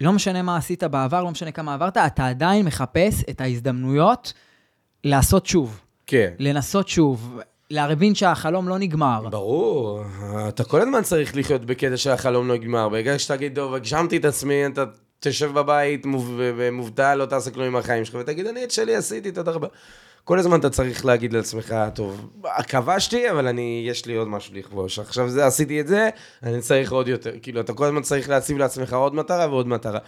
לא 0.00 0.12
משנה 0.12 0.42
מה 0.42 0.56
עשית 0.56 0.84
בעבר, 0.84 1.22
לא 1.22 1.30
משנה 1.30 1.52
כמה 1.52 1.74
עברת, 1.74 1.96
אתה 1.96 2.26
עדיין 2.26 2.66
מחפש 2.66 3.24
את 3.30 3.40
ההזדמנויות 3.40 4.32
לעשות 5.04 5.46
שוב. 5.46 5.80
כן. 6.06 6.30
לנסות 6.38 6.88
שוב. 6.88 7.40
להבין 7.70 8.14
שהחלום 8.14 8.68
לא 8.68 8.78
נגמר. 8.78 9.28
ברור, 9.30 10.02
אתה 10.48 10.64
כל 10.64 10.80
הזמן 10.80 11.02
צריך 11.02 11.36
לחיות 11.36 11.64
בקטע 11.64 11.96
שהחלום 11.96 12.48
לא 12.48 12.54
נגמר. 12.54 12.88
ברגע 12.88 13.18
שתגיד, 13.18 13.54
טוב, 13.54 13.74
הגשמתי 13.74 14.16
את 14.16 14.24
עצמי, 14.24 14.66
אתה 14.66 14.84
תשב 15.20 15.52
בבית 15.52 16.06
מובטל, 16.72 17.14
לא 17.14 17.26
תעשה 17.26 17.50
כלום 17.50 17.66
עם 17.66 17.76
החיים 17.76 18.04
שלך, 18.04 18.14
ותגיד, 18.14 18.46
אני 18.46 18.64
את 18.64 18.70
שלי 18.70 18.96
עשיתי, 18.96 19.32
תודה 19.32 19.52
רבה. 19.52 19.68
כל 20.26 20.38
הזמן 20.38 20.60
אתה 20.60 20.70
צריך 20.70 21.04
להגיד 21.04 21.32
לעצמך, 21.32 21.74
טוב, 21.94 22.30
כבשתי, 22.68 23.30
אבל 23.30 23.48
אני, 23.48 23.84
יש 23.88 24.06
לי 24.06 24.14
עוד 24.14 24.28
משהו 24.28 24.54
לכבוש. 24.54 24.98
עכשיו 24.98 25.28
זה, 25.28 25.46
עשיתי 25.46 25.80
את 25.80 25.86
זה, 25.86 26.08
אני 26.42 26.60
צריך 26.60 26.92
עוד 26.92 27.08
יותר. 27.08 27.32
כאילו, 27.42 27.60
אתה 27.60 27.72
כל 27.72 27.84
הזמן 27.84 28.02
צריך 28.02 28.28
להציב 28.28 28.58
לעצמך 28.58 28.92
עוד 28.92 29.14
מטרה 29.14 29.48
ועוד 29.50 29.68
מטרה. 29.68 29.98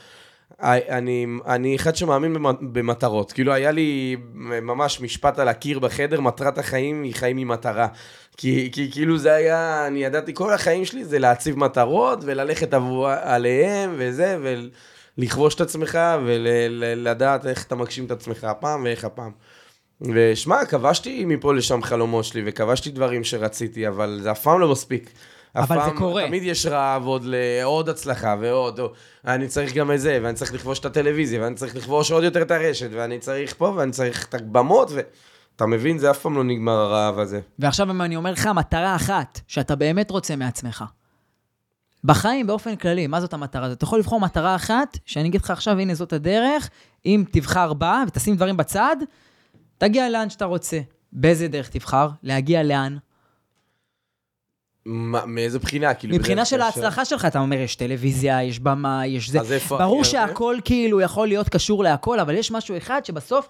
אני, 0.63 1.27
אני 1.47 1.77
אחד 1.77 1.97
שמאמין 1.97 2.37
במטרות. 2.61 3.33
כאילו, 3.33 3.53
היה 3.53 3.71
לי 3.71 4.17
ממש 4.63 5.01
משפט 5.01 5.39
על 5.39 5.49
הקיר 5.49 5.79
בחדר, 5.79 6.21
מטרת 6.21 6.59
החיים 6.59 7.03
היא 7.03 7.15
חיים 7.15 7.39
עם 7.39 7.49
מטרה. 7.49 7.87
כי, 8.37 8.71
כי 8.73 8.93
כאילו 8.93 9.19
זה 9.19 9.33
היה, 9.33 9.87
אני 9.87 10.05
ידעתי, 10.05 10.35
כל 10.35 10.53
החיים 10.53 10.85
שלי 10.85 11.05
זה 11.05 11.19
להציב 11.19 11.59
מטרות 11.59 12.19
וללכת 12.23 12.75
עבור, 12.75 13.09
עליהם 13.09 13.95
וזה, 13.99 14.39
ולכבוש 15.19 15.55
את 15.55 15.61
עצמך 15.61 15.99
ולדעת 16.27 17.47
איך 17.47 17.67
אתה 17.67 17.75
מגשים 17.75 18.05
את 18.05 18.11
עצמך 18.11 18.45
הפעם 18.45 18.85
ואיך 18.85 19.05
הפעם. 19.05 19.31
ושמע, 20.01 20.65
כבשתי 20.65 21.25
מפה 21.25 21.55
לשם 21.55 21.83
חלומות 21.83 22.25
שלי, 22.25 22.43
וכבשתי 22.47 22.91
דברים 22.91 23.25
שרציתי, 23.25 23.89
אבל 23.89 24.19
זה 24.23 24.31
אף 24.31 24.43
פעם 24.43 24.61
לא 24.61 24.73
מספיק. 24.73 25.11
אבל 25.57 25.67
פעם, 25.67 25.91
זה 25.91 25.97
קורה. 25.99 26.27
תמיד 26.27 26.43
יש 26.43 26.67
רעב 26.67 27.07
עוד 27.07 27.23
לעוד 27.25 27.89
הצלחה, 27.89 28.37
ועוד, 28.41 28.81
או, 28.81 28.93
אני 29.27 29.49
צריך 29.49 29.75
גם 29.75 29.93
את 29.93 30.01
זה, 30.01 30.19
ואני 30.23 30.35
צריך 30.35 30.55
לכבוש 30.55 30.79
את 30.79 30.85
הטלוויזיה, 30.85 31.43
ואני 31.43 31.55
צריך 31.55 31.77
לכבוש 31.77 32.13
עוד 32.13 32.25
יותר 32.25 32.43
את 32.43 32.51
הרשת, 32.51 32.89
ואני 32.93 33.19
צריך 33.19 33.55
פה, 33.59 33.73
ואני 33.77 33.93
צריך 33.93 34.27
את 34.29 34.35
הבמות, 34.35 34.91
ואתה 34.95 35.67
מבין, 35.67 35.99
זה 35.99 36.11
אף 36.11 36.19
פעם 36.19 36.37
לא 36.37 36.45
נגמר 36.45 36.73
הרעב 36.73 37.19
הזה. 37.19 37.41
ועכשיו 37.59 37.91
אני 38.03 38.17
אומר 38.17 38.33
לך 38.33 38.47
מטרה 38.47 38.97
אחת, 38.97 39.41
שאתה 39.47 39.77
באמת 39.77 40.11
רוצה 40.11 40.37
מעצמך. 40.37 40.85
בחיים 42.05 42.47
באופן 42.47 42.77
כללי, 42.77 43.07
מה 43.07 43.21
זאת 43.21 43.33
המטרה 43.33 43.67
הזאת? 43.67 43.77
אתה 43.77 43.85
יכול 43.85 43.99
לבחור 43.99 44.21
מטרה 44.21 44.55
אחת, 44.55 44.99
שאני 45.07 45.29
אגיד 45.29 45.41
לך 45.41 45.51
עכשיו, 45.51 45.79
הנה 45.79 45.95
זאת 45.95 46.13
הדרך, 46.13 46.71
אם 47.07 47.25
תבחר 47.33 47.73
בה 47.73 48.03
ותשים 48.07 48.37
דברים 48.37 48.57
בצד, 48.57 48.97
תגיע 49.79 50.09
לאן 50.09 50.31
שאתה 50.31 50.45
רוצה. 50.45 50.81
באיזה 51.13 51.49
דרך 51.49 51.69
תבחר? 51.69 52.09
להגיע 52.23 52.63
לאן? 52.63 52.97
מה, 54.87 55.27
מאיזה 55.27 55.59
בחינה? 55.59 55.95
כאילו, 55.95 56.15
מבחינה 56.15 56.45
של 56.45 56.61
ההצלחה 56.61 57.05
שלך, 57.05 57.25
אתה 57.25 57.39
אומר, 57.39 57.57
יש 57.57 57.77
טלוויזיה, 57.77 58.43
יש 58.43 58.59
במה, 58.59 59.07
יש 59.07 59.31
זה. 59.31 59.41
אז 59.41 59.53
איפה 59.53 59.79
ברור 59.79 59.97
הרבה? 59.97 60.05
שהכל 60.05 60.57
כאילו 60.65 61.01
יכול 61.01 61.29
להיות 61.29 61.49
קשור 61.49 61.85
להכל, 61.85 62.21
אבל 62.21 62.35
יש 62.35 62.51
משהו 62.51 62.77
אחד 62.77 63.05
שבסוף 63.05 63.49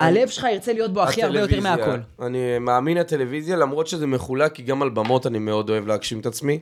הלב 0.00 0.28
שלך 0.28 0.46
ירצה 0.52 0.72
להיות 0.72 0.92
בו 0.92 1.02
הכי 1.02 1.22
הרבה 1.22 1.40
יותר. 1.40 1.60
מהכל. 1.60 2.24
אני 2.26 2.58
מאמין 2.58 2.98
הטלוויזיה, 2.98 3.56
למרות 3.56 3.86
שזה 3.86 4.06
מחולק, 4.06 4.52
כי 4.52 4.62
גם 4.62 4.82
על 4.82 4.88
במות 4.90 5.26
אני 5.26 5.38
מאוד 5.38 5.70
אוהב 5.70 5.86
להגשים 5.86 6.20
את 6.20 6.26
עצמי. 6.26 6.58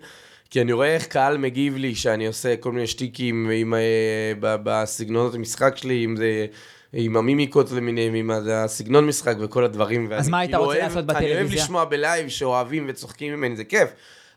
כי 0.50 0.60
אני 0.60 0.72
רואה 0.72 0.94
איך 0.94 1.06
קהל 1.06 1.38
מגיב 1.38 1.76
לי 1.76 1.94
שאני 1.94 2.26
עושה 2.26 2.56
כל 2.56 2.72
מיני 2.72 2.86
שטיקים 2.86 3.50
עם, 3.54 3.74
אה, 3.74 4.32
ב- 4.40 4.56
בסגנונות 4.64 5.34
המשחק 5.34 5.76
שלי, 5.76 6.04
אם 6.04 6.16
זה... 6.16 6.46
עם 6.92 7.16
המימיקות 7.16 7.70
למיניהם, 7.70 8.14
עם 8.14 8.30
הסגנון 8.50 9.06
משחק 9.06 9.34
וכל 9.40 9.64
הדברים. 9.64 10.12
אז 10.12 10.28
מה 10.28 10.38
היית 10.38 10.54
רוצה 10.54 10.78
לעשות 10.78 11.10
אני 11.10 11.16
אוהב 11.16 11.24
בטלוויזיה? 11.24 11.62
לשמוע 11.64 11.84
בלייב 11.84 12.28
שאוהבים 12.28 12.84
וצוחקים 12.88 13.34
ממני, 13.34 13.56
זה 13.56 13.64
כיף. 13.64 13.88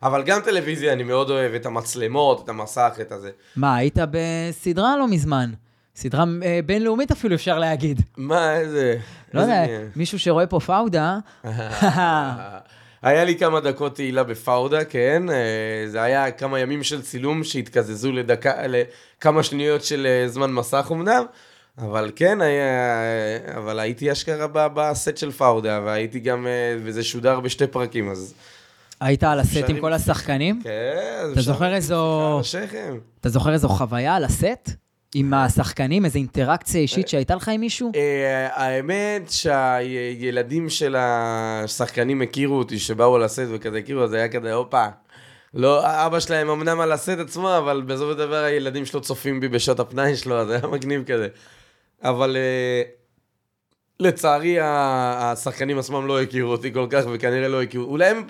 אבל 0.03 0.23
גם 0.23 0.41
טלוויזיה, 0.41 0.93
אני 0.93 1.03
מאוד 1.03 1.29
אוהב 1.29 1.53
את 1.53 1.65
המצלמות, 1.65 2.43
את 2.43 2.49
המסך, 2.49 2.93
את 3.01 3.11
הזה. 3.11 3.29
מה, 3.55 3.75
היית 3.75 3.97
בסדרה 4.11 4.97
לא 4.97 5.07
מזמן. 5.07 5.51
סדרה 5.95 6.23
אה, 6.43 6.59
בינלאומית 6.65 7.11
אפילו, 7.11 7.35
אפשר 7.35 7.59
להגיד. 7.59 8.01
מה, 8.17 8.55
איזה... 8.57 8.97
לא 9.33 9.41
יודע? 9.41 9.63
מישהו 9.95 10.19
שרואה 10.19 10.47
פה 10.47 10.59
פאודה, 10.59 11.17
היה 13.01 13.23
לי 13.23 13.37
כמה 13.37 13.59
דקות 13.59 13.95
תהילה 13.95 14.23
בפאודה, 14.23 14.85
כן. 14.85 15.29
אה, 15.29 15.83
זה 15.87 16.01
היה 16.01 16.31
כמה 16.31 16.59
ימים 16.59 16.83
של 16.83 17.01
צילום 17.01 17.43
שהתקזזו 17.43 18.11
לדקה, 18.11 18.53
לכמה 18.67 19.43
שניות 19.43 19.83
של 19.83 20.07
אה, 20.09 20.27
זמן 20.27 20.51
מסך 20.51 20.87
אמנם. 20.91 21.23
אבל 21.77 22.11
כן, 22.15 22.41
היה, 22.41 22.97
אבל 23.57 23.79
הייתי 23.79 24.11
אשכרה 24.11 24.47
בסט 24.47 25.17
של 25.17 25.31
פאודה, 25.31 25.81
והייתי 25.85 26.19
גם, 26.19 26.47
אה, 26.47 26.77
וזה 26.83 27.03
שודר 27.03 27.39
בשתי 27.39 27.67
פרקים, 27.67 28.11
אז... 28.11 28.33
היית 29.01 29.23
על 29.23 29.39
הסט 29.39 29.69
עם 29.69 29.79
כל 29.79 29.93
השחקנים? 29.93 30.61
כן, 30.63 31.31
אתה 31.33 31.41
זוכר 31.41 31.73
איזו... 31.73 32.41
על. 32.43 32.97
אתה 33.21 33.29
זוכר 33.29 33.53
איזו 33.53 33.69
חוויה 33.69 34.15
על 34.15 34.23
הסט? 34.23 34.69
עם 35.15 35.33
השחקנים, 35.33 36.05
איזו 36.05 36.17
אינטראקציה 36.17 36.81
אישית 36.81 37.07
שהייתה 37.07 37.35
לך 37.35 37.49
עם 37.49 37.61
מישהו? 37.61 37.91
אה, 37.95 38.47
האמת 38.51 39.31
שהילדים 39.31 40.69
של 40.69 40.95
השחקנים 40.99 42.21
הכירו 42.21 42.57
אותי, 42.57 42.79
שבאו 42.79 43.17
לסט 43.17 43.45
וכזה 43.49 43.77
הכירו, 43.77 44.03
אז 44.03 44.13
היה 44.13 44.27
כזה, 44.27 44.53
הופה. 44.53 44.85
לא, 45.53 46.05
אבא 46.05 46.19
שלהם 46.19 46.49
אמנם 46.49 46.79
על 46.79 46.91
הסט 46.91 47.19
עצמו, 47.19 47.57
אבל 47.57 47.81
בסופו 47.81 48.11
של 48.11 48.17
דבר 48.17 48.43
הילדים 48.43 48.85
שלו 48.85 49.01
צופים 49.01 49.39
בי 49.39 49.47
בשעות 49.47 49.79
הפנאי 49.79 50.15
שלו, 50.15 50.39
אז 50.39 50.49
היה 50.49 50.67
מגניב 50.71 51.03
כזה. 51.03 51.27
אבל 52.03 52.37
אה, 52.37 52.81
לצערי 53.99 54.57
השחקנים 54.61 55.79
עצמם 55.79 56.07
לא 56.07 56.21
הכירו 56.21 56.51
אותי 56.51 56.73
כל 56.73 56.87
כך, 56.89 57.03
וכנראה 57.13 57.47
לא 57.47 57.61
הכירו, 57.61 57.85
אולי 57.85 58.09
הם 58.09 58.23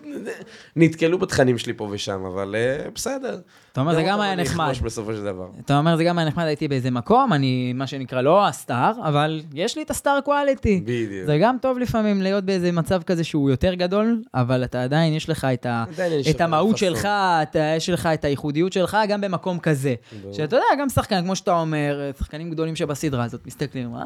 נתקלו 0.75 1.19
בתכנים 1.19 1.58
שלי 1.58 1.73
פה 1.73 1.88
ושם, 1.91 2.25
אבל 2.25 2.56
אה, 2.56 2.89
בסדר. 2.95 3.39
אתה 3.71 3.82
אומר, 3.82 3.95
זה 3.95 4.04
גם 4.04 4.21
היה 4.21 4.34
אני 4.34 4.43
נחמד. 4.43 4.65
אכבוש 4.65 4.80
בסופו 4.80 5.13
של 5.13 5.23
דבר. 5.23 5.47
אתה 5.65 5.78
אומר, 5.78 5.97
זה 5.97 6.04
גם 6.04 6.19
היה 6.19 6.28
נחמד, 6.28 6.43
הייתי 6.43 6.67
באיזה 6.67 6.91
מקום, 6.91 7.34
אני, 7.34 7.73
מה 7.73 7.88
שנקרא, 7.88 8.21
לא 8.21 8.47
הסטאר, 8.47 8.91
אבל 9.04 9.41
יש 9.54 9.78
לי 9.78 9.84
את 9.84 9.91
הסטאר 9.91 10.19
קואליטי. 10.21 10.82
בדיוק. 10.86 11.25
זה 11.25 11.38
גם 11.41 11.58
טוב 11.62 11.80
לפעמים 11.80 12.21
להיות 12.21 12.43
באיזה 12.43 12.71
מצב 12.71 13.04
כזה 13.04 13.23
שהוא 13.23 13.49
יותר 13.49 13.73
גדול, 13.73 14.21
אבל 14.34 14.63
אתה 14.63 14.84
עדיין, 14.84 15.13
יש 15.13 15.30
לך 15.30 15.47
את, 15.54 15.65
ה... 15.65 15.84
את 16.30 16.41
המהות. 16.41 16.78
שלך, 16.78 17.06
אתה, 17.43 17.73
יש 17.78 17.89
לך 17.89 18.10
את 18.13 18.25
הייחודיות 18.25 18.73
שלך, 18.73 18.97
גם 19.08 19.21
במקום 19.21 19.60
כזה. 19.60 19.95
שאתה 20.32 20.56
יודע, 20.56 20.65
גם 20.80 20.89
שחקן, 20.89 21.23
כמו 21.23 21.36
שאתה 21.36 21.60
אומר, 21.60 22.12
שחקנים 22.19 22.51
גדולים 22.51 22.75
שבסדרה 22.75 23.23
הזאת 23.23 23.47
מסתכלים, 23.47 23.93
וואו, 23.93 24.06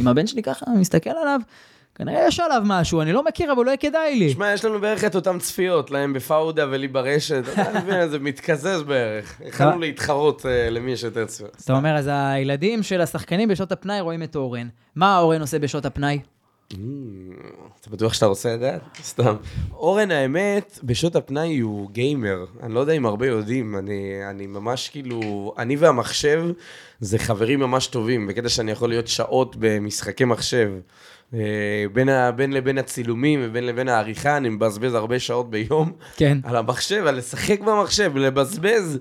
אם 0.00 0.08
הבן 0.08 0.26
שלי 0.26 0.42
ככה 0.42 0.66
מסתכל 0.76 1.10
עליו, 1.10 1.40
כנראה 1.94 2.26
יש 2.26 2.40
עליו 2.40 2.62
משהו, 2.64 3.02
אני 3.02 3.12
לא 3.12 3.24
מכיר, 3.24 3.52
אבל 3.52 3.58
אולי 3.58 3.78
כדאי 3.78 4.18
לי. 4.18 4.30
שמע, 4.30 4.52
יש 4.52 4.64
לנו 4.64 4.80
בערך 4.80 5.04
את 5.04 5.14
אותם 5.14 5.38
צפיות, 5.38 5.90
להם 5.90 6.12
בפאודה 6.12 6.66
ולי 6.70 6.88
ברשת, 6.88 7.42
אתה 7.52 7.80
מבין, 7.80 8.08
זה 8.08 8.18
מתקזז 8.18 8.82
בערך. 8.82 9.40
יכלנו 9.46 9.78
להתחרות 9.78 10.46
אה, 10.46 10.70
למי 10.70 10.92
יש 10.92 11.02
יותר 11.02 11.26
צפיות. 11.26 11.56
אתה 11.64 11.72
אומר, 11.72 11.96
אז 11.96 12.10
הילדים 12.12 12.82
של 12.82 13.00
השחקנים 13.00 13.48
בשעות 13.48 13.72
הפנאי 13.72 14.00
רואים 14.00 14.22
את 14.22 14.36
אורן. 14.36 14.68
מה 14.96 15.18
אורן 15.18 15.40
עושה 15.40 15.58
בשעות 15.58 15.86
הפנאי? 15.86 16.18
אתה 16.68 17.90
בטוח 17.90 18.12
שאתה 18.12 18.26
רוצה 18.26 18.56
לדעת? 18.56 18.80
סתם. 19.02 19.36
אורן, 19.72 20.10
האמת, 20.10 20.78
בשעות 20.82 21.16
הפנאי 21.16 21.58
הוא 21.58 21.90
גיימר. 21.90 22.44
אני 22.62 22.74
לא 22.74 22.80
יודע 22.80 22.92
אם 22.92 23.06
הרבה 23.06 23.26
יודעים, 23.26 23.78
אני, 23.78 24.30
אני 24.30 24.46
ממש 24.46 24.88
כאילו... 24.88 25.54
אני 25.58 25.76
והמחשב 25.76 26.44
זה 27.00 27.18
חברים 27.18 27.60
ממש 27.60 27.86
טובים, 27.86 28.26
בקטע 28.26 28.48
שאני 28.48 28.72
יכול 28.72 28.88
להיות 28.88 29.08
שעות 29.08 29.56
במשחקי 29.58 30.24
מחשב. 30.24 30.70
אה, 31.34 31.84
בין, 31.92 32.08
ה, 32.08 32.32
בין 32.32 32.52
לבין 32.52 32.78
הצילומים 32.78 33.40
ובין 33.42 33.66
לבין 33.66 33.88
העריכה, 33.88 34.36
אני 34.36 34.48
מבזבז 34.48 34.94
הרבה 34.94 35.18
שעות 35.18 35.50
ביום 35.50 35.92
כן. 36.16 36.38
על 36.44 36.56
המחשב, 36.56 37.06
על 37.06 37.16
לשחק 37.16 37.60
במחשב, 37.60 38.16
לבזבז 38.16 38.98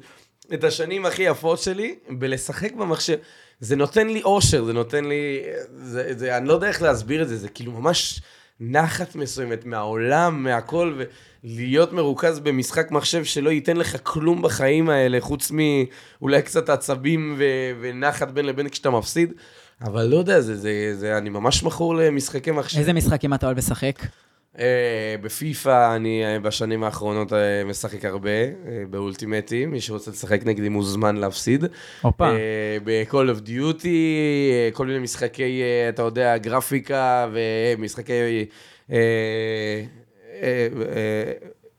את 0.53 0.63
השנים 0.63 1.05
הכי 1.05 1.23
יפות 1.23 1.59
שלי 1.59 1.95
בלשחק 2.09 2.73
במחשב. 2.73 3.17
זה 3.59 3.75
נותן 3.75 4.07
לי 4.07 4.21
אושר, 4.23 4.63
זה 4.63 4.73
נותן 4.73 5.05
לי... 5.05 5.39
זה, 5.83 6.13
זה, 6.17 6.37
אני 6.37 6.47
לא 6.47 6.53
יודע 6.53 6.67
איך 6.67 6.81
להסביר 6.81 7.21
את 7.21 7.27
זה, 7.27 7.37
זה 7.37 7.49
כאילו 7.49 7.71
ממש 7.71 8.21
נחת 8.59 9.15
מסוימת 9.15 9.65
מהעולם, 9.65 10.43
מהכל, 10.43 11.01
ולהיות 11.43 11.93
מרוכז 11.93 12.39
במשחק 12.39 12.91
מחשב 12.91 13.23
שלא 13.23 13.49
ייתן 13.49 13.77
לך 13.77 13.97
כלום 14.03 14.41
בחיים 14.41 14.89
האלה, 14.89 15.21
חוץ 15.21 15.51
מאולי 15.51 16.41
קצת 16.41 16.69
עצבים 16.69 17.35
ו, 17.37 17.43
ונחת 17.81 18.27
בין 18.27 18.45
לבין 18.45 18.69
כשאתה 18.69 18.89
מפסיד. 18.89 19.33
אבל 19.81 20.05
לא 20.05 20.17
יודע, 20.17 20.41
זה, 20.41 20.55
זה, 20.55 20.95
זה, 20.95 21.17
אני 21.17 21.29
ממש 21.29 21.63
מכור 21.63 21.95
למשחקי 21.95 22.51
מחשב. 22.51 22.79
איזה 22.79 22.93
משחקים 22.93 23.33
אתה 23.33 23.45
אוהב 23.45 23.57
לשחק? 23.57 23.95
אה, 24.59 25.15
בפיפא 25.21 25.95
אני 25.95 26.25
אה, 26.25 26.39
בשנים 26.39 26.83
האחרונות 26.83 27.33
אה, 27.33 27.63
משחק 27.65 28.05
הרבה, 28.05 28.29
באולטימטים, 28.89 29.71
מי 29.71 29.81
שרוצה 29.81 30.11
לשחק 30.11 30.45
נגדי 30.45 30.69
מוזמן 30.69 31.15
להפסיד. 31.15 31.65
הופה. 32.01 32.31
ב-call 32.83 33.13
of 33.13 33.47
duty, 33.47 33.85
כל 34.73 34.85
מיני 34.85 34.99
משחקי, 34.99 35.61
אתה 35.89 36.01
יודע, 36.01 36.37
גרפיקה 36.37 37.27
ומשחקי... 37.33 38.45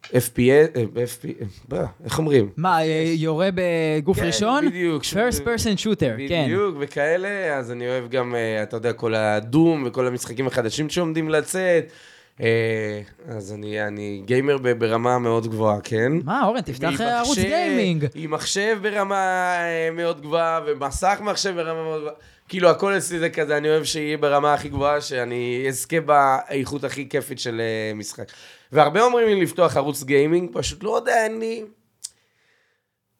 FPS, 0.06 0.78
איך 2.04 2.18
אומרים? 2.18 2.50
מה, 2.56 2.84
יורה 3.14 3.48
בגוף 3.54 4.18
כן, 4.18 4.26
ראשון? 4.26 4.68
בדיוק. 4.68 5.02
first 5.02 5.40
person 5.40 5.80
shooter, 5.84 6.28
כן. 6.28 6.44
בדיוק, 6.44 6.76
וכאלה, 6.80 7.56
אז 7.56 7.72
אני 7.72 7.88
אוהב 7.88 8.08
גם, 8.10 8.34
אתה 8.62 8.76
יודע, 8.76 8.92
כל 8.92 9.14
הדום 9.14 9.84
וכל 9.86 10.06
המשחקים 10.06 10.46
החדשים 10.46 10.90
שעומדים 10.90 11.28
לצאת. 11.28 11.92
אה, 12.40 13.00
אז 13.28 13.52
אני, 13.52 13.86
אני 13.86 14.22
גיימר 14.24 14.56
ברמה 14.78 15.18
מאוד 15.18 15.46
גבוהה, 15.46 15.80
כן? 15.80 16.12
מה, 16.24 16.44
אורן, 16.44 16.60
תפתח 16.60 17.00
אה, 17.00 17.18
ערוץ 17.18 17.30
מחשב- 17.38 17.42
גיימינג. 17.48 18.06
עם 18.14 18.30
מחשב 18.30 18.78
ברמה 18.82 19.16
אה, 19.58 19.88
מאוד 19.92 20.20
גבוהה, 20.20 20.60
ומסך 20.66 21.18
מחשב 21.22 21.54
ברמה 21.56 21.82
מאוד 21.82 22.00
גבוהה. 22.00 22.14
כאילו, 22.48 22.70
הכל 22.70 22.96
אצלי 22.96 23.18
זה 23.18 23.30
כזה, 23.30 23.56
אני 23.56 23.68
אוהב 23.68 23.84
שיהיה 23.84 24.16
ברמה 24.18 24.54
הכי 24.54 24.68
גבוהה, 24.68 25.00
שאני 25.00 25.64
אזכה 25.68 25.96
באיכות 26.00 26.84
הכי 26.84 27.08
כיפית 27.08 27.38
של 27.38 27.60
משחק. 27.94 28.24
והרבה 28.72 29.02
אומרים 29.02 29.28
לי 29.28 29.42
לפתוח 29.42 29.76
ערוץ 29.76 30.02
גיימינג, 30.02 30.50
פשוט 30.52 30.82
לא 30.82 30.96
יודע, 30.96 31.24
אין 31.24 31.38
לי... 31.38 31.64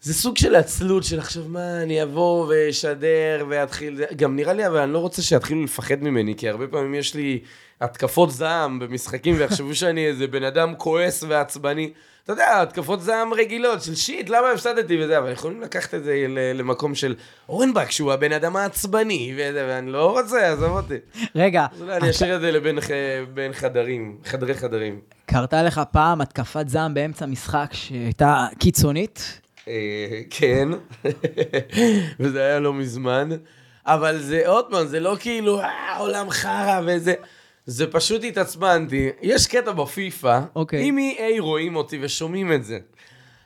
זה 0.07 0.15
סוג 0.15 0.37
של 0.37 0.55
עצלות 0.55 1.05
של 1.05 1.19
עכשיו, 1.19 1.43
מה, 1.49 1.83
אני 1.83 2.03
אבוא 2.03 2.47
ואשדר 2.49 3.47
ואתחיל... 3.49 4.01
גם 4.17 4.37
נראה 4.37 4.53
לי, 4.53 4.67
אבל 4.67 4.79
אני 4.79 4.93
לא 4.93 4.99
רוצה 4.99 5.23
שיתחילו 5.23 5.65
לפחד 5.65 6.03
ממני, 6.03 6.35
כי 6.37 6.49
הרבה 6.49 6.67
פעמים 6.67 6.95
יש 6.95 7.15
לי 7.15 7.41
התקפות 7.81 8.31
זעם 8.31 8.79
במשחקים, 8.79 9.35
ויחשבו 9.39 9.75
שאני 9.81 10.07
איזה 10.07 10.27
בן 10.27 10.43
אדם 10.43 10.75
כועס 10.75 11.25
ועצבני. 11.29 11.91
אתה 12.25 12.33
יודע, 12.33 12.63
התקפות 12.63 13.01
זעם 13.01 13.35
רגילות 13.35 13.83
של 13.83 13.95
שיט, 13.95 14.29
למה 14.29 14.51
הפסדתי 14.51 15.05
וזה, 15.05 15.19
אבל 15.19 15.33
יכולים 15.33 15.61
לקחת 15.61 15.95
את 15.95 16.05
זה 16.05 16.27
למקום 16.55 16.95
של 16.95 17.15
אורנבק, 17.49 17.91
שהוא 17.91 18.13
הבן 18.13 18.33
אדם 18.33 18.57
העצבני, 18.57 19.35
וזה, 19.37 19.67
ואני 19.69 19.93
לא 19.93 20.21
רוצה, 20.21 20.53
עזוב 20.53 20.77
אותי. 20.77 20.99
רגע, 21.35 21.67
אז 21.73 21.83
אולי 21.83 21.97
אני 21.97 22.11
אשאיר 22.11 22.37
את 22.37 22.41
זה 22.41 22.53
לבין 22.53 23.53
חדרים, 23.53 24.19
חדרי 24.25 24.55
חדרים. 24.55 25.01
קרתה 25.27 25.63
לך 25.63 25.81
פעם 25.93 26.21
התקפת 26.21 26.69
זעם 26.69 26.95
באמצע 26.95 27.27
משחק 27.27 27.69
שהייתה 27.73 28.47
קיצונית? 28.59 29.46
אה, 29.69 30.21
כן, 30.31 30.69
וזה 32.21 32.43
היה 32.43 32.59
לא 32.59 32.75
מזמן, 32.75 33.29
אבל 33.87 34.19
זה 34.19 34.43
עוד 34.47 34.71
פעם, 34.71 34.87
זה 34.87 35.01
לא 35.01 35.17
כאילו, 35.21 35.61
אה, 35.61 35.99
עולם 35.99 36.31
חרא 36.31 36.81
וזה, 36.87 37.15
זה 37.67 37.87
פשוט 37.87 38.25
התעצבנתי. 38.25 39.11
יש 39.23 39.47
קטע 39.47 39.73
בפיפא, 39.73 40.41
אוקיי. 40.55 40.83
אם 40.83 40.99
EA 41.17 41.41
רואים 41.41 41.77
אותי 41.77 41.99
ושומעים 42.03 42.53
את 42.53 42.65
זה, 42.65 42.79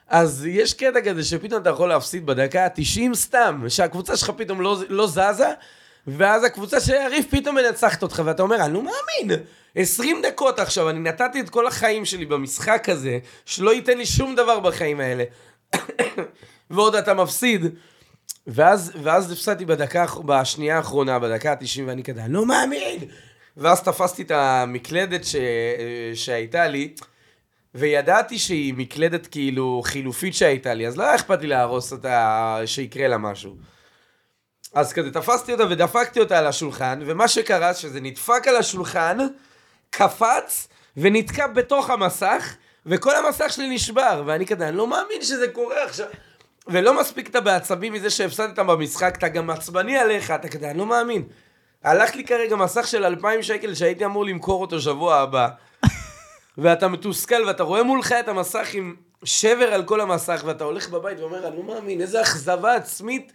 אז 0.08 0.46
יש 0.46 0.74
קטע 0.74 1.00
כזה 1.00 1.24
שפתאום 1.24 1.62
אתה 1.62 1.70
יכול 1.70 1.88
להפסיד 1.88 2.26
בדקה 2.26 2.64
ה-90 2.64 3.14
סתם, 3.14 3.64
שהקבוצה 3.68 4.16
שלך 4.16 4.30
פתאום 4.36 4.60
לא, 4.60 4.76
לא 4.88 5.06
זזה, 5.06 5.52
ואז 6.06 6.44
הקבוצה 6.44 6.80
של 6.80 6.92
היריב 6.92 7.24
פתאום 7.30 7.56
מנצחת 7.56 8.02
אותך, 8.02 8.22
ואתה 8.24 8.42
אומר, 8.42 8.64
אני 8.64 8.74
לא 8.74 8.82
מאמין. 8.82 9.40
20 9.74 10.22
דקות 10.22 10.58
עכשיו, 10.58 10.90
אני 10.90 10.98
נתתי 10.98 11.40
את 11.40 11.50
כל 11.50 11.66
החיים 11.66 12.04
שלי 12.04 12.26
במשחק 12.26 12.88
הזה, 12.88 13.18
שלא 13.46 13.74
ייתן 13.74 13.98
לי 13.98 14.06
שום 14.06 14.34
דבר 14.34 14.60
בחיים 14.60 15.00
האלה. 15.00 15.24
ועוד 16.70 16.94
אתה 16.94 17.14
מפסיד. 17.14 17.66
ואז, 18.46 18.92
ואז 19.02 19.32
הפסדתי 19.32 19.64
בדקה, 19.64 20.06
בשנייה 20.24 20.76
האחרונה, 20.76 21.18
בדקה 21.18 21.52
ה-90, 21.52 21.82
ואני 21.86 22.04
כזה, 22.04 22.22
לא 22.28 22.46
מאמין! 22.46 22.98
ואז 23.56 23.82
תפסתי 23.82 24.22
את 24.22 24.30
המקלדת 24.30 25.24
ש... 25.24 25.36
שהייתה 26.14 26.68
לי, 26.68 26.94
וידעתי 27.74 28.38
שהיא 28.38 28.74
מקלדת 28.76 29.26
כאילו 29.26 29.82
חילופית 29.84 30.34
שהייתה 30.34 30.74
לי, 30.74 30.86
אז 30.86 30.96
לא 30.96 31.02
היה 31.02 31.14
אכפת 31.14 31.40
לי 31.40 31.46
להרוס 31.46 31.92
אותה, 31.92 32.58
שיקרה 32.66 33.08
לה 33.08 33.18
משהו. 33.18 33.56
אז 34.74 34.92
כזה 34.92 35.10
תפסתי 35.10 35.52
אותה 35.52 35.64
ודפקתי 35.70 36.20
אותה 36.20 36.38
על 36.38 36.46
השולחן, 36.46 37.00
ומה 37.06 37.28
שקרה 37.28 37.74
שזה 37.74 38.00
נדפק 38.00 38.48
על 38.48 38.56
השולחן, 38.56 39.18
קפץ 39.90 40.68
ונתקע 40.96 41.46
בתוך 41.46 41.90
המסך, 41.90 42.56
וכל 42.86 43.16
המסך 43.16 43.52
שלי 43.52 43.74
נשבר, 43.74 44.22
ואני 44.26 44.46
כזה, 44.46 44.68
אני 44.68 44.76
לא 44.76 44.86
מאמין 44.86 45.22
שזה 45.22 45.48
קורה 45.48 45.84
עכשיו. 45.84 46.06
ולא 46.68 47.00
מספיק 47.00 47.28
אתה 47.28 47.40
בעצבים 47.40 47.92
מזה 47.92 48.10
שהפסדת 48.10 48.58
במשחק, 48.58 49.14
אתה 49.18 49.28
גם 49.28 49.50
עצבני 49.50 49.98
עליך, 49.98 50.30
אתה 50.30 50.48
כזה, 50.48 50.70
אני 50.70 50.78
לא 50.78 50.86
מאמין. 50.86 51.24
הלך 51.84 52.14
לי 52.14 52.24
כרגע 52.24 52.56
מסך 52.56 52.86
של 52.86 53.04
2,000 53.04 53.42
שקל 53.42 53.74
שהייתי 53.74 54.04
אמור 54.04 54.24
למכור 54.24 54.60
אותו 54.60 54.80
שבוע 54.80 55.16
הבא, 55.16 55.48
ואתה 56.58 56.88
מתוסכל 56.88 57.44
ואתה 57.46 57.62
רואה 57.62 57.82
מולך 57.82 58.12
את 58.12 58.28
המסך 58.28 58.68
עם 58.72 58.96
שבר 59.24 59.74
על 59.74 59.84
כל 59.84 60.00
המסך, 60.00 60.42
ואתה 60.46 60.64
הולך 60.64 60.88
בבית 60.88 61.20
ואומר, 61.20 61.48
אני 61.48 61.56
לא 61.56 61.62
מאמין, 61.62 62.00
איזה 62.00 62.22
אכזבה 62.22 62.74
עצמית 62.74 63.32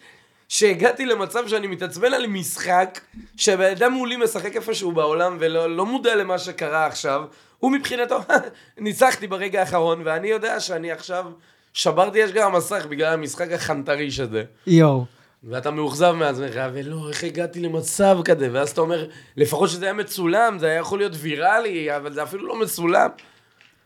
שהגעתי 0.50 1.06
למצב 1.06 1.48
שאני 1.48 1.68
מתעצבן 1.68 2.14
על 2.14 2.28
משחק, 2.28 3.00
שהבן 3.38 3.72
אדם 3.72 3.94
מולי 3.94 4.18
משחק 4.18 4.56
איפשהו 4.56 4.92
בעולם 4.92 5.38
ולא 5.40 5.76
לא 5.76 5.86
מודע 5.86 6.16
למה 6.16 6.40
שקרה 6.40 6.86
עכשיו, 6.86 7.24
הוא 7.60 7.72
מבחינתו, 7.72 8.20
ניצחתי 8.78 9.28
ברגע 9.28 9.60
האחרון, 9.60 10.02
ואני 10.06 10.28
יודע 10.28 10.60
שאני 10.60 10.92
עכשיו 10.92 11.26
שברתי 11.74 12.26
אשגר 12.26 12.44
המסך 12.44 12.86
בגלל 12.90 13.14
המשחק 13.14 13.52
החנטריש 13.52 14.20
הזה. 14.20 14.44
יואו. 14.68 15.06
ואתה 15.44 15.72
מאוכזב 15.72 16.12
מעצמך, 16.12 16.56
ולא, 16.74 17.10
איך 17.10 17.24
הגעתי 17.24 17.60
למצב 17.60 18.18
כזה? 18.26 18.50
ואז 18.52 18.70
אתה 18.70 18.82
אומר, 18.82 19.08
לפחות 19.38 19.70
שזה 19.70 19.86
היה 19.86 19.94
מצולם, 19.94 20.60
זה 20.60 20.68
היה 20.68 20.80
יכול 20.80 21.00
להיות 21.00 21.12
ויראלי, 21.16 21.96
אבל 21.96 22.14
זה 22.14 22.24
אפילו 22.24 22.48
לא 22.48 22.60
מצולם. 22.60 23.10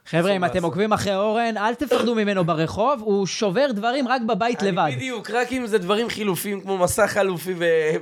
חבר'ה, 0.09 0.31
אם. 0.31 0.45
אתם 0.45 0.63
עוקבים 0.63 0.93
אחרי 0.93 1.15
אורן, 1.15 1.57
אל 1.57 1.75
תפחדו 1.75 2.15
ממנו 2.15 2.45
ברחוב, 2.45 3.01
הוא 3.03 3.27
שובר 3.27 3.71
דברים 3.71 4.07
רק 4.07 4.21
בבית 4.21 4.61
לבד. 4.61 4.91
בדיוק, 4.95 5.31
רק 5.31 5.51
אם 5.51 5.67
זה 5.67 5.77
דברים 5.77 6.09
חילופים, 6.09 6.61
כמו 6.61 6.77
מסך 6.77 7.05
חלופי 7.05 7.53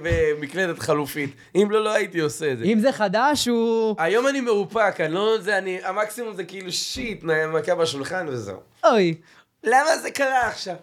ומקלדת 0.03 0.79
חלופית. 0.79 1.35
אם 1.55 1.67
לא, 1.71 1.83
לא 1.83 1.89
הייתי 1.93 2.19
עושה 2.19 2.51
את 2.51 2.57
זה. 2.57 2.65
אם 2.65 2.79
זה 2.79 2.91
חדש, 2.91 3.47
הוא... 3.47 3.95
היום 3.99 4.27
אני 4.27 4.41
מאופק, 4.41 4.95
אני 4.99 5.13
לא... 5.13 5.37
זה, 5.39 5.57
אני... 5.57 5.79
המקסימום 5.83 6.35
זה 6.35 6.43
כאילו 6.43 6.71
שיט, 6.71 7.23
מכה 7.53 7.75
בשולחן 7.75 8.25
וזהו. 8.29 8.59
אוי. 8.85 9.15
למה 9.63 9.97
זה 9.97 10.11
קרה 10.11 10.47
עכשיו? 10.47 10.75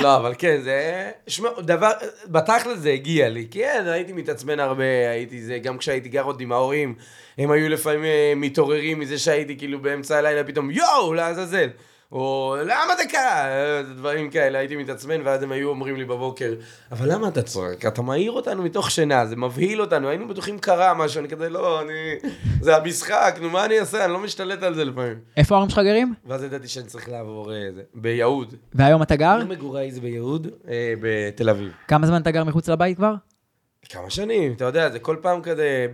לא, 0.00 0.16
אבל 0.16 0.34
כן, 0.38 0.60
זה... 0.62 1.10
שמע, 1.26 1.48
דבר... 1.60 1.90
בתכל'ס 2.26 2.78
זה 2.78 2.90
הגיע 2.90 3.28
לי. 3.28 3.46
כן, 3.50 3.84
הייתי 3.86 4.12
מתעצבן 4.12 4.60
הרבה, 4.60 5.10
הייתי 5.10 5.42
זה... 5.42 5.58
גם 5.58 5.78
כשהייתי 5.78 6.08
גר 6.08 6.22
עוד 6.22 6.40
עם 6.40 6.52
ההורים, 6.52 6.94
הם 7.38 7.50
היו 7.50 7.68
לפעמים 7.68 8.04
אה, 8.04 8.32
מתעוררים 8.36 9.00
מזה 9.00 9.18
שהייתי 9.18 9.58
כאילו 9.58 9.82
באמצע 9.82 10.18
הלילה 10.18 10.44
פתאום, 10.44 10.70
יואו, 10.70 11.14
לעזאזל. 11.14 11.68
או 12.12 12.56
למה 12.64 12.96
זה 12.96 13.02
קרה? 13.08 13.44
אה, 13.48 13.82
דברים 13.82 14.30
כאלה, 14.30 14.58
הייתי 14.58 14.76
מתעצבן, 14.76 15.20
ואז 15.24 15.42
הם 15.42 15.52
היו 15.52 15.68
אומרים 15.68 15.96
לי 15.96 16.04
בבוקר, 16.04 16.54
אבל 16.92 17.12
למה 17.12 17.28
אתה 17.28 17.42
צועק? 17.42 17.86
אתה 17.86 18.02
מעיר 18.02 18.32
אותנו 18.32 18.62
מתוך 18.62 18.90
שינה, 18.90 19.26
זה 19.26 19.36
מבהיל 19.36 19.80
אותנו, 19.80 20.08
היינו 20.08 20.28
בטוחים 20.28 20.58
קרה 20.58 20.94
משהו, 20.94 21.20
אני 21.20 21.28
כזה, 21.28 21.48
לא, 21.48 21.80
אני... 21.80 22.30
זה 22.60 22.76
המשחק, 22.76 23.38
נו, 23.42 23.50
מה 23.50 23.64
אני 23.64 23.80
אעשה? 23.80 24.04
אני 24.04 24.12
לא 24.12 24.18
משתלט 24.18 24.62
על 24.62 24.74
זה 24.74 24.84
לפעמים. 24.84 25.18
איפה 25.36 25.54
ההורים 25.54 25.70
שלך 25.70 25.78
גרים? 25.78 26.14
ואז 26.26 26.42
ידעתי 26.42 26.68
שאני 26.68 26.86
צריך 26.86 27.08
לעבור 27.08 27.52
אה, 27.52 27.68
זה, 27.74 27.82
ביהוד. 27.94 28.54
והיום 28.74 29.02
אתה 29.02 29.16
גר? 29.16 29.44
מגוריי 29.44 29.92
זה 29.92 30.00
ביהוד, 30.00 30.48
אה, 30.68 30.94
בתל 31.00 31.50
אביב. 31.50 31.72
כמה 31.88 32.06
זמן 32.06 32.22
אתה 32.22 32.30
גר 32.30 32.44
מחוץ 32.44 32.68
לבית 32.68 32.96
כבר? 32.96 33.14
כמה 33.88 34.10
שנים, 34.10 34.52
אתה 34.52 34.64
יודע, 34.64 34.90
זה 34.90 34.98
כל 34.98 35.16
פעם 35.20 35.42
כזה 35.42 35.86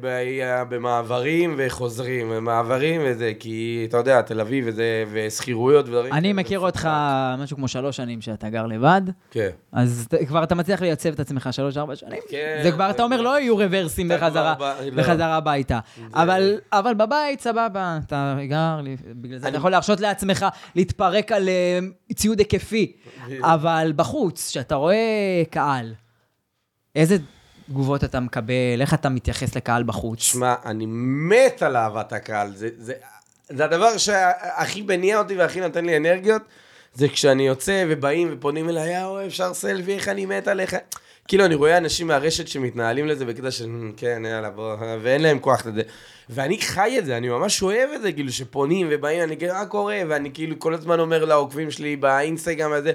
במעברים 0.69 1.55
וחוזרים, 1.59 2.45
מעברים 2.45 3.01
וזה, 3.05 3.33
כי 3.39 3.87
אתה 3.89 3.97
יודע, 3.97 4.23
תל 4.23 4.41
אביב 4.41 4.65
וזה, 4.69 5.05
ושכירויות 5.13 5.89
ודברים. 5.89 6.13
אני 6.13 6.33
מכיר 6.33 6.61
אותך. 6.61 6.89
משהו 7.39 7.57
כמו 7.57 7.69
שלוש 7.69 7.97
שנים 7.97 8.21
שאתה 8.21 8.49
גר 8.49 8.67
לבד, 8.67 9.03
כן. 9.31 9.49
אז 9.73 10.09
כבר 10.29 10.43
אתה 10.43 10.55
מצליח 10.55 10.83
לייצב 10.83 11.09
את 11.13 11.21
עצמך 11.21 11.49
שלוש-ארבע 11.51 11.97
שנים. 11.97 12.21
כן, 12.29 12.61
זה 12.63 12.73
כבר, 12.73 12.91
אתה 12.91 13.03
אומר, 13.03 13.21
לא 13.21 13.41
יהיו 13.41 13.57
רוורסים 13.57 14.09
בחזרה, 14.09 14.55
לא. 14.61 14.91
בחזרה 14.97 15.37
הביתה. 15.37 15.79
אבל 16.73 16.95
בבית, 16.97 17.41
סבבה, 17.41 17.99
אתה 18.07 18.37
גר, 18.49 18.81
בגלל 19.13 19.39
זה 19.39 19.49
אתה 19.49 19.57
יכול 19.57 19.71
להרשות 19.71 20.01
לעצמך 20.01 20.47
להתפרק 20.75 21.33
על 21.33 21.49
אה, 21.49 21.79
ציוד 22.15 22.39
היקפי. 22.39 22.93
אבל 23.55 23.93
בחוץ, 23.97 24.49
כשאתה 24.49 24.75
רואה 24.75 25.43
קהל, 25.51 25.95
איזה 26.97 27.17
תגובות 27.73 28.05
אתה 28.05 28.21
מקבל? 28.21 28.81
איך 28.81 28.95
אתה 28.95 29.09
מתייחס 29.09 29.57
לקהל 29.57 29.83
בחוץ? 29.83 30.23
שמע, 30.23 30.55
אני 30.65 30.87
מת 31.29 31.63
על 31.63 31.77
אהבת 31.77 32.13
הקהל. 32.13 32.53
זה, 32.57 32.69
זה, 32.79 32.93
זה 33.49 33.65
הדבר 33.65 33.97
שהכי 33.99 34.83
מניע 34.83 35.19
אותי 35.19 35.37
והכי 35.37 35.61
נותן 35.61 35.85
לי 35.85 35.97
אנרגיות, 35.97 36.43
זה 36.95 37.09
כשאני 37.09 37.47
יוצא 37.47 37.85
ובאים 37.89 38.29
ופונים 38.33 38.69
אליי, 38.69 39.01
יאו, 39.01 39.27
אפשר 39.27 39.55
סלפי, 39.55 39.95
איך 39.95 40.09
אני 40.09 40.27
מת 40.27 40.49
עליך. 40.49 40.77
כאילו, 41.29 41.45
אני 41.45 41.55
רואה 41.55 41.77
אנשים 41.77 42.07
מהרשת 42.07 42.49
שמתנהלים 42.49 43.07
לזה 43.07 43.25
בקטע 43.25 43.51
של, 43.51 43.65
"אמ, 43.65 43.93
כן, 43.97 44.23
יאללה, 44.27 44.51
בוא, 44.51 44.77
ואין 45.03 45.23
להם 45.23 45.39
כוח 45.39 45.67
לזה. 45.67 45.83
ואני 46.31 46.59
חי 46.61 46.97
את 46.99 47.05
זה, 47.07 47.17
אני 47.17 47.29
ממש 47.29 47.63
אוהב 47.63 47.91
את 47.95 48.03
זה, 48.03 48.13
כאילו, 48.13 48.33
שפונים 48.33 48.87
ובאים, 48.91 49.23
אני 49.23 49.37
כאילו, 49.37 49.55
מה 49.55 49.67
קורה? 49.67 50.01
ואני 50.09 50.31
כאילו 50.35 50.59
כל 50.59 50.75
הזמן 50.75 51.01
אומר 51.01 51.25
לעוקבים 51.25 51.71
שלי 51.71 51.97
באינסטגרם 51.97 52.73
הזה, 52.73 52.93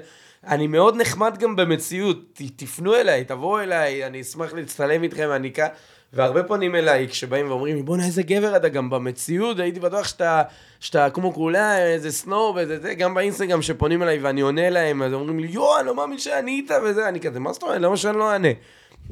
אני 0.48 0.68
מאוד 0.68 0.96
נחמד 0.96 1.38
גם 1.38 1.56
במציאות, 1.56 2.18
ת, 2.34 2.42
תפנו 2.56 2.96
אליי, 2.96 3.24
תבואו 3.24 3.60
אליי, 3.60 4.06
אני 4.06 4.22
אשמח 4.22 4.54
להצטלם 4.54 5.04
איתכם, 5.04 5.30
אני 5.32 5.52
כאן. 5.52 5.68
והרבה 6.14 6.44
פונים 6.44 6.76
אליי 6.76 7.08
כשבאים 7.08 7.50
ואומרים 7.50 7.76
לי, 7.76 7.82
בואנה 7.84 8.06
איזה 8.06 8.24
גבר 8.24 8.56
אתה 8.56 8.70
גם 8.70 8.90
במציאות, 8.90 9.60
הייתי 9.60 9.80
בטוח 9.80 10.08
שאתה, 10.08 10.42
שאתה 10.80 11.10
כמו 11.10 11.34
כולה, 11.34 11.78
איזה 11.80 12.12
סנוב, 12.12 12.58
איזה 12.58 12.80
זה, 12.80 12.94
גם 12.94 13.14
באינסטגרם 13.14 13.62
שפונים 13.62 14.04
אליי 14.04 14.20
ואני 14.20 14.42
עונה 14.42 14.70
להם, 14.70 15.04
אז 15.04 15.14
אומרים 15.14 15.40
לי, 15.40 15.48
יואו, 15.48 15.80
אני 15.80 15.88
לא 15.88 15.96
מאמין 15.96 16.18
שענית 16.20 16.72
וזה, 16.86 17.10
אני 17.10 17.20
כזה, 17.20 17.40
מה 17.40 17.54
זאת 17.54 17.64
אומרת, 17.64 17.82
למה 17.82 17.98
שאני 17.98 18.18
לא 18.18 18.32
אענה? 18.32 18.48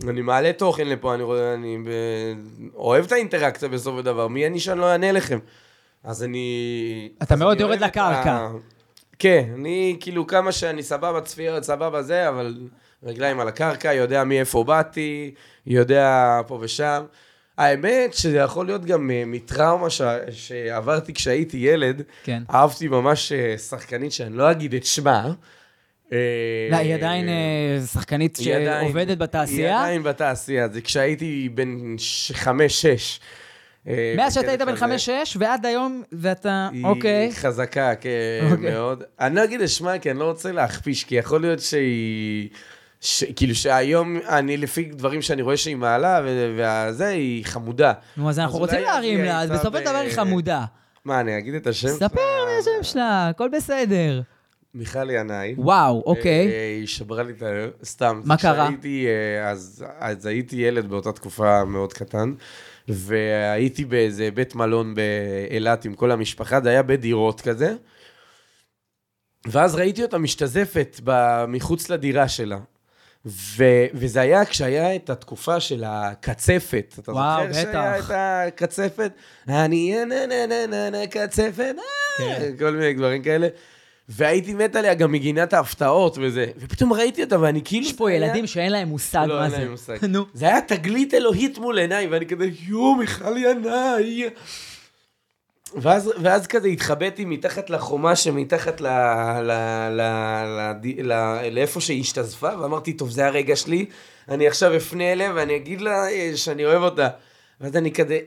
אני 0.07 0.21
מעלה 0.21 0.53
תוכן 0.53 0.87
לפה, 0.87 1.13
אני, 1.13 1.23
רואה, 1.23 1.53
אני 1.53 1.77
ב... 1.77 1.89
אוהב 2.75 3.05
את 3.05 3.11
האינטראקציה 3.11 3.69
בסופו 3.69 3.97
של 3.97 4.05
דבר, 4.05 4.27
מי 4.27 4.47
אני 4.47 4.59
שאני 4.59 4.79
לא 4.79 4.91
אענה 4.91 5.11
לכם? 5.11 5.39
אז 6.03 6.23
אני... 6.23 7.09
אתה 7.23 7.33
אז 7.33 7.39
מאוד 7.39 7.51
אני 7.51 7.61
יורד 7.61 7.77
את 7.77 7.81
ה- 7.81 7.85
לקרקע. 7.85 8.47
כן, 9.19 9.49
אני 9.55 9.97
כאילו 9.99 10.27
כמה 10.27 10.51
שאני 10.51 10.83
סבבה 10.83 11.21
צפיות, 11.21 11.63
סבבה 11.63 12.01
זה, 12.01 12.29
אבל 12.29 12.57
רגליים 13.03 13.39
על 13.39 13.47
הקרקע, 13.47 13.93
יודע 13.93 14.23
מאיפה 14.23 14.63
באתי, 14.63 15.33
יודע 15.67 16.41
פה 16.47 16.59
ושם. 16.61 17.03
האמת 17.57 18.13
שזה 18.13 18.37
יכול 18.37 18.65
להיות 18.65 18.85
גם 18.85 19.11
אה, 19.11 19.23
מטראומה 19.25 19.89
ש... 19.89 20.01
שעברתי 20.31 21.13
כשהייתי 21.13 21.57
ילד. 21.57 22.01
כן. 22.23 22.43
אהבתי 22.49 22.87
ממש 22.87 23.31
אה, 23.31 23.57
שחקנית 23.57 24.11
שאני 24.11 24.37
לא 24.37 24.51
אגיד 24.51 24.73
את 24.73 24.85
שמה. 24.85 25.33
אה, 26.13 26.17
לא, 26.71 26.77
היא 26.77 26.95
עדיין 26.95 27.29
שחקנית 27.93 28.37
היא 28.37 28.45
שעובדת 28.45 29.09
היא 29.09 29.17
בתעשייה? 29.17 29.79
עדיין 29.79 30.03
בתעשייה, 30.03 30.67
זה 30.67 30.81
כשהייתי 30.81 31.49
בן 31.53 31.95
חמש-שש. 32.33 33.19
אה, 33.87 34.13
מאז 34.17 34.33
שאתה 34.33 34.47
היית 34.47 34.61
בן 34.61 34.71
כזה. 34.71 34.77
חמש-שש 34.77 35.37
ועד 35.39 35.65
היום, 35.65 36.03
ואתה, 36.11 36.69
היא 36.71 36.85
אוקיי. 36.85 37.31
חזקה, 37.33 37.95
כן, 37.95 38.09
אוקיי. 38.51 38.71
מאוד. 38.71 39.03
אני 39.19 39.35
לא 39.35 39.43
אגיד 39.43 39.61
את 39.61 39.69
שמה, 39.69 39.99
כי 39.99 40.11
אני 40.11 40.19
לא 40.19 40.25
רוצה 40.25 40.51
להכפיש, 40.51 41.03
כי 41.03 41.15
יכול 41.15 41.41
להיות 41.41 41.59
שהיא... 41.59 42.49
ש... 43.01 43.23
כאילו 43.35 43.55
שהיום, 43.55 44.17
אני 44.29 44.57
לפי 44.57 44.83
דברים 44.83 45.21
שאני 45.21 45.41
רואה 45.41 45.57
שהיא 45.57 45.75
מעלה, 45.75 46.21
ו- 46.25 46.53
והזה, 46.57 47.07
היא 47.07 47.45
חמודה. 47.45 47.93
נו, 48.17 48.29
אז 48.29 48.39
אנחנו 48.39 48.59
רוצים 48.59 48.81
להרים 48.81 49.19
היא 49.19 49.25
לה, 49.25 49.41
אז 49.41 49.49
בסופו 49.49 49.77
של 49.77 49.83
דבר 49.83 49.95
היא 49.97 50.15
חמודה. 50.15 50.65
מה, 51.05 51.19
אני 51.19 51.37
אגיד 51.37 51.53
את 51.53 51.67
השם? 51.67 51.87
ספר 51.87 52.07
שלה? 52.07 52.45
מה 52.45 52.51
השם 52.59 52.83
שלה, 52.83 53.27
הכל 53.29 53.49
בסדר. 53.49 54.21
מיכל 54.75 55.09
ינאי. 55.09 55.55
וואו, 55.57 56.03
אוקיי. 56.05 56.47
אה, 56.47 56.75
היא 56.79 56.87
שברה 56.87 57.23
לי 57.23 57.31
את 57.31 57.41
ה... 57.43 57.45
סתם. 57.83 58.21
מה 58.25 58.37
קרה? 58.37 58.65
כשהייתי, 58.67 59.07
אה, 59.07 59.49
אז, 59.49 59.85
אז 59.99 60.25
הייתי 60.25 60.55
ילד 60.55 60.89
באותה 60.89 61.11
תקופה 61.11 61.65
מאוד 61.65 61.93
קטן, 61.93 62.33
והייתי 62.87 63.85
באיזה 63.85 64.29
בית 64.33 64.55
מלון 64.55 64.95
באילת 64.95 65.85
עם 65.85 65.93
כל 65.93 66.11
המשפחה, 66.11 66.61
זה 66.61 66.69
היה 66.69 66.83
בית 66.83 66.99
דירות 66.99 67.41
כזה. 67.41 67.73
ואז 69.47 69.75
ראיתי 69.75 70.03
אותה 70.03 70.17
משתזפת 70.17 70.99
מחוץ 71.47 71.89
לדירה 71.89 72.27
שלה. 72.27 72.57
ו- 73.25 73.85
וזה 73.93 74.21
היה 74.21 74.45
כשהיה 74.45 74.95
את 74.95 75.09
התקופה 75.09 75.59
של 75.59 75.83
הקצפת. 75.87 76.95
אתה 76.99 77.11
וואו, 77.11 77.41
זוכר 77.47 77.53
שהיה 77.53 77.97
בטח. 77.97 78.11
את 78.11 78.15
הקצפת? 78.15 79.11
אני 79.47 79.95
נה 80.05 80.25
נה 80.25 80.45
נה 80.47 80.67
נה 80.67 80.89
נה 80.89 81.07
קצפת, 81.07 81.75
אה, 82.19 82.39
כן. 82.39 82.51
כל 82.59 82.71
מיני 82.71 82.93
דברים 82.93 83.23
כאלה. 83.23 83.47
והייתי 84.09 84.53
מת 84.53 84.75
עליה 84.75 84.93
גם 84.93 85.11
מגינת 85.11 85.53
ההפתעות 85.53 86.17
וזה. 86.21 86.45
ופתאום 86.57 86.93
ראיתי 86.93 87.23
אותה 87.23 87.39
ואני 87.41 87.61
כאילו... 87.65 87.85
יש 87.85 87.93
פה 87.93 88.09
היה- 88.09 88.17
ילדים 88.17 88.47
שאין 88.47 88.71
להם 88.71 88.87
מושג 88.87 89.25
לא, 89.27 89.35
מה 89.35 89.43
אין 89.43 89.51
זה. 89.51 89.57
להם 89.57 89.71
מושג. 89.71 90.05
נו. 90.09 90.25
זה 90.33 90.45
היה 90.45 90.61
תגלית 90.61 91.13
אלוהית 91.13 91.57
מול 91.57 91.77
עיניי, 91.79 92.07
ואני 92.07 92.25
כזה, 92.25 92.45
יואו, 92.67 92.95
מיכל 92.95 93.37
ינאי. 93.37 94.23
ואז, 95.77 96.11
ואז 96.21 96.47
כזה 96.47 96.67
התחבאתי 96.67 97.25
מתחת 97.25 97.69
לחומה 97.69 98.15
שמתחת 98.15 98.81
ל, 98.81 98.87
ל, 98.87 99.41
ל, 99.41 100.01
ל, 100.01 100.71
ל, 101.03 101.13
ל, 101.13 101.49
לאיפה 101.51 101.81
שהיא 101.81 102.01
השתזפה, 102.01 102.49
ואמרתי, 102.61 102.93
טוב, 102.93 103.09
זה 103.09 103.25
הרגע 103.25 103.55
שלי, 103.55 103.85
אני 104.29 104.47
עכשיו 104.47 104.75
אפנה 104.77 105.11
אליה 105.11 105.31
ואני 105.35 105.55
אגיד 105.55 105.81
לה 105.81 106.09
אה, 106.09 106.31
שאני 106.35 106.65
אוהב 106.65 106.81
אותה. 106.83 107.07
ואז 107.61 107.75
אני 107.75 107.91
כזה, 107.91 108.19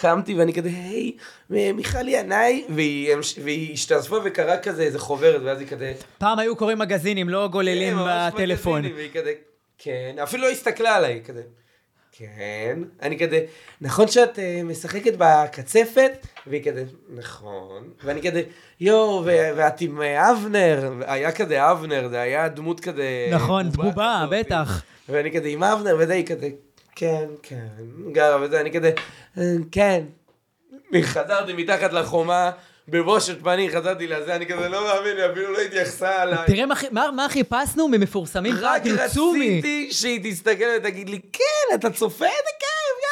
קמתי 0.00 0.34
ואני 0.34 0.52
כזה, 0.52 0.68
היי, 0.68 1.12
מיכל 1.50 2.08
ינאי, 2.08 2.64
והיא, 2.68 3.14
והיא 3.42 3.72
השתזפה 3.72 4.16
וקראה 4.24 4.58
כזה 4.58 4.82
איזה 4.82 4.98
חוברת, 4.98 5.42
ואז 5.44 5.60
היא 5.60 5.68
כזה, 5.68 5.92
פעם 6.18 6.38
היו 6.38 6.56
קוראים 6.56 6.78
מגזינים, 6.78 7.28
לא 7.28 7.48
גוללים 7.48 7.96
כן, 7.96 8.04
בטלפון. 8.34 8.82
והיא 8.96 9.10
כזה, 9.14 9.32
כן, 9.78 10.16
אפילו 10.22 10.42
לא 10.42 10.50
הסתכלה 10.50 10.96
עליי, 10.96 11.22
כזה, 11.26 11.42
כן. 12.12 12.78
אני 13.02 13.18
כזה, 13.18 13.44
נכון 13.80 14.08
שאת 14.08 14.38
אה, 14.38 14.60
משחקת 14.64 15.12
בקצפת? 15.18 16.26
והיא 16.46 16.64
כזה, 16.64 16.84
נכון. 17.14 17.88
ואני 18.04 18.22
כזה, 18.22 18.42
יואו, 18.80 19.24
ואת 19.56 19.80
עם 19.80 20.02
אה, 20.02 20.30
אבנר, 20.30 20.92
היה 21.06 21.32
כזה 21.32 21.70
אבנר, 21.70 22.08
זה 22.08 22.20
היה 22.20 22.48
דמות 22.48 22.80
כזה... 22.80 23.28
נכון, 23.32 23.70
כזאת. 23.70 23.94
בטח. 24.30 24.82
ואני 25.08 25.32
כזה 25.32 25.48
עם 25.48 25.62
אבנר, 25.62 25.96
וזה, 25.98 26.12
היא 26.12 26.26
כזה, 26.26 26.48
כן, 27.00 27.28
כן, 27.42 27.68
גרה 28.12 28.42
וזה, 28.42 28.60
אני 28.60 28.72
כזה, 28.72 28.92
"אה, 29.38 29.42
כן. 29.72 30.04
חזרתי 31.02 31.52
מתחת 31.52 31.92
לחומה, 31.92 32.50
בבושת 32.90 33.42
פנים, 33.42 33.70
חזרתי 33.70 34.06
לזה, 34.06 34.36
אני 34.36 34.46
כזה 34.46 34.68
לא 34.68 34.84
מאמין, 34.84 35.16
היא 35.16 35.32
אפילו 35.32 35.52
לא 35.52 35.58
התייחסה 35.58 36.22
אליי. 36.22 36.38
תראה 36.46 36.66
מה 36.66 36.74
מה 36.90 37.10
מה 37.16 37.26
חיפשנו 37.30 37.88
ממפורסמים 37.88 38.54
רק 38.60 38.82
פרצומי. 38.82 39.48
רציתי 39.58 39.88
שהיא 39.92 40.20
תסתכל 40.24 40.64
ותגיד 40.78 41.08
לי, 41.10 41.18
כן, 41.32 41.42
אתה 41.74 41.90
צופה? 41.90 42.24
זה 42.24 42.50
כיף, 42.58 42.68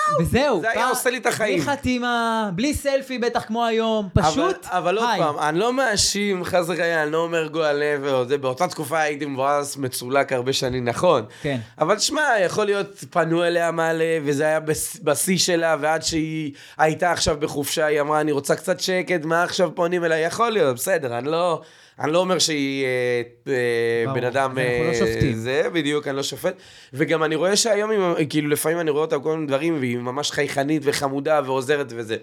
יואו. 0.09 0.21
וזהו. 0.29 0.61
זה 0.61 0.71
היה 0.71 0.89
עושה 0.89 1.11
לי 1.11 1.17
את 1.19 1.27
החיים. 1.27 1.59
בלי 1.61 1.67
חתימה, 1.73 2.51
בלי 2.55 2.75
סלפי 2.75 3.19
בטח 3.19 3.45
כמו 3.45 3.67
היום, 3.67 4.09
פשוט 4.15 4.67
אבל, 4.67 4.79
אבל 4.79 4.99
עוד. 4.99 5.09
פעם, 5.19 5.39
אני 5.39 5.59
לא 5.59 5.73
מאשים, 5.73 6.45
חס 6.45 6.65
וחלילה, 6.69 7.03
אני 7.03 7.13
לא 7.13 7.19
אומר 7.19 7.47
גועל 7.47 7.77
לב 7.77 8.25
זה, 8.29 8.39
באותה 8.39 8.69
תקופה 8.69 9.01
הייתי 9.01 9.27
מבואס 9.27 9.77
מצולק 9.77 10.33
הרבה 10.33 10.53
שנים, 10.53 10.85
נכון. 10.85 11.25
כן. 11.43 11.57
אבל 11.81 11.99
שמע, 11.99 12.23
יכול 12.45 12.65
להיות, 12.65 13.05
פנו 13.11 13.45
אליה 13.45 13.71
מלא, 13.71 14.05
וזה 14.25 14.45
היה 14.45 14.61
בש- 14.61 14.97
בשיא 15.03 15.39
שלה, 15.39 15.77
ועד 15.81 16.03
שהיא 16.03 16.53
הייתה 16.79 17.13
עכשיו 17.13 17.37
בחופשה, 17.41 17.87
היא 17.87 18.01
אמרה, 18.01 18.21
אני 18.21 18.33
רוצה 18.33 18.57
קצת 18.57 18.81
שקט, 18.81 19.25
מה 19.25 19.43
עכשיו 19.43 19.68
פונים 19.75 20.05
אליי? 20.05 20.25
יכול 20.25 20.51
להיות, 20.51 20.77
בסדר, 20.77 21.19
אני 21.19 21.29
לא... 21.29 21.63
אני 22.01 22.13
לא 22.13 22.19
אומר 22.19 22.39
שהיא 22.39 22.85
אה, 22.85 23.23
אה, 23.53 24.13
בן 24.15 24.25
אדם... 24.25 24.59
אנחנו 24.59 24.85
לא 24.85 24.89
אה, 24.89 24.95
שופטים. 24.95 25.35
זה, 25.35 25.63
בדיוק, 25.73 26.09
אני 26.09 26.17
לא 26.17 26.23
שופט. 26.23 26.55
וגם 26.93 27.25
אני 27.25 27.35
רואה 27.35 27.57
שהיום, 27.57 27.91
כאילו, 28.31 28.49
לפעמים 28.49 28.81
אני 28.81 28.91
רואה 28.91 29.03
אותה 29.03 29.19
כל 29.19 29.35
מיני 29.35 29.47
דברים, 29.47 29.79
והיא 29.79 29.99
ממש 29.99 30.31
חייכנית 30.31 30.83
וחמודה 30.85 31.41
ועוזרת 31.45 31.93
וזה. 31.97 32.17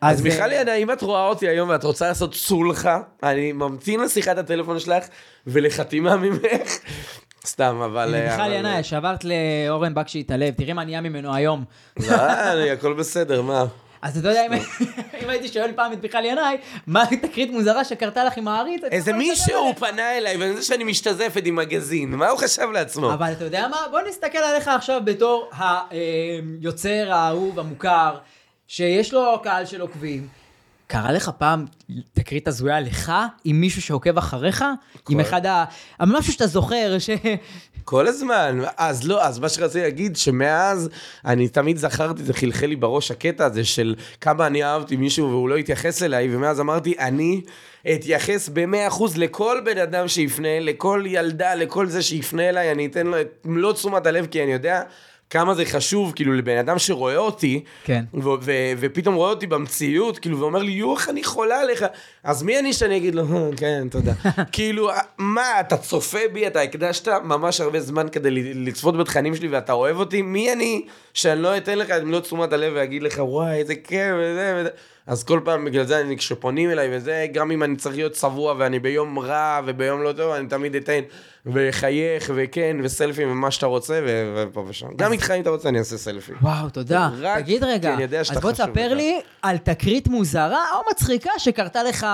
אז 0.00 0.18
אז, 0.18 0.22
מיכל 0.22 0.42
אה, 0.42 0.60
ינאי, 0.60 0.82
אם 0.82 0.92
את 0.92 1.02
רואה 1.02 1.28
אותי 1.28 1.48
היום 1.48 1.68
ואת 1.68 1.84
רוצה 1.84 2.08
לעשות 2.08 2.34
סולחה, 2.34 3.00
אני 3.22 3.52
ממתין 3.52 4.00
לשיחת 4.00 4.38
הטלפון 4.38 4.78
שלך 4.78 5.04
ולחתימה 5.46 6.16
ממך. 6.16 6.78
סתם, 7.46 7.80
אבל... 7.84 8.14
מיכל 8.30 8.52
ינאי, 8.52 8.82
שעברת 8.82 9.24
לאורן 9.24 9.94
בקשי 9.94 10.20
התעלב, 10.20 10.54
תראי 10.54 10.72
מה 10.72 10.84
נהיה 10.84 11.00
ממנו 11.00 11.34
היום. 11.34 11.64
לא, 12.08 12.14
הכל 12.72 12.92
בסדר, 12.92 13.42
מה? 13.42 13.64
אז 14.04 14.18
אתה 14.18 14.28
יודע, 14.28 14.42
אם- 15.22 15.28
הייתי 15.30 15.48
שואל 15.48 15.72
פעם 15.76 15.92
את 15.92 16.02
מיכל 16.02 16.24
ינאי, 16.24 16.56
מה 16.86 17.02
התקרית 17.02 17.50
מוזרה 17.50 17.84
שקרתה 17.84 18.24
לך 18.24 18.36
עם 18.36 18.48
העריץ? 18.48 18.82
איזה 18.90 19.12
מישהו. 19.12 19.74
פנה 19.78 20.18
אליי, 20.18 20.36
ואני 20.36 20.50
יודע 20.50 20.62
שאני 20.62 20.84
משתזפת 20.84 21.42
עם 21.44 21.56
מגזין, 21.56 22.10
מה 22.10 22.28
הוא 22.28 22.38
חשב 22.38 22.68
לעצמו? 22.72 23.12
אבל 23.14 23.32
אתה 23.32 23.44
יודע 23.44 23.68
מה? 23.68 23.76
בוא 23.90 24.00
נסתכל 24.08 24.38
עליך 24.38 24.68
עכשיו 24.68 25.00
בתור 25.04 25.50
היוצר 25.90 27.12
האהוב, 27.12 27.58
המוכר, 27.58 28.16
שיש 28.68 29.12
לו 29.14 29.40
קהל 29.42 29.66
של 29.66 29.80
עוקבים. 29.80 30.28
קרה 30.86 31.12
לך 31.12 31.30
פעם 31.38 31.64
תקרית 32.12 32.48
הזויה 32.48 32.80
לך 32.80 33.12
עם 33.44 33.60
מישהו 33.60 33.82
שעוקב 33.82 34.18
אחריך? 34.18 34.64
עם 35.08 35.20
אחד 35.20 35.46
ה... 35.46 35.64
משהו 36.00 36.32
שאתה 36.32 36.46
זוכר, 36.46 36.96
ש... 36.98 37.10
כל 37.84 38.06
הזמן. 38.06 38.60
אז 38.76 39.08
לא, 39.08 39.24
אז 39.24 39.38
מה 39.38 39.48
שרציתי 39.48 39.80
להגיד, 39.80 40.16
שמאז 40.16 40.88
אני 41.24 41.48
תמיד 41.48 41.76
זכרתי, 41.76 42.22
זה 42.22 42.32
חלחל 42.32 42.66
לי 42.66 42.76
בראש 42.76 43.10
הקטע 43.10 43.46
הזה 43.46 43.64
של 43.64 43.94
כמה 44.20 44.46
אני 44.46 44.64
אהבתי 44.64 44.96
מישהו 44.96 45.30
והוא 45.30 45.48
לא 45.48 45.56
התייחס 45.56 46.02
אליי, 46.02 46.36
ומאז 46.36 46.60
אמרתי, 46.60 46.94
אני 46.98 47.40
אתייחס 47.94 48.50
ב-100% 48.52 49.02
לכל 49.16 49.60
בן 49.64 49.78
אדם 49.78 50.08
שיפנה, 50.08 50.60
לכל 50.60 51.02
ילדה, 51.06 51.54
לכל 51.54 51.86
זה 51.86 52.02
שיפנה 52.02 52.48
אליי, 52.48 52.72
אני 52.72 52.86
אתן 52.86 53.06
לו 53.06 53.20
את 53.20 53.28
מלוא 53.44 53.72
תשומת 53.72 54.06
הלב, 54.06 54.26
כי 54.26 54.42
אני 54.42 54.52
יודע 54.52 54.82
כמה 55.30 55.54
זה 55.54 55.64
חשוב, 55.64 56.12
כאילו, 56.16 56.32
לבן 56.32 56.56
אדם 56.56 56.78
שרואה 56.78 57.16
אותי, 57.16 57.64
כן. 57.84 58.04
ו- 58.14 58.28
ו- 58.40 58.52
ופתאום 58.78 59.14
רואה 59.14 59.30
אותי 59.30 59.46
במציאות, 59.46 60.18
כאילו, 60.18 60.40
ואומר 60.40 60.62
לי, 60.62 60.72
יואו, 60.72 60.96
איך 60.96 61.08
אני 61.08 61.24
חולה 61.24 61.60
עליך. 61.60 61.84
אז 62.24 62.42
מי 62.42 62.58
אני 62.58 62.72
שאני 62.72 62.96
אגיד 62.96 63.14
לו, 63.14 63.22
"אה, 63.22 63.50
כן, 63.56 63.86
תודה. 63.90 64.12
כאילו, 64.52 64.90
מה, 65.18 65.60
אתה 65.60 65.76
צופה 65.76 66.18
בי, 66.32 66.46
אתה 66.46 66.60
הקדשת 66.60 67.08
ממש 67.24 67.60
הרבה 67.60 67.80
זמן 67.80 68.06
כדי 68.12 68.30
לצפות 68.54 68.96
בתכנים 68.96 69.36
שלי 69.36 69.48
ואתה 69.48 69.72
אוהב 69.72 69.96
אותי, 69.96 70.22
מי 70.22 70.52
אני 70.52 70.82
שאני 71.14 71.42
לא 71.42 71.56
אתן 71.56 71.78
לך 71.78 71.90
את 71.90 72.02
מלוא 72.02 72.20
תשומת 72.20 72.52
הלב 72.52 72.72
ואגיד 72.76 73.02
לך, 73.02 73.18
וואי, 73.18 73.56
איזה 73.56 73.74
כיף, 73.74 74.14
וזה 74.18 74.54
וזה. 74.60 74.68
אז 75.06 75.24
כל 75.24 75.40
פעם 75.44 75.64
בגלל 75.64 75.84
זה 75.86 76.00
אני, 76.00 76.16
כשפונים 76.16 76.70
אליי 76.70 76.88
וזה, 76.96 77.26
גם 77.32 77.50
אם 77.50 77.62
אני 77.62 77.76
צריך 77.76 77.96
להיות 77.96 78.12
צבוע 78.12 78.54
ואני 78.58 78.78
ביום 78.78 79.18
רע 79.18 79.60
וביום 79.66 80.02
לא 80.02 80.12
טוב, 80.12 80.32
אני 80.32 80.48
תמיד 80.48 80.74
אתן 80.76 81.00
וחייך 81.46 82.30
וכן, 82.34 82.76
וסלפים 82.82 83.30
ומה 83.30 83.50
שאתה 83.50 83.66
רוצה, 83.66 84.00
ו- 84.06 84.34
ופה 84.36 84.64
ושם. 84.68 84.86
גם 84.96 85.12
איתך 85.12 85.30
אם 85.30 85.42
אתה 85.42 85.50
רוצה 85.50 85.68
אני 85.68 85.78
אעשה 85.78 85.96
סלפי. 85.98 86.32
וואו, 86.42 86.68
תודה. 86.70 87.10
רק 87.20 87.42
תגיד 87.42 87.64
רגע, 87.64 87.88
כי 87.88 87.94
אני 87.94 88.02
יודע 88.02 88.20
אז 88.20 88.26
שאתה 88.26 88.40
בוא 88.40 88.52
חשוב 88.52 88.66
תספר. 88.66 88.94
לי 88.94 89.20
על 89.42 89.58
תקרית 89.58 90.08
מוזרה 90.08 90.64
או 90.74 90.80
מצחיקה 90.90 91.30
שקרתה 91.38 91.82
לך 91.82 92.06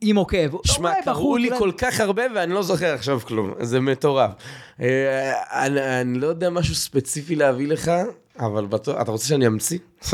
עם 0.00 0.16
עוקב. 0.16 0.66
שמע, 0.66 0.90
אולי 0.90 1.02
קראו 1.04 1.36
לי 1.36 1.50
כל 1.58 1.70
כך 1.78 2.00
הרבה 2.00 2.22
ואני 2.34 2.52
לא 2.54 2.62
זוכר 2.62 2.94
עכשיו 2.94 3.20
כלום, 3.20 3.52
זה 3.60 3.80
מטורף. 3.80 4.30
אה, 4.80 5.32
אני, 5.66 6.00
אני 6.00 6.18
לא 6.18 6.26
יודע 6.26 6.50
משהו 6.50 6.74
ספציפי 6.74 7.36
להביא 7.36 7.68
לך, 7.68 7.90
אבל 8.38 8.66
בטוח, 8.66 9.00
אתה 9.00 9.10
רוצה 9.10 9.26
שאני 9.26 9.46
אמציא? 9.46 9.78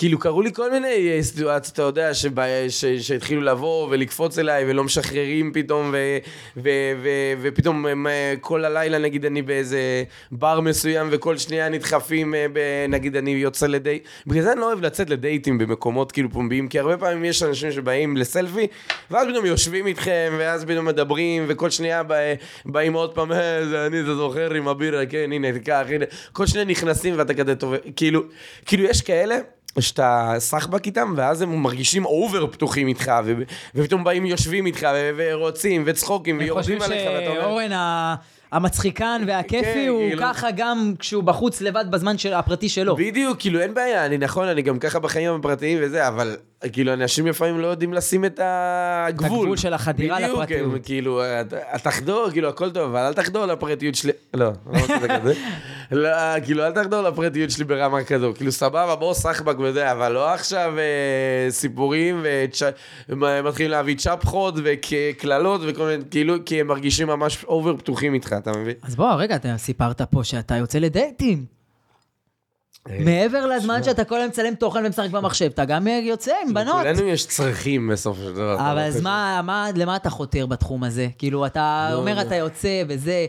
כאילו, 0.00 0.18
קרו 0.18 0.42
לי 0.42 0.52
כל 0.52 0.70
מיני 0.70 1.10
אה, 1.10 1.22
סיטואציות, 1.22 1.74
אתה 1.74 1.82
יודע, 1.82 2.10
שהתחילו 3.00 3.40
לבוא 3.40 3.88
ולקפוץ 3.90 4.38
אליי 4.38 4.64
ולא 4.68 4.84
משחררים 4.84 5.52
פתאום, 5.54 5.90
ו, 5.92 6.18
ו, 6.56 6.68
ו, 7.02 7.08
ופתאום 7.42 7.86
הם, 7.86 8.06
אה, 8.06 8.34
כל 8.40 8.64
הלילה, 8.64 8.98
נגיד, 8.98 9.24
אני 9.24 9.42
באיזה 9.42 10.04
בר 10.32 10.60
מסוים, 10.60 11.08
וכל 11.10 11.36
שנייה 11.38 11.68
נדחפים, 11.68 12.34
אה, 12.34 12.46
נגיד, 12.88 13.16
אני 13.16 13.30
יוצא 13.30 13.66
לדייט. 13.66 14.04
בגלל 14.26 14.42
זה 14.42 14.52
אני 14.52 14.60
לא 14.60 14.66
אוהב 14.66 14.80
לצאת 14.84 15.10
לדייטים 15.10 15.58
במקומות 15.58 16.12
כאילו 16.12 16.30
פומביים, 16.30 16.68
כי 16.68 16.78
הרבה 16.78 16.96
פעמים 16.96 17.24
יש 17.24 17.42
אנשים 17.42 17.72
שבאים 17.72 18.16
לסלפי, 18.16 18.66
ואז 19.10 19.28
פתאום 19.28 19.46
יושבים 19.46 19.86
איתכם, 19.86 20.32
ואז 20.38 20.64
פתאום 20.64 20.84
מדברים, 20.84 21.44
וכל 21.48 21.70
שנייה 21.70 22.02
בא, 22.02 22.16
באים 22.66 22.92
עוד 22.92 23.14
פעם, 23.14 23.32
"אה, 23.32 23.66
זה 23.66 23.86
אני, 23.86 24.02
זה 24.02 24.14
זוכר 24.14 24.54
עם 24.54 24.68
הבירה, 24.68 25.06
כן, 25.06 25.32
הנה, 25.32 25.58
קח, 25.64 25.84
הנה. 25.88 26.04
כל 26.32 26.46
שנייה 26.46 26.64
נכנסים 26.64 27.14
ואתה 27.18 27.34
כזה 27.34 27.56
טוב, 27.56 27.74
כאילו, 27.96 28.22
כאילו, 28.66 28.84
יש 28.84 29.02
כאלה. 29.02 29.36
שאתה 29.78 30.34
סחבק 30.38 30.86
איתם, 30.86 31.14
ואז 31.16 31.42
הם 31.42 31.62
מרגישים 31.62 32.04
אובר 32.04 32.46
פתוחים 32.46 32.86
איתך, 32.88 33.12
ו- 33.24 33.32
ופתאום 33.74 34.04
באים 34.04 34.26
יושבים 34.26 34.66
איתך, 34.66 34.88
ו- 34.94 35.10
ורוצים, 35.16 35.82
וצחוקים, 35.86 36.38
ויורדים 36.38 36.82
עליך, 36.82 37.02
ואתה 37.14 37.30
אומר... 37.30 37.40
שאורן 37.42 37.72
ה- 37.72 38.14
המצחיקן 38.52 39.22
והכיפי 39.26 39.62
כן, 39.74 39.86
הוא 39.88 40.00
כאילו. 40.08 40.22
ככה 40.22 40.48
גם 40.56 40.92
כשהוא 40.98 41.22
בחוץ 41.24 41.60
לבד 41.60 41.84
בזמן 41.90 42.18
של- 42.18 42.32
הפרטי 42.34 42.68
שלו. 42.68 42.96
בדיוק, 42.96 43.38
כאילו 43.40 43.60
אין 43.60 43.74
בעיה, 43.74 44.06
אני 44.06 44.18
נכון, 44.18 44.48
אני 44.48 44.62
גם 44.62 44.78
ככה 44.78 44.98
בחיים 44.98 45.32
הפרטיים 45.34 45.78
וזה, 45.82 46.08
אבל 46.08 46.36
כאילו 46.68 46.92
אנשים 46.92 47.26
לפעמים 47.26 47.60
לא 47.60 47.66
יודעים 47.66 47.94
לשים 47.94 48.24
את 48.24 48.40
הגבול. 48.42 49.26
הגבול 49.40 49.56
של 49.56 49.74
החדירה 49.74 50.20
לפרטיות. 50.20 50.68
בדיוק, 50.68 50.84
כאילו, 50.84 51.22
תחדור, 51.82 52.30
כאילו 52.30 52.48
הכל 52.48 52.70
טוב, 52.70 52.90
אבל 52.90 53.00
אל 53.00 53.12
תחדור 53.12 53.46
לפרטיות 53.46 53.94
שלי, 53.94 54.12
לא, 54.34 54.46
לא 54.46 54.80
רוצה 54.80 54.96
את 54.96 55.00
זה 55.00 55.08
כזה. 55.08 55.34
לא, 55.90 56.40
כאילו 56.44 56.66
אל 56.66 56.72
תחדור 56.72 57.02
לפרטיות 57.02 57.50
שלי 57.50 57.64
ברמה 57.64 58.04
כזו, 58.04 58.32
כאילו 58.34 58.52
סבבה, 58.52 58.96
בוא 58.96 59.14
סחבק 59.14 59.58
וזה, 59.58 59.92
אבל 59.92 60.12
לא 60.12 60.34
עכשיו 60.34 60.78
אה, 60.78 61.50
סיפורים 61.50 62.26
ומתחילים 63.08 63.70
להביא 63.70 63.96
צ'פחות 63.96 64.54
וקללות 64.64 65.60
וכל 65.66 65.86
מיני, 65.86 66.04
כאילו, 66.10 66.34
כי 66.46 66.60
הם 66.60 66.66
מרגישים 66.66 67.06
ממש 67.06 67.44
אובר 67.44 67.76
פתוחים 67.76 68.14
איתך, 68.14 68.34
אתה 68.38 68.52
מבין? 68.52 68.74
אז 68.82 68.96
בוא, 68.96 69.12
רגע, 69.12 69.36
אתה 69.36 69.58
סיפרת 69.58 70.02
פה 70.02 70.24
שאתה 70.24 70.56
יוצא 70.56 70.78
לדייטים. 70.78 71.59
אה, 72.88 72.98
מעבר 73.04 73.46
לזמן 73.46 73.82
שאתה 73.82 74.04
כל 74.04 74.16
היום 74.16 74.28
מצלם 74.28 74.54
תוכן 74.54 74.86
ומשחק 74.86 75.10
במחשב, 75.10 75.50
אתה 75.54 75.64
גם 75.64 75.86
יוצא 75.86 76.32
עם 76.46 76.54
בנות. 76.54 76.86
לכולנו 76.86 77.08
יש 77.08 77.26
צרכים 77.26 77.88
בסופו 77.88 78.22
של 78.22 78.34
דבר. 78.34 78.54
אבל 78.54 78.74
לא 78.74 78.80
אז. 78.80 79.00
מה, 79.00 79.40
מה, 79.44 79.66
למה 79.76 79.96
אתה 79.96 80.10
חותר 80.10 80.46
בתחום 80.46 80.84
הזה? 80.84 81.08
כאילו, 81.18 81.46
אתה 81.46 81.88
לא 81.92 81.96
אומר, 81.96 82.10
יודע. 82.10 82.22
אתה 82.22 82.34
יוצא 82.34 82.82
וזה... 82.88 83.26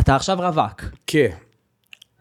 אתה 0.00 0.16
עכשיו 0.16 0.36
רווק. 0.40 0.82
כן. 1.06 1.30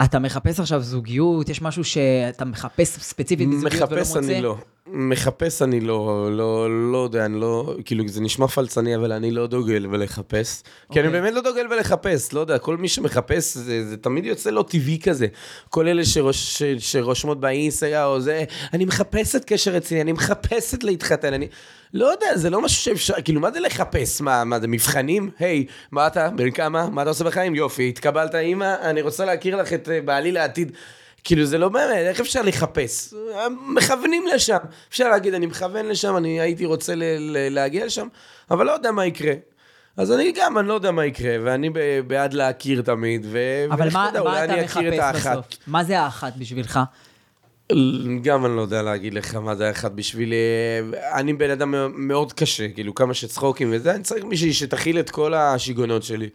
אתה 0.04 0.20
מחפש 0.20 0.60
עכשיו 0.60 0.82
זוגיות? 0.82 1.50
יש 1.50 1.62
משהו 1.62 1.84
שאתה 1.84 2.45
מחפש 2.45 2.88
ספציפית 2.89 3.50
בזוגיות 3.50 3.74
ולא 3.74 3.86
מחפש 3.86 4.16
מוצא? 4.16 4.32
אני 4.32 4.41
לא. 4.41 4.58
מחפש 4.92 5.62
אני 5.62 5.80
לא, 5.80 6.30
לא, 6.32 6.68
לא 6.92 6.98
יודע, 6.98 7.26
אני 7.26 7.40
לא, 7.40 7.76
כאילו 7.86 8.08
זה 8.08 8.22
נשמע 8.22 8.48
פלצני, 8.48 8.96
אבל 8.96 9.12
אני 9.12 9.32
לא 9.32 9.48
דוגל 9.48 9.88
בלחפש. 9.88 10.64
כי 10.92 11.00
אני 11.00 11.08
אוקיי. 11.08 11.22
באמת 11.22 11.34
לא 11.34 11.42
דוגל 11.42 11.68
בלחפש, 11.68 12.34
לא 12.34 12.40
יודע, 12.40 12.58
כל 12.58 12.78
מי 12.78 12.88
שמחפש, 12.88 13.58
זה, 13.58 13.90
זה 13.90 13.98
תמיד 13.98 14.26
יוצא 14.26 14.50
לו 14.50 14.64
טבעי 14.64 15.00
כזה. 15.00 15.28
כל 15.70 15.88
אלה 15.88 16.06
שרוש, 16.06 16.58
ש, 16.58 16.64
שרושמות 16.80 17.40
באינסטגרם 17.40 18.08
או 18.08 18.20
זה, 18.20 18.44
אני 18.74 18.86
מחפשת 18.86 19.46
קשר 19.46 19.72
רציני, 19.72 20.02
אני 20.02 20.12
מחפשת 20.12 20.84
להתחתן, 20.84 21.34
אני... 21.34 21.48
לא 21.94 22.06
יודע, 22.06 22.28
זה 22.38 22.50
לא 22.50 22.62
משהו 22.62 22.82
שאפשר, 22.82 23.14
כאילו, 23.26 23.42
מה 23.42 23.52
זה 23.52 23.60
לחפש? 23.60 24.22
מה, 24.22 24.44
מה 24.44 24.60
זה 24.60 24.68
מבחנים? 24.68 25.30
היי, 25.40 25.66
מה 25.92 26.08
אתה? 26.08 26.30
בן 26.30 26.52
כמה? 26.52 26.90
מה 26.90 27.02
אתה 27.02 27.10
עושה 27.10 27.24
בחיים? 27.24 27.56
יופי, 27.56 27.90
התקבלת 27.90 28.36
אימא, 28.36 28.76
אני 28.82 29.02
רוצה 29.02 29.26
להכיר 29.26 29.56
לך 29.56 29.74
את 29.74 29.90
אה, 29.90 30.02
בעלי 30.02 30.32
לעתיד. 30.32 30.72
כאילו, 31.24 31.46
זה 31.46 31.58
לא 31.58 31.70
באמת, 31.70 31.96
איך 31.96 32.20
אפשר 32.20 32.42
לחפש? 32.42 33.14
מכוונים 33.68 34.24
לשם. 34.36 34.58
אפשר 34.90 35.10
להגיד, 35.10 35.34
אני 35.34 35.46
מכוון 35.46 35.86
לשם, 35.86 36.18
אני 36.18 36.40
הייתי 36.42 36.66
רוצה 36.66 36.96
ל- 36.96 37.04
ל- 37.20 37.54
להגיע 37.54 37.86
לשם, 37.86 38.08
אבל 38.52 38.66
לא 38.66 38.72
יודע 38.72 38.92
מה 38.92 39.06
יקרה. 39.06 39.34
אז 39.98 40.12
אני 40.12 40.32
גם, 40.32 40.58
אני 40.58 40.68
לא 40.68 40.74
יודע 40.74 40.92
מה 40.92 41.06
יקרה, 41.06 41.36
ואני 41.44 41.70
ב- 41.70 42.00
בעד 42.08 42.34
להכיר 42.34 42.82
תמיד, 42.82 43.26
ו... 43.30 43.66
אבל 43.72 43.90
מה, 43.94 44.06
יודע, 44.08 44.24
מה 44.24 44.46
אתה 44.46 44.60
את 44.60 44.64
מחפש 44.64 45.00
האחת. 45.00 45.32
בסוף? 45.38 45.46
מה 45.68 45.84
זה 45.84 46.00
האחת 46.00 46.34
בשבילך? 46.38 46.80
גם 48.22 48.46
אני 48.46 48.56
לא 48.56 48.62
יודע 48.62 48.82
להגיד 48.82 49.14
לך 49.14 49.36
מה 49.36 49.56
זה 49.56 49.68
האחת 49.68 49.92
בשבילי. 49.92 50.36
אני 51.14 51.34
בן 51.34 51.50
אדם 51.50 51.74
מאוד 52.08 52.34
קשה, 52.34 52.70
כאילו 52.70 52.96
כמה 52.96 53.14
שצחוקים 53.14 53.70
וזה, 53.74 53.96
אני 53.96 54.04
צריך 54.04 54.24
מישהי 54.24 54.54
שתכיל 54.54 55.00
את 55.00 55.10
כל 55.10 55.34
השיגעונות 55.34 56.04
שלי. 56.04 56.30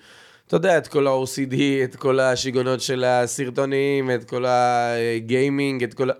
אתה 0.46 0.56
יודע, 0.56 0.78
את 0.78 0.86
כל 0.86 1.06
ה-OCD, 1.06 1.54
את 1.84 1.96
כל 1.96 2.20
השיגעונות 2.20 2.80
של 2.80 3.04
הסרטונים, 3.04 4.10
את 4.10 4.24
כל 4.24 4.44
הגיימינג, 4.48 5.84
את 5.84 5.94
כל 5.94 6.10
ה... 6.10 6.12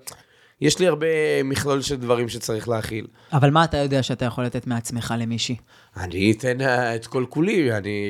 יש 0.60 0.78
לי 0.78 0.86
הרבה 0.86 1.06
מכלול 1.44 1.82
של 1.82 1.96
דברים 1.96 2.28
שצריך 2.28 2.68
להכיל. 2.68 3.06
אבל 3.32 3.50
מה 3.50 3.64
אתה 3.64 3.76
יודע 3.76 4.02
שאתה 4.02 4.24
יכול 4.24 4.44
לתת 4.44 4.66
מעצמך 4.66 5.14
למישהי? 5.18 5.56
אני 5.96 6.32
אתן 6.32 6.60
אה, 6.60 6.94
את 6.94 7.06
כל 7.06 7.24
כולי, 7.28 7.72
אני, 7.72 8.06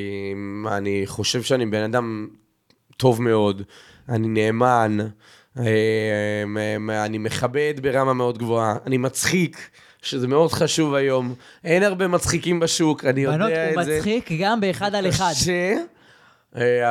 אני 0.67 1.03
חושב 1.05 1.43
שאני 1.43 1.65
בן 1.65 1.83
אדם 1.83 2.27
טוב 2.97 3.21
מאוד, 3.21 3.61
אני 4.09 4.27
נאמן, 4.27 4.97
אה, 5.59 6.43
אני 7.05 7.17
מכבד 7.17 7.73
ברמה 7.81 8.13
מאוד 8.13 8.37
גבוהה, 8.37 8.75
אני 8.85 8.97
מצחיק, 8.97 9.69
שזה 10.01 10.27
מאוד 10.27 10.51
חשוב 10.51 10.93
היום. 10.93 11.33
אין 11.63 11.83
הרבה 11.83 12.07
מצחיקים 12.07 12.59
בשוק, 12.59 13.05
אני 13.05 13.21
יודע 13.21 13.37
בנות, 13.37 13.51
את 13.51 13.75
הוא 13.75 13.83
זה. 13.83 13.97
מצחיק 13.97 14.29
גם 14.39 14.61
באחד 14.61 14.95
על 14.95 15.09
אחד. 15.09 15.33
אה, 15.49 15.75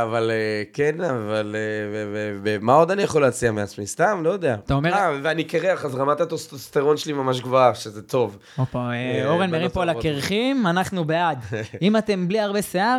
אבל 0.02 0.30
אה, 0.30 0.62
כן, 0.72 1.00
אבל... 1.00 1.56
אה, 1.58 2.00
ומה 2.42 2.74
עוד 2.74 2.90
אני 2.90 3.02
יכול 3.02 3.22
להציע 3.22 3.52
מעצמי? 3.52 3.86
סתם, 3.86 4.20
לא 4.24 4.30
יודע. 4.30 4.56
אתה 4.64 4.74
אומר- 4.74 4.92
אה, 4.92 5.10
ואני 5.22 5.44
קרח, 5.44 5.84
אז 5.84 5.94
רמת 5.94 6.20
הטוסטוסטרון 6.20 6.96
שלי 6.96 7.12
ממש 7.12 7.40
גבוהה, 7.40 7.74
שזה 7.74 8.02
טוב. 8.02 8.38
הופה, 8.56 8.78
אה, 8.78 8.92
אה, 8.94 9.26
אורן 9.28 9.50
מרים 9.50 9.68
פה 9.70 9.82
על. 9.82 9.88
הקרחים, 9.88 10.66
אנחנו 10.66 11.04
בעד. 11.04 11.38
אם 11.82 11.96
אתם 11.96 12.28
בלי 12.28 12.40
הרבה 12.40 12.62
שיער, 12.62 12.98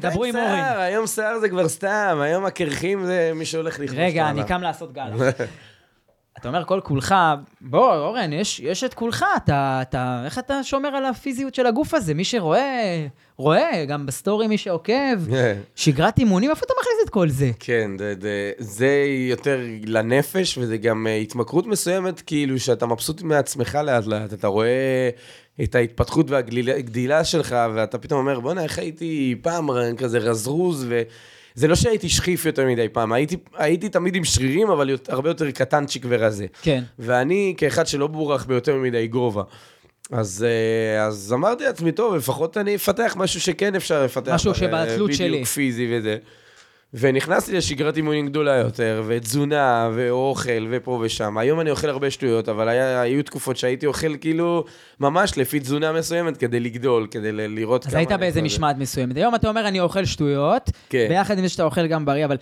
דברו 0.00 0.24
עם 0.24 0.36
אורן. 0.36 0.72
היום 0.76 1.06
שיער 1.06 1.38
זה 1.38 1.48
כבר 1.48 1.68
סתם, 1.68 2.18
היום 2.22 2.44
הקרחים 2.44 3.06
זה 3.06 3.32
מי 3.34 3.44
שהולך 3.44 3.80
לכבוש 3.80 3.98
רגע, 3.98 4.22
מעלה. 4.24 4.30
אני 4.40 4.48
קם 4.48 4.62
לעשות 4.62 4.92
גל. 4.92 5.10
אתה 6.38 6.48
אומר 6.48 6.64
כל 6.64 6.80
כולך, 6.84 7.14
בוא, 7.60 7.94
אורן, 7.94 8.32
יש, 8.32 8.60
יש 8.60 8.84
את 8.84 8.94
כולך, 8.94 9.24
אתה, 9.36 9.78
אתה, 9.82 10.22
איך 10.24 10.38
אתה 10.38 10.64
שומר 10.64 10.88
על 10.88 11.06
הפיזיות 11.06 11.54
של 11.54 11.66
הגוף 11.66 11.94
הזה? 11.94 12.14
מי 12.14 12.24
שרואה, 12.24 13.06
רואה, 13.36 13.84
גם 13.88 14.06
בסטורי 14.06 14.46
מי 14.46 14.58
שעוקב, 14.58 14.94
שגרת 15.74 16.18
אימונים, 16.18 16.50
איפה 16.50 16.62
אתה 16.66 16.74
מכניס 16.80 16.96
את 17.04 17.10
כל 17.10 17.28
זה? 17.28 17.50
כן, 17.58 17.90
זה, 17.98 18.14
זה, 18.20 18.52
זה 18.58 19.04
יותר 19.30 19.60
לנפש, 19.86 20.58
וזה 20.58 20.76
גם 20.76 21.06
אה, 21.06 21.16
התמכרות 21.16 21.66
מסוימת, 21.66 22.20
כאילו 22.20 22.58
שאתה 22.58 22.86
מבסוט 22.86 23.22
מעצמך 23.22 23.78
לאט 23.84 24.06
לאט, 24.06 24.32
אתה 24.32 24.46
רואה 24.46 25.10
את 25.62 25.74
ההתפתחות 25.74 26.30
והגדילה 26.30 27.24
שלך, 27.24 27.56
ואתה 27.74 27.98
פתאום 27.98 28.20
אומר, 28.20 28.40
בואנה, 28.40 28.62
איך 28.62 28.78
הייתי 28.78 29.34
פעם 29.42 29.68
כזה 29.96 30.18
רזרוז, 30.18 30.86
ו... 30.88 31.02
זה 31.60 31.68
לא 31.68 31.74
שהייתי 31.74 32.08
שכיף 32.08 32.46
יותר 32.46 32.66
מדי 32.66 32.88
פעם, 32.88 33.12
הייתי, 33.12 33.36
הייתי 33.56 33.88
תמיד 33.88 34.14
עם 34.16 34.24
שרירים, 34.24 34.70
אבל 34.70 34.90
יותר- 34.90 35.12
הרבה 35.12 35.30
יותר 35.30 35.50
קטנצ'יק 35.50 36.04
ורזה. 36.08 36.46
כן. 36.62 36.82
ואני, 36.98 37.54
כאחד 37.56 37.86
שלא 37.86 38.06
בורח 38.06 38.44
ביותר 38.44 38.76
מדי 38.76 39.06
גובה, 39.06 39.42
אז, 40.12 40.46
אה, 40.48 41.04
אז 41.06 41.32
אמרתי 41.32 41.64
לעצמי, 41.64 41.92
טוב, 41.92 42.14
לפחות 42.14 42.56
אני 42.56 42.74
אפתח 42.74 43.14
משהו 43.18 43.40
שכן 43.40 43.74
אפשר 43.74 44.04
לפתח. 44.04 44.32
משהו 44.32 44.50
אה, 44.50 44.54
שבתלות 44.56 45.14
שלי. 45.14 45.28
בדיוק 45.28 45.44
פיזי 45.46 45.88
וזה. 45.90 46.16
ונכנסתי 46.94 47.56
לשגרת 47.56 47.96
אימונים 47.96 48.26
גדולה 48.26 48.56
יותר, 48.56 49.02
ותזונה, 49.06 49.90
ואוכל, 49.94 50.66
ופה 50.70 51.00
ושם. 51.02 51.38
היום 51.38 51.60
אני 51.60 51.70
אוכל 51.70 51.88
הרבה 51.88 52.10
שטויות, 52.10 52.48
אבל 52.48 52.68
היה, 52.68 53.00
היו 53.00 53.22
תקופות 53.24 53.56
שהייתי 53.56 53.86
אוכל 53.86 54.16
כאילו 54.16 54.64
ממש 55.00 55.38
לפי 55.38 55.60
תזונה 55.60 55.92
מסוימת 55.92 56.36
כדי 56.36 56.60
לגדול, 56.60 57.06
כדי 57.10 57.32
ל- 57.32 57.46
לראות 57.46 57.86
אז 57.86 57.90
כמה... 57.90 57.98
היית 57.98 58.10
אני 58.12 58.20
באיזה 58.20 58.42
משמעת 58.42 58.78
מסוימת. 58.78 59.16
היום 59.16 59.34
אתה 59.34 59.48
אומר, 59.48 59.68
אני 59.68 59.80
אוכל 59.80 60.04
שטויות, 60.04 60.70
כן. 60.88 61.06
ביחד 61.08 61.38
עם 61.38 61.44
זה 61.44 61.48
שאתה 61.48 61.64
אוכל 61.64 61.86
גם 61.86 62.04
בריא, 62.04 62.24
אבל 62.24 62.36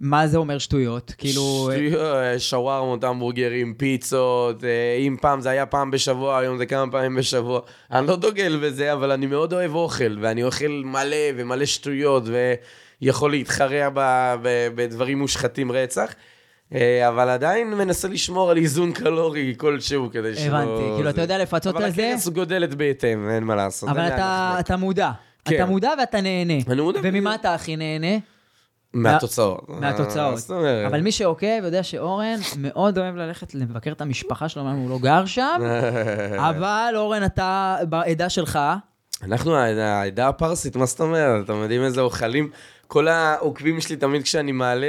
מה 0.00 0.26
זה 0.26 0.38
אומר 0.38 0.58
שטויות? 0.58 1.12
כאילו... 1.18 1.70
שטויות, 1.72 2.06
שווארמות, 2.38 3.04
המבורגרים, 3.04 3.74
פיצות, 3.74 4.64
אה, 4.64 4.96
אם 4.98 5.16
פעם 5.20 5.40
זה 5.40 5.50
היה 5.50 5.66
פעם 5.66 5.90
בשבוע, 5.90 6.38
היום 6.38 6.58
זה 6.58 6.66
כמה 6.66 6.90
פעמים 6.92 7.14
בשבוע. 7.16 7.60
אני 7.92 8.06
לא 8.06 8.16
דוגל 8.16 8.58
בזה, 8.62 8.92
אבל 8.92 9.10
אני 9.10 9.26
מאוד 9.26 9.52
אוהב 9.52 9.74
אוכל, 9.74 10.16
ואני 10.20 10.44
אוכל 10.44 10.82
מלא 10.84 11.16
ומלא 11.36 11.64
שטויות, 11.64 12.22
ויכול 13.02 13.30
להתחרע 13.30 13.88
בדברים 14.74 15.18
מושחתים 15.18 15.72
רצח. 15.72 16.14
אה, 16.74 17.08
אבל 17.08 17.28
עדיין 17.28 17.74
מנסה 17.74 18.08
לשמור 18.08 18.50
על 18.50 18.56
איזון 18.56 18.92
קלורי 18.92 19.54
כלשהו 19.56 20.10
כדי 20.12 20.36
שלא... 20.36 20.56
הבנתי, 20.56 20.82
כאילו, 20.96 21.10
אתה 21.10 21.20
יודע 21.20 21.38
לפצות 21.38 21.74
אבל 21.74 21.84
על 21.84 21.90
זה, 21.90 22.08
הכרס 22.08 22.28
גודלת 22.28 22.74
בהתאם, 22.74 23.28
אין 23.30 23.44
מה 23.44 23.54
לעשות. 23.54 23.88
אבל 23.88 24.06
אתה. 24.08 24.56
אתה 24.60 24.76
מודע. 24.76 25.10
כן. 25.44 25.54
אתה 25.54 25.66
מודע 25.66 25.90
ואתה 25.98 26.20
נהנה. 26.20 26.54
אני 26.68 26.80
מודע. 26.80 27.00
וממה 27.02 27.34
אתה 27.34 27.54
הכי 27.54 27.76
נהנה? 27.76 28.18
מהתוצאות. 28.94 29.68
מהתוצאות. 29.68 30.50
אבל 30.86 31.00
מי 31.00 31.12
שעוקב 31.12 31.64
יודע 31.64 31.82
שאורן 31.82 32.38
מאוד 32.56 32.98
אוהב 32.98 33.16
ללכת 33.16 33.54
לבקר 33.54 33.92
את 33.92 34.00
המשפחה 34.00 34.48
שלו, 34.48 34.62
הוא 34.62 34.90
לא 34.90 34.98
גר 34.98 35.26
שם, 35.26 35.60
אבל 36.50 36.92
אורן, 36.96 37.24
אתה 37.24 37.76
בעדה 37.88 38.28
שלך, 38.28 38.58
אנחנו 39.22 39.56
העדה 39.56 40.28
הפרסית, 40.28 40.76
מה 40.76 40.86
זאת 40.86 41.00
אומרת? 41.00 41.44
אתם 41.44 41.54
יודעים 41.54 41.82
איזה 41.82 42.00
אוכלים? 42.00 42.50
כל 42.92 43.08
העוקבים 43.08 43.80
שלי 43.80 43.96
תמיד 43.96 44.22
כשאני 44.22 44.52
מעלה 44.52 44.86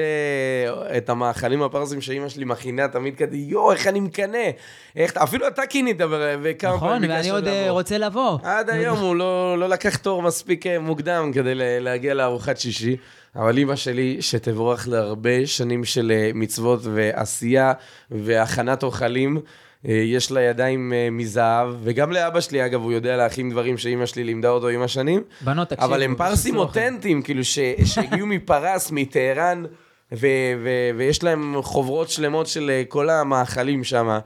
את 0.98 1.10
המאכלים 1.10 1.64
הפרסים 1.64 2.02
שאימא 2.02 2.30
שלי 2.30 2.46
מכינה, 2.46 2.88
תמיד 2.88 3.16
כזה, 3.16 3.38
יואו, 3.38 3.72
איך 3.72 3.88
אני 3.88 4.00
מקנא. 4.00 4.50
איך, 4.96 5.18
אפילו 5.18 5.48
אתה 5.48 5.66
קינית 5.66 6.02
ו- 6.02 6.36
וכמה 6.42 6.76
נכון? 6.76 6.90
פעמים 6.90 7.10
ואני 7.10 7.30
עוד 7.30 7.48
אה, 7.48 7.62
לבוא. 7.62 7.72
רוצה 7.72 7.98
לבוא. 7.98 8.38
עד 8.44 8.70
היום 8.70 9.00
הוא 9.00 9.16
לא, 9.16 9.58
לא 9.60 9.70
לקח 9.70 9.98
תור 9.98 10.22
מספיק 10.22 10.68
אה, 10.68 10.80
מוקדם 10.80 11.32
כדי 11.34 11.54
להגיע 11.56 12.14
לארוחת 12.14 12.58
שישי. 12.58 12.98
אבל 13.36 13.58
אימא 13.58 13.76
שלי, 13.76 14.18
שתבורך 14.22 14.88
להרבה 14.88 15.46
שנים 15.48 15.86
של 15.86 16.12
אה, 16.16 16.32
מצוות 16.34 16.80
ועשייה 16.84 17.74
והכנת 18.12 18.84
אוכלים, 18.84 19.38
אה, 19.38 19.42
יש 19.86 20.32
לה 20.32 20.42
ידיים 20.42 20.94
אה, 20.94 21.08
מזהב, 21.12 21.76
וגם 21.84 22.12
לאבא 22.12 22.40
שלי, 22.42 22.66
אגב, 22.66 22.82
הוא 22.82 22.92
יודע 22.92 23.18
להכין 23.18 23.50
דברים 23.50 23.78
שאימא 23.78 24.06
שלי 24.06 24.24
לימדה 24.24 24.50
אותו 24.50 24.68
עם 24.68 24.82
השנים. 24.82 25.24
בנות, 25.42 25.70
תקשיבו. 25.70 25.86
אבל 25.94 26.04
הם 26.04 26.16
פרסים. 26.16 26.56
אותנטיים, 26.58 27.22
כאילו, 27.22 27.44
ש- 27.44 27.60
שהגיעו 27.86 28.28
מפרס, 28.28 28.92
מטהרן, 28.92 29.64
ו- 30.12 30.28
ו- 30.64 30.90
ויש 30.98 31.24
להם 31.24 31.56
חוברות 31.62 32.10
שלמות 32.10 32.48
של 32.48 32.70
אה, 32.70 32.84
כל 32.88 33.10
המאכלים 33.10 33.84
שם. 33.84 34.20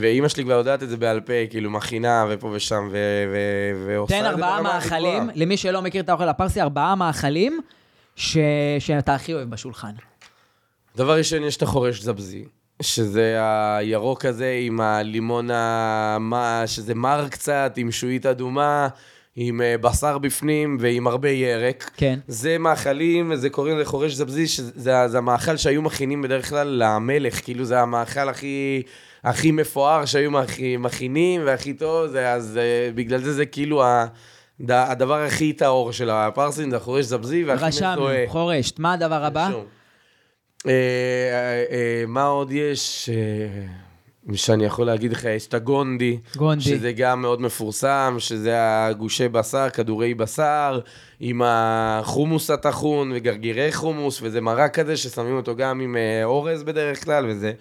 ואימא 0.00 0.28
שלי 0.28 0.44
כבר 0.44 0.52
יודעת 0.52 0.82
את 0.82 0.88
זה 0.88 0.96
בעל 0.96 1.20
פה, 1.20 1.32
כאילו, 1.50 1.70
מכינה 1.70 2.26
ופה 2.30 2.46
ושם, 2.52 2.88
ו- 2.92 2.96
ו- 3.32 3.86
ועושה 3.86 4.14
תן 4.14 4.18
את 4.18 4.24
זה 4.24 4.30
ארבעה 4.30 4.56
ברמה 4.56 4.76
הכי 4.76 4.88
מאכלים. 4.90 5.30
למי 5.34 5.56
שלא 5.56 5.82
מכיר 5.82 6.02
את 6.02 6.08
האוכל 6.08 6.28
הפרסי, 6.28 6.60
ארבעה 6.60 6.94
מאכלים 6.94 7.60
ש... 8.16 8.36
שאתה 8.78 9.14
הכי 9.14 9.34
אוהב 9.34 9.50
בשולחן. 9.50 9.90
דבר 10.96 11.16
ראשון, 11.18 11.42
יש 11.44 11.56
את 11.56 11.62
החורש 11.62 12.00
זבזי, 12.00 12.44
שזה 12.82 13.36
הירוק 13.76 14.24
הזה 14.24 14.58
עם 14.62 14.80
הלימון, 14.80 15.48
המה, 15.52 16.62
שזה 16.66 16.94
מר 16.94 17.26
קצת, 17.30 17.72
עם 17.76 17.90
שועית 17.90 18.26
אדומה, 18.26 18.88
עם 19.36 19.60
אה, 19.60 19.78
בשר 19.78 20.18
בפנים 20.18 20.76
ועם 20.80 21.06
הרבה 21.06 21.28
ירק. 21.30 21.90
כן. 21.96 22.18
זה 22.28 22.58
מאכלים, 22.58 23.34
זה 23.36 23.50
קוראים 23.50 23.76
לזה 23.78 23.84
חורש 23.84 24.12
זבזי, 24.12 24.46
שזה 24.46 24.74
זה 25.08 25.18
המאכל 25.18 25.56
שהיו 25.56 25.82
מכינים 25.82 26.22
בדרך 26.22 26.48
כלל 26.48 26.68
למלך, 26.82 27.44
כאילו 27.44 27.64
זה 27.64 27.80
המאכל 27.80 28.28
הכי, 28.28 28.82
הכי 29.24 29.50
מפואר 29.52 30.04
שהיו 30.04 30.30
מכי- 30.30 30.76
מכינים 30.76 31.40
והכי 31.44 31.72
טוב, 31.74 32.06
זה, 32.06 32.32
אז 32.32 32.58
אה, 32.62 32.90
בגלל 32.94 33.20
זה 33.20 33.32
זה 33.32 33.46
כאילו 33.46 33.82
ה, 33.84 34.06
הדבר 34.68 35.22
הכי 35.22 35.52
טהור 35.52 35.92
של 35.92 36.10
הפרסים, 36.10 36.70
זה 36.70 36.76
החורש 36.76 37.04
זבזי 37.04 37.44
והכי 37.44 37.64
רשמנו, 37.64 37.92
מזוהה. 37.92 38.24
חורשת. 38.28 38.78
מה 38.78 38.92
הדבר 38.92 39.24
הבא? 39.24 39.46
רשום. 39.48 39.64
אה, 40.66 40.72
אה, 40.72 41.64
אה, 41.70 42.04
מה 42.06 42.26
עוד 42.26 42.52
יש? 42.52 43.08
שאני 44.34 44.64
יכול 44.64 44.86
להגיד 44.86 45.12
לך, 45.12 45.24
יש 45.24 45.46
את 45.46 45.54
הגונדי. 45.54 46.18
גונדי. 46.36 46.64
שזה 46.64 46.92
גם 46.92 47.22
מאוד 47.22 47.40
מפורסם, 47.40 48.16
שזה 48.18 48.54
הגושי 48.56 49.28
בשר, 49.28 49.70
כדורי 49.70 50.14
בשר, 50.14 50.80
עם 51.20 51.42
החומוס 51.44 52.50
הטחון 52.50 53.12
וגרגירי 53.14 53.72
חומוס, 53.72 54.18
וזה 54.22 54.40
מרק 54.40 54.74
כזה 54.78 54.96
ששמים 54.96 55.36
אותו 55.36 55.56
גם 55.56 55.80
עם 55.80 55.96
אורז 56.24 56.62
בדרך 56.62 57.04
כלל, 57.04 57.26
וזה... 57.28 57.52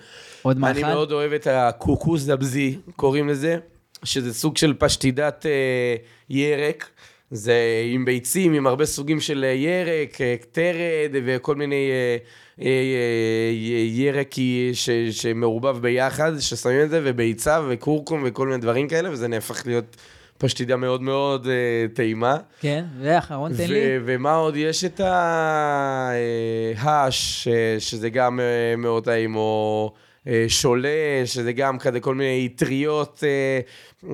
עוד 0.42 0.58
אני 0.64 0.82
מאכל? 0.82 0.94
מאוד 0.94 1.12
אוהב 1.12 1.32
את 1.32 1.48
הקוקוס 1.48 2.26
דבזי, 2.26 2.78
קוראים 2.96 3.30
לזה, 3.30 3.58
שזה 4.04 4.34
סוג 4.34 4.58
של 4.58 4.74
פשטידת 4.74 5.46
אה, 5.46 5.96
ירק. 6.30 6.90
זה 7.32 7.56
עם 7.94 8.06
ביצים, 8.06 8.54
עם 8.54 8.68
הרבה 8.68 8.86
סוגים 8.86 9.20
של 9.20 9.46
ירק, 9.56 10.18
טרד 10.52 11.12
וכל 11.26 11.56
מיני 11.56 11.90
אה, 11.92 12.18
אה, 12.62 12.66
אה, 12.66 13.52
ירק 13.86 14.36
ש, 14.74 14.90
שמעורבב 15.12 15.78
ביחד, 15.82 16.32
ששמים 16.40 16.82
את 16.82 16.90
זה, 16.90 17.02
וביצה 17.04 17.62
וכורכום 17.70 18.22
וכל 18.26 18.48
מיני 18.48 18.60
דברים 18.60 18.88
כאלה, 18.88 19.12
וזה 19.12 19.28
נהפך 19.28 19.68
להיות 19.68 19.96
פשטידה 20.38 20.76
מאוד 20.76 21.02
מאוד 21.02 21.48
אה, 21.48 21.86
טעימה. 21.94 22.38
כן, 22.60 22.86
ואחרון 23.02 23.54
תן 23.58 23.70
לי. 23.70 23.80
ומה 24.06 24.36
עוד? 24.36 24.56
יש 24.56 24.84
את 24.84 25.02
ההש, 26.76 27.48
שזה 27.80 28.10
גם 28.10 28.40
אה, 28.40 28.76
מאוד 28.78 29.06
טעים, 29.06 29.36
או 29.36 29.92
אה, 30.28 30.46
שולה, 30.48 31.22
שזה 31.26 31.54
גם 31.54 31.80
כזה 31.80 32.00
כל 32.00 32.16
מיני 32.16 32.50
אטריות 32.56 33.24
אה, 33.24 33.60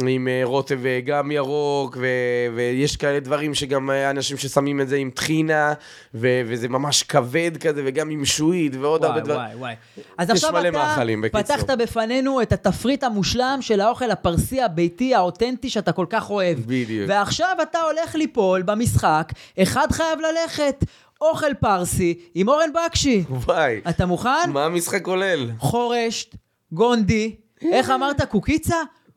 עם 0.08 0.28
אה, 0.28 0.42
רוטב 0.44 0.86
אה, 0.86 1.00
גם 1.06 1.32
ירוק, 1.32 1.98
ו- 2.00 2.56
ויש 2.56 2.98
כאלה 2.98 3.20
דברים 3.20 3.54
שגם 3.54 3.90
אה, 3.90 4.10
אנשים 4.10 4.38
ששמים 4.38 4.82
את 4.82 4.88
זה 4.88 4.96
עם 4.96 5.10
טחינה, 5.10 5.74
ו- 6.14 6.42
וזה 6.46 6.68
ממש 6.68 7.04
כבד 7.04 7.52
כזה, 7.58 7.82
וגם 7.86 8.10
עם 8.10 8.26
שועית, 8.26 8.76
ועוד 8.76 9.04
הרבה 9.06 9.16
וואי, 9.16 9.24
דברים. 9.26 9.40
וואי, 9.40 9.56
וואי. 9.56 9.74
אז 10.18 10.30
יש 10.30 10.36
עכשיו 10.44 10.60
אתה 10.60 10.72
מאכלים, 10.72 11.22
בקיצור. 11.22 11.56
פתחת 11.58 11.70
בפנינו 11.70 12.42
את 12.42 12.54
התפריט 12.54 13.04
המושלם 13.04 13.58
של 13.62 13.82
האוכל 13.82 14.12
הפרסי 14.12 14.62
הביתי 14.62 15.16
האותנטי 15.16 15.70
שאתה 15.70 15.92
כל 15.92 16.06
כך 16.10 16.30
אוהב. 16.30 16.58
בדיוק. 16.66 17.10
ועכשיו 17.10 17.58
אתה 17.62 17.80
הולך 17.80 18.16
ליפול 18.16 18.62
במשחק, 18.62 19.32
אחד 19.62 19.88
חייב 19.92 20.20
ללכת, 20.20 20.84
אוכל 21.22 21.54
פרסי 21.54 22.20
עם 22.36 22.48
אורן 22.48 22.70
בקשי. 22.74 23.24
וואי, 23.30 23.82
אתה 23.90 24.06
מוכן? 24.06 24.50
מה 24.50 24.66
המשחק 24.66 25.02
כולל? 25.04 25.52
חורשת, 25.60 26.36
גונדי, 26.72 27.36
איך 27.72 27.90
אמרת? 27.90 28.22
קוקיצה? 28.22 28.76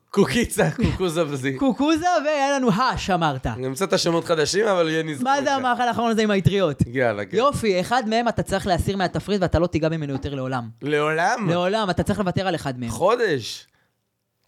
קוקיצה, 0.09 0.69
קוקוזה 0.71 1.27
וזה. 1.27 1.51
קוקוזה, 1.57 2.07
והיה 2.25 2.55
לנו 2.55 2.71
הש 2.71 3.09
אמרת. 3.09 3.47
נמצא 3.47 3.85
את 3.85 3.93
השמות 3.93 4.25
חדשים, 4.25 4.67
אבל 4.67 4.89
יהיה 4.89 5.03
נזכור. 5.03 5.23
מה 5.23 5.41
זה 5.41 5.53
המאכל 5.53 5.83
האחרון 5.83 6.11
הזה 6.11 6.21
עם 6.21 6.31
האטריות? 6.31 6.79
יאללה, 6.87 7.25
כן. 7.25 7.37
יופי, 7.37 7.79
אחד 7.81 8.03
מהם 8.09 8.27
אתה 8.27 8.43
צריך 8.43 8.67
להסיר 8.67 8.97
מהתפריט 8.97 9.41
ואתה 9.41 9.59
לא 9.59 9.67
תיגע 9.67 9.89
ממנו 9.89 10.13
יותר 10.13 10.35
לעולם. 10.35 10.69
לעולם? 10.81 11.49
לעולם, 11.49 11.89
אתה 11.89 12.03
צריך 12.03 12.19
לוותר 12.19 12.47
על 12.47 12.55
אחד 12.55 12.79
מהם. 12.79 12.89
חודש. 12.89 13.67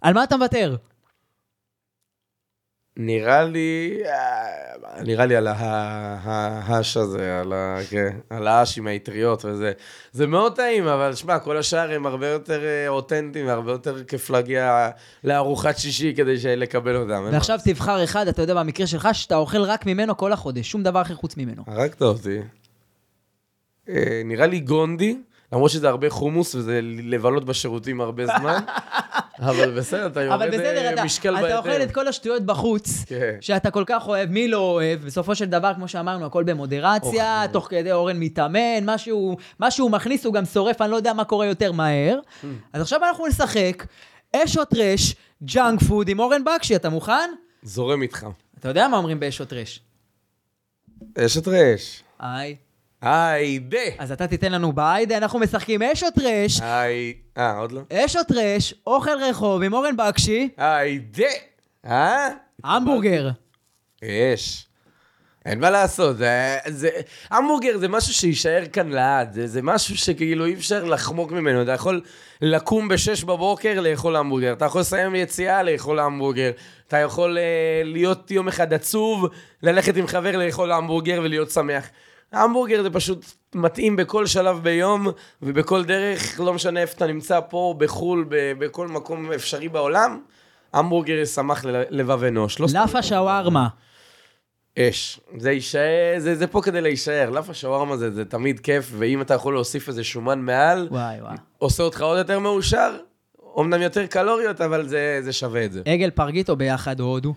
על 0.02 0.14
מה 0.14 0.24
אתה 0.24 0.38
מוותר? 0.38 0.76
נראה 3.02 3.44
לי, 3.44 4.00
אה, 4.06 5.04
נראה 5.04 5.26
לי 5.26 5.36
על 5.36 5.48
ההש 5.48 6.98
הזה, 6.98 7.40
על 7.40 7.54
ה- 7.54 7.78
כן, 7.90 8.18
על 8.30 8.48
האש 8.48 8.78
עם 8.78 8.88
האטריות 8.88 9.46
וזה. 9.46 9.72
זה 10.12 10.28
מאוד 10.28 10.56
טעים, 10.56 10.88
אבל 10.88 11.16
שמע, 11.16 11.40
כל 11.40 11.58
השאר 11.58 11.92
הם 11.92 12.06
הרבה 12.06 12.28
יותר 12.28 12.64
אה, 12.64 12.88
אותנטיים 12.88 13.48
והרבה 13.48 13.72
יותר 13.72 14.04
כיף 14.04 14.30
להגיע 14.30 14.90
לארוחת 15.24 15.78
שישי 15.78 16.14
כדי 16.18 16.36
לקבל 16.58 16.96
אותם. 16.96 17.26
ועכשיו 17.32 17.60
תבחר 17.64 18.04
אחד, 18.04 18.28
אתה 18.28 18.42
יודע, 18.42 18.54
במקרה 18.54 18.88
שלך, 18.88 19.08
שאתה 19.14 19.36
אוכל 19.36 19.62
רק 19.62 19.86
ממנו 19.86 20.18
כל 20.18 20.34
החודש, 20.34 20.72
שום 20.72 20.84
דבר 20.84 21.02
אחר 21.02 21.16
חוץ 21.16 21.38
ממנו. 21.38 21.64
הרגת 21.68 22.02
אותי. 22.02 22.40
אה, 23.90 24.22
נראה 24.26 24.48
לי 24.48 24.60
גונדי, 24.60 25.18
למרות 25.52 25.72
שזה 25.72 25.90
הרבה 25.90 26.10
חומוס 26.10 26.56
וזה 26.56 26.80
לבלות 26.84 27.46
בשירותים 27.46 28.02
הרבה 28.02 28.26
זמן, 28.26 28.60
אבל 29.50 29.80
בסדר, 29.80 30.08
אתה 30.08 30.36
אבל 30.36 30.46
יורד 30.46 30.48
בסדר, 30.48 30.86
אה, 30.86 30.94
אתה, 30.94 31.04
משקל 31.04 31.46
אתה 31.46 31.58
אוכל 31.58 31.70
בהתאם. 31.70 31.88
את 31.88 31.94
כל 31.94 32.08
השטויות 32.08 32.44
בחוץ, 32.44 33.04
כן. 33.08 33.36
שאתה 33.42 33.72
כל 33.72 33.84
כך 33.88 34.08
אוהב, 34.08 34.30
מי 34.30 34.48
לא 34.48 34.58
אוהב? 34.58 35.06
בסופו 35.06 35.36
של 35.36 35.46
דבר, 35.46 35.74
כמו 35.74 35.88
שאמרנו, 35.88 36.26
הכל 36.26 36.44
במודרציה, 36.44 37.42
אוכל. 37.44 37.54
תוך 37.54 37.68
כדי 37.70 37.92
אורן 37.92 38.20
מתאמן, 38.20 38.86
מה 38.86 38.98
שהוא, 38.98 39.38
מה 39.60 39.72
שהוא 39.72 39.92
מכניס 39.92 40.26
הוא 40.26 40.34
גם 40.34 40.46
שורף, 40.46 40.82
אני 40.82 40.92
לא 40.92 40.96
יודע 40.96 41.14
מה 41.14 41.24
קורה 41.24 41.46
יותר 41.46 41.72
מהר. 41.72 42.20
Hmm. 42.20 42.46
אז 42.74 42.82
עכשיו 42.82 43.00
אנחנו 43.04 43.28
נשחק 43.28 43.86
אש 44.36 44.58
או 44.58 44.66
trash, 44.66 45.16
ג'אנק 45.44 45.84
פוד 45.84 46.10
עם 46.10 46.20
אורן 46.20 46.44
בקשי, 46.44 46.76
אתה 46.76 46.90
מוכן? 46.90 47.30
זורם 47.64 48.02
איתך. 48.02 48.28
אתה 48.60 48.68
יודע 48.68 48.88
מה 48.88 48.98
אומרים 48.98 49.20
באש 49.20 49.42
או 49.42 49.46
trash? 49.46 49.82
אש 51.18 51.48
trash. 51.48 52.04
היי. 52.20 52.56
היידה. 53.02 53.78
אז 53.98 54.12
אתה 54.12 54.28
תיתן 54.28 54.52
לנו 54.52 54.72
בהיידה, 54.74 55.18
אנחנו 55.18 55.40
משחקים 55.40 55.82
אש 55.82 56.04
או 56.04 56.12
trash, 56.12 56.60
היי... 56.62 57.14
אה, 57.38 57.58
עוד 57.58 57.72
לא? 57.72 57.82
אש 57.94 58.16
או 58.16 58.24
trash, 58.24 58.74
אוכל 58.88 59.24
רחוב 59.30 59.64
עם 59.64 59.74
אורן 59.74 59.98
בקשי, 59.98 60.50
היידה. 60.58 61.24
אה? 61.86 62.28
המבורגר. 62.64 63.30
יש. 64.02 64.66
אין 65.46 65.60
מה 65.60 65.70
לעשות, 65.70 66.18
זה, 66.18 66.58
זה, 66.68 66.90
המבורגר 67.30 67.78
זה 67.78 67.88
משהו 67.88 68.14
שיישאר 68.14 68.64
כאן 68.74 68.90
לעד, 68.90 69.34
זה, 69.34 69.48
זה 69.48 69.62
משהו 69.62 69.98
שכאילו 69.98 70.46
אי 70.46 70.54
אפשר 70.54 70.84
לחמוק 70.84 71.32
ממנו, 71.32 71.62
אתה 71.62 71.72
יכול 71.72 72.02
לקום 72.42 72.88
בשש 72.88 73.24
בבוקר 73.24 73.82
לאכול 73.82 74.16
המבורגר, 74.16 74.54
אתה 74.54 74.66
יכול 74.66 74.82
לסיים 74.82 75.16
יציאה 75.16 75.64
לאכול 75.64 76.00
המבורגר, 76.00 76.52
אתה 76.88 76.98
יכול 76.98 77.38
אה, 77.38 77.82
להיות 77.86 78.32
יום 78.32 78.48
אחד 78.48 78.74
עצוב, 78.74 79.26
ללכת 79.64 79.98
עם 79.98 80.08
חבר 80.08 80.38
לאכול 80.38 80.72
המבורגר 80.72 81.20
ולהיות 81.24 81.52
שמח. 81.52 81.90
המבורגר 82.34 82.84
זה 82.84 82.90
פשוט 82.90 83.26
מתאים 83.56 83.96
בכל 83.96 84.26
שלב 84.26 84.60
ביום 84.64 85.08
ובכל 85.42 85.84
דרך, 85.86 86.40
לא 86.40 86.54
משנה 86.54 86.80
איפה 86.82 86.94
אתה 86.98 87.08
נמצא 87.08 87.40
פה, 87.50 87.76
בחו"ל, 87.78 88.26
ב- 88.30 88.54
בכל 88.60 88.88
מקום 88.88 89.32
אפשרי 89.32 89.70
בעולם, 89.70 90.20
המבורגר 90.74 91.14
ישמח 91.14 91.66
ל- 91.66 91.84
לבב 91.90 92.24
אנוש. 92.24 92.60
לא. 92.60 92.68
לאפה 92.74 93.02
שווארמה. 93.02 93.68
אש. 94.80 95.20
זה 95.38 95.52
יישאר, 95.52 96.16
זה, 96.18 96.36
זה 96.36 96.48
פה 96.48 96.62
כדי 96.62 96.82
להישאר. 96.82 97.30
לאפה 97.30 97.54
שווארמה 97.54 97.98
זה, 97.98 98.12
זה 98.12 98.26
תמיד 98.26 98.60
כיף, 98.60 98.92
ואם 98.98 99.22
אתה 99.22 99.34
יכול 99.34 99.54
להוסיף 99.54 99.88
איזה 99.88 100.04
שומן 100.04 100.40
מעל, 100.40 100.88
וואי 100.92 101.22
וואי. 101.22 101.36
עושה 101.58 101.84
אותך 101.84 102.02
עוד 102.02 102.18
יותר 102.18 102.40
מאושר. 102.40 102.98
אמנם 103.60 103.82
יותר 103.82 104.06
קלוריות, 104.08 104.62
אבל 104.62 104.88
זה, 104.88 105.20
זה 105.24 105.34
שווה 105.34 105.66
את 105.66 105.72
זה. 105.72 105.82
עגל 105.86 106.10
פרגית 106.10 106.50
או 106.50 106.56
ביחד 106.56 107.00
או 107.00 107.06
הודו? 107.06 107.34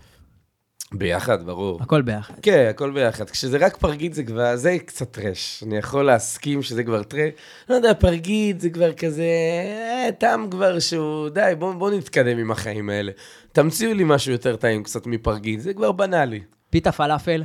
ביחד, 0.95 1.47
ברור. 1.47 1.83
הכל 1.83 2.03
ביחד. 2.03 2.35
כן, 2.43 2.67
הכל 2.71 2.91
ביחד. 2.91 3.31
כשזה 3.31 3.57
רק 3.57 3.77
פרגית 3.77 4.15
זה 4.15 4.23
כבר, 4.23 4.57
זה 4.57 4.77
קצת 4.87 5.13
טרש. 5.13 5.63
אני 5.67 5.77
יכול 5.77 6.05
להסכים 6.05 6.63
שזה 6.63 6.85
כבר 6.85 7.03
טרש. 7.03 7.33
לא 7.69 7.75
יודע, 7.75 7.95
פרגית 7.95 8.61
זה 8.61 8.71
כבר 8.71 8.93
כזה, 8.93 9.23
אה, 9.23 10.09
טעם 10.19 10.51
כבר 10.51 10.79
שהוא, 10.79 11.29
די, 11.29 11.53
בואו 11.59 11.79
בוא 11.79 11.91
נתקדם 11.91 12.39
עם 12.39 12.51
החיים 12.51 12.91
האלה. 12.91 13.13
תמציאו 13.53 13.95
לי 13.95 14.05
משהו 14.07 14.33
יותר 14.33 14.57
טעים 14.57 14.83
קצת 14.83 15.07
מפרגית, 15.07 15.61
זה 15.61 15.75
כבר 15.75 15.93
בנאלי. 15.93 16.41
פיתה 16.71 16.93
פלאפל? 16.93 17.43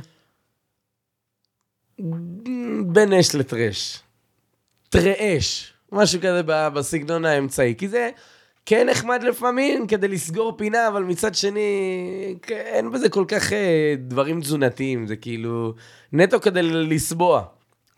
בין 2.86 3.12
אש 3.12 3.34
לטרש. 3.34 4.02
טרש, 4.88 5.72
משהו 5.92 6.20
כזה 6.20 6.42
בסגנון 6.46 7.24
האמצעי. 7.24 7.74
כי 7.78 7.88
זה 7.88 8.10
כן 8.70 8.88
נחמד 8.90 9.22
לפעמים 9.22 9.86
כדי 9.86 10.08
לסגור 10.08 10.56
פינה, 10.56 10.88
אבל 10.88 11.02
מצד 11.02 11.34
שני, 11.34 11.70
כן, 12.42 12.62
אין 12.64 12.90
בזה 12.90 13.08
כל 13.08 13.24
כך 13.28 13.52
אה, 13.52 13.94
דברים 13.98 14.40
תזונתיים, 14.40 15.06
זה 15.06 15.16
כאילו 15.16 15.74
נטו 16.12 16.40
כדי 16.40 16.62
לסבוע. 16.62 17.42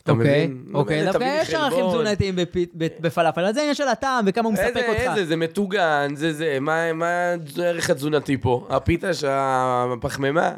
אתה 0.03 0.13
אוקיי, 0.13 0.47
מבין? 0.47 0.65
אוקיי, 0.75 1.05
דווקא 1.05 1.39
יש 1.43 1.55
ערכים. 1.55 1.87
תזונתיים 1.89 2.35
בפלאפל, 2.75 3.45
אז 3.45 3.55
זה 3.55 3.61
עניין 3.61 3.75
של 3.75 3.89
הטעם 3.89 4.25
וכמה 4.29 4.45
הוא 4.45 4.53
מספק 4.53 4.85
אותך. 4.89 5.01
איזה, 5.01 5.27
זה 5.27 5.37
מטוגן, 5.37 6.13
זה 6.17 6.33
זה, 6.33 6.59
מה, 6.61 7.33
הערך 7.59 7.91
התזונתי 7.91 8.37
פה? 8.37 8.67
הפיתה 8.71 9.15
שהפחמימה? 9.15 10.51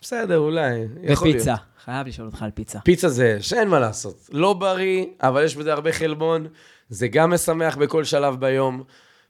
בסדר, 0.00 0.38
אולי, 0.38 0.86
יכול 1.02 1.28
להיות. 1.28 1.36
ופיצה. 1.36 1.54
חייב 1.84 2.06
לשאול 2.06 2.26
אותך 2.26 2.42
על 2.42 2.50
פיצה. 2.50 2.80
פיצה 2.80 3.08
זה 3.08 3.36
שאין 3.40 3.68
מה 3.68 3.78
לעשות. 3.78 4.30
לא 4.32 4.52
בריא, 4.52 5.06
אבל 5.22 5.44
יש 5.44 5.56
בזה 5.56 5.72
הרבה 5.72 5.92
חלבון. 5.92 6.46
זה 6.88 7.08
גם 7.08 7.30
משמח 7.30 7.76
בכל 7.76 8.04
שלב 8.04 8.40
ביום. 8.40 8.82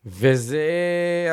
וזה 0.07 0.63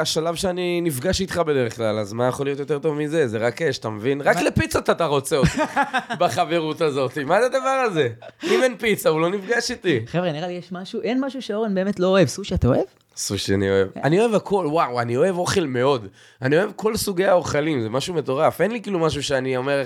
השלב 0.01 0.35
שאני 0.35 0.81
נפגש 0.81 1.21
איתך 1.21 1.37
בדרך 1.37 1.75
כלל, 1.75 1.99
אז 1.99 2.13
מה 2.13 2.27
יכול 2.27 2.45
להיות 2.45 2.59
יותר 2.59 2.79
טוב 2.79 2.95
מזה? 2.95 3.27
זה 3.27 3.37
רק 3.37 3.61
אש, 3.61 3.77
אתה 3.77 3.89
מבין? 3.89 4.21
רק 4.21 4.37
לפיצות 4.37 4.89
אתה 4.89 5.05
רוצה 5.05 5.37
אותי 5.37 5.57
בחברות 6.19 6.81
הזאת. 6.81 7.17
מה 7.17 7.39
זה 7.39 7.45
הדבר 7.45 7.83
הזה? 7.85 8.09
אם 8.43 8.63
אין 8.63 8.77
פיצה, 8.77 9.09
הוא 9.09 9.21
לא 9.21 9.29
נפגש 9.29 9.71
איתי. 9.71 9.99
חבר'ה, 10.07 10.31
נראה 10.31 10.47
לי 10.47 10.53
יש 10.53 10.71
משהו, 10.71 11.01
אין 11.01 11.25
משהו 11.25 11.41
שאורן 11.41 11.75
באמת 11.75 11.99
לא 11.99 12.07
אוהב. 12.07 12.27
סושי 12.27 12.55
אתה 12.55 12.67
אוהב? 12.67 12.85
סושי 13.17 13.53
אני 13.53 13.69
אוהב. 13.69 13.87
אני 14.03 14.19
אוהב 14.19 14.33
הכל, 14.33 14.67
וואו, 14.69 15.01
אני 15.01 15.17
אוהב 15.17 15.37
אוכל 15.37 15.65
מאוד. 15.65 16.07
אני 16.41 16.57
אוהב 16.57 16.71
כל 16.75 16.97
סוגי 16.97 17.25
האוכלים, 17.25 17.81
זה 17.81 17.89
משהו 17.89 18.13
מטורף. 18.13 18.61
אין 18.61 18.71
לי 18.71 18.81
כאילו 18.81 18.99
משהו 18.99 19.23
שאני 19.23 19.57
אומר, 19.57 19.83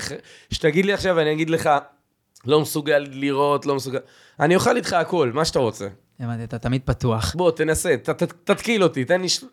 שתגיד 0.52 0.86
לי 0.86 0.94
עכשיו 0.94 1.16
ואני 1.16 1.32
אגיד 1.32 1.50
לך, 1.50 1.70
לא 2.46 2.62
מסוגל 2.62 3.08
לראות, 3.12 3.66
לא 3.66 3.76
מסוגל... 3.76 4.00
אני 4.40 4.56
אוכל 4.56 4.76
איתך 4.78 4.94
הכל, 4.94 5.32
מה 5.34 5.46
שאתה 5.46 5.60
רוצה. 5.60 5.88
הבנתי, 6.20 6.44
אתה 6.44 6.58
תמיד 6.60 6.82
פתוח. 6.86 7.36
בוא, 7.36 7.52
תנסה, 7.52 7.96
ת, 8.04 8.10
ת, 8.10 8.24
תתקיל 8.44 8.84
אותי, 8.84 9.06
תן 9.06 9.22
לי, 9.22 9.30
של- 9.30 9.48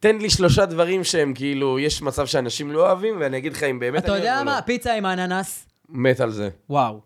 תן 0.00 0.18
לי 0.18 0.30
שלושה 0.30 0.66
דברים 0.66 1.04
שהם 1.04 1.34
כאילו, 1.34 1.78
יש 1.78 2.02
מצב 2.02 2.26
שאנשים 2.26 2.70
לא 2.72 2.86
אוהבים, 2.86 3.16
ואני 3.20 3.38
אגיד 3.38 3.52
לך 3.52 3.62
אם 3.62 3.78
באמת 3.78 4.04
אתה 4.04 4.16
יודע 4.16 4.42
מה? 4.44 4.56
לא. 4.56 4.60
פיצה 4.60 4.94
עם 4.94 5.06
אננס? 5.06 5.66
מת 5.88 6.20
על 6.20 6.30
זה. 6.30 6.48
וואו. 6.70 7.00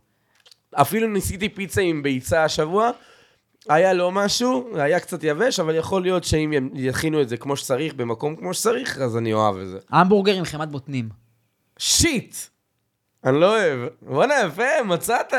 אפילו 0.75 1.09
ניסיתי 1.09 1.49
פיצה 1.49 1.81
עם 1.81 2.03
ביצה 2.03 2.45
השבוע, 2.45 2.91
היה 3.69 3.93
לא 3.93 4.13
משהו, 4.13 4.71
היה 4.79 5.01
קצת 5.01 5.25
יבש, 5.25 5.61
אבל 5.61 5.75
יכול 5.75 6.03
להיות 6.03 6.25
שאם 6.25 6.71
יכינו 6.75 7.23
את 7.23 7.29
זה 7.29 7.37
כמו 7.37 7.57
שצריך, 7.57 7.95
במקום 7.95 8.37
כמו 8.37 8.55
שצריך, 8.55 8.99
אז 8.99 9.17
אני 9.17 9.33
אוהב 9.33 9.57
את 9.57 9.69
זה. 9.69 9.79
המבורגר 9.91 10.35
עם 10.35 10.45
חמת 10.45 10.69
בוטנים. 10.69 11.09
שיט! 11.79 12.35
אני 13.25 13.41
לא 13.41 13.57
אוהב. 13.59 13.89
בואנה, 14.03 14.35
יפה, 14.47 14.83
מצאת. 14.85 15.33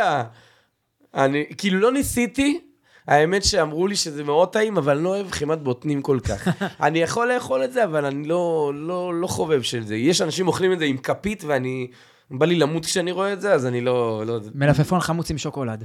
אני, 1.15 1.45
כאילו, 1.57 1.79
לא 1.79 1.91
ניסיתי. 1.91 2.59
האמת 3.07 3.43
שאמרו 3.43 3.87
לי 3.87 3.95
שזה 3.95 4.23
מאוד 4.23 4.49
טעים, 4.49 4.77
אבל 4.77 4.95
אני 4.95 5.03
לא 5.03 5.09
אוהב 5.09 5.31
חימת 5.31 5.63
בוטנים 5.63 6.01
כל 6.01 6.19
כך. 6.19 6.47
אני 6.85 6.99
יכול 6.99 7.33
לאכול 7.33 7.63
את 7.63 7.73
זה, 7.73 7.83
אבל 7.83 8.05
אני 8.05 8.27
לא, 8.27 8.71
לא, 8.75 9.13
לא 9.13 9.27
חובב 9.27 9.61
של 9.61 9.83
זה. 9.83 9.95
יש 9.95 10.21
אנשים 10.21 10.47
אוכלים 10.47 10.73
את 10.73 10.79
זה 10.79 10.85
עם 10.85 10.97
כפית, 10.97 11.43
ואני... 11.47 11.87
בא 12.31 12.45
לי 12.45 12.55
למות 12.55 12.85
כשאני 12.85 13.11
רואה 13.11 13.33
את 13.33 13.41
זה, 13.41 13.53
אז 13.53 13.65
אני 13.65 13.81
לא... 13.81 14.23
לא 14.25 14.39
מלפפון 14.55 14.99
חמוץ 14.99 15.31
עם 15.31 15.37
שוקולד. 15.37 15.83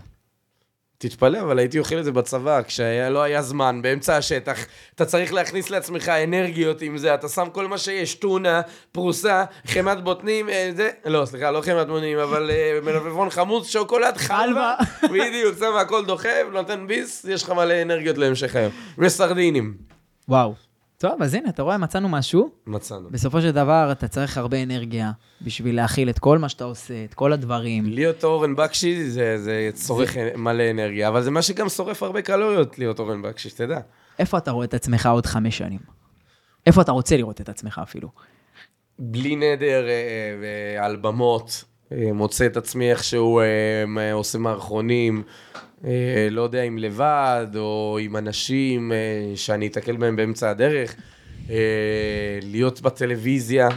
תתפלא, 0.99 1.41
אבל 1.41 1.59
הייתי 1.59 1.79
אוכל 1.79 1.99
את 1.99 2.05
זה 2.05 2.13
בצבא, 2.13 2.63
כשלא 2.63 3.23
היה 3.23 3.43
זמן, 3.43 3.83
באמצע 3.83 4.17
השטח. 4.17 4.67
אתה 4.95 5.05
צריך 5.05 5.33
להכניס 5.33 5.71
לעצמך 5.71 6.09
אנרגיות 6.09 6.83
עם 6.83 6.99
זה, 6.99 7.15
אתה 7.15 7.29
שם 7.29 7.49
כל 7.53 7.67
מה 7.67 7.79
שיש, 7.79 8.15
טונה, 8.15 8.61
פרוסה, 8.93 9.45
חמת 9.67 10.05
בוטנים, 10.05 10.49
אה, 10.49 10.71
זה, 10.77 10.91
לא, 11.05 11.25
סליחה, 11.25 11.51
לא 11.51 11.61
חמת 11.61 11.87
בוטנים, 11.87 12.19
אבל 12.19 12.51
אה, 12.51 12.79
מלפפון 12.83 13.31
חמוץ, 13.31 13.69
שוקולד, 13.69 14.17
חלבה, 14.17 14.75
בדיוק, 15.13 15.59
שם 15.59 15.77
הכל 15.77 16.05
דוחף, 16.05 16.43
נותן 16.53 16.87
ביס, 16.87 17.27
יש 17.29 17.43
לך 17.43 17.51
מלא 17.51 17.83
אנרגיות 17.83 18.19
להמשך 18.19 18.57
היום. 18.57 18.73
וסרדינים. 18.99 19.75
וואו. 20.29 20.66
טוב, 20.99 21.23
אז 21.23 21.35
הנה, 21.35 21.49
אתה 21.49 21.63
רואה, 21.63 21.79
מצאנו 21.79 22.09
משהו. 22.09 22.51
מצאנו. 22.67 23.11
בסופו 23.11 23.41
של 23.41 23.51
דבר, 23.51 23.89
אתה 23.93 24.09
צריך 24.09 24.39
הרבה 24.39 24.63
אנרגיה 24.63 25.13
בשביל 25.43 25.77
להכיל 25.77 26.11
את 26.11 26.19
כל 26.19 26.39
מה 26.39 26.49
שאתה 26.49 26.65
עושה, 26.65 27.05
את 27.05 27.15
כל 27.15 27.33
הדברים. 27.33 27.85
להיות 27.87 28.25
אורן 28.25 28.57
בקשי 28.57 29.11
זה, 29.11 29.39
זה 29.39 29.71
צורך 29.75 30.17
מלא 30.37 30.71
אנרגיה, 30.71 31.09
אבל 31.09 31.23
זה 31.23 31.31
מה 31.31 31.43
שגם 31.43 31.69
שורף 31.69 32.03
הרבה 32.03 32.23
קלוריות 32.23 32.79
להיות 32.79 32.99
אורן 32.99 33.23
בקשי, 33.23 33.49
שתדע. 33.49 33.81
איפה 34.19 34.39
אתה 34.39 34.51
רואה 34.51 34.65
את 34.65 34.75
עצמך 34.75 35.07
עוד 35.07 35.27
חמש 35.27 35.59
שנים? 35.59 35.81
איפה 36.67 36.81
אתה 36.83 36.93
רוצה 36.93 37.17
לראות 37.17 37.41
את 37.41 37.49
עצמך 37.49 37.81
אפילו? 37.83 38.09
בלי 38.99 39.37
נדר 39.37 39.89
אה, 39.89 39.93
אה, 40.79 40.85
על 40.85 40.97
במות, 40.97 41.65
אה, 41.93 42.13
מוצא 42.13 42.47
את 42.47 42.57
עצמי 42.57 42.91
איכשהו 42.91 43.41
אה, 43.41 43.45
אה, 43.99 44.13
עושה 44.13 44.39
מערכונים, 44.39 45.23
אה, 45.55 45.61
לא 46.31 46.43
יודע 46.43 46.63
אם 46.63 46.79
לבד 46.79 47.47
או 47.57 47.99
עם 48.01 48.17
אנשים 48.17 48.93
אה, 48.93 48.97
שאני 49.37 49.67
אתקל 49.67 49.97
בהם 49.97 50.17
באמצע 50.17 50.51
הדרך, 50.51 50.97
אה, 51.51 52.39
להיות 52.43 52.81
בטלוויזיה. 52.81 53.69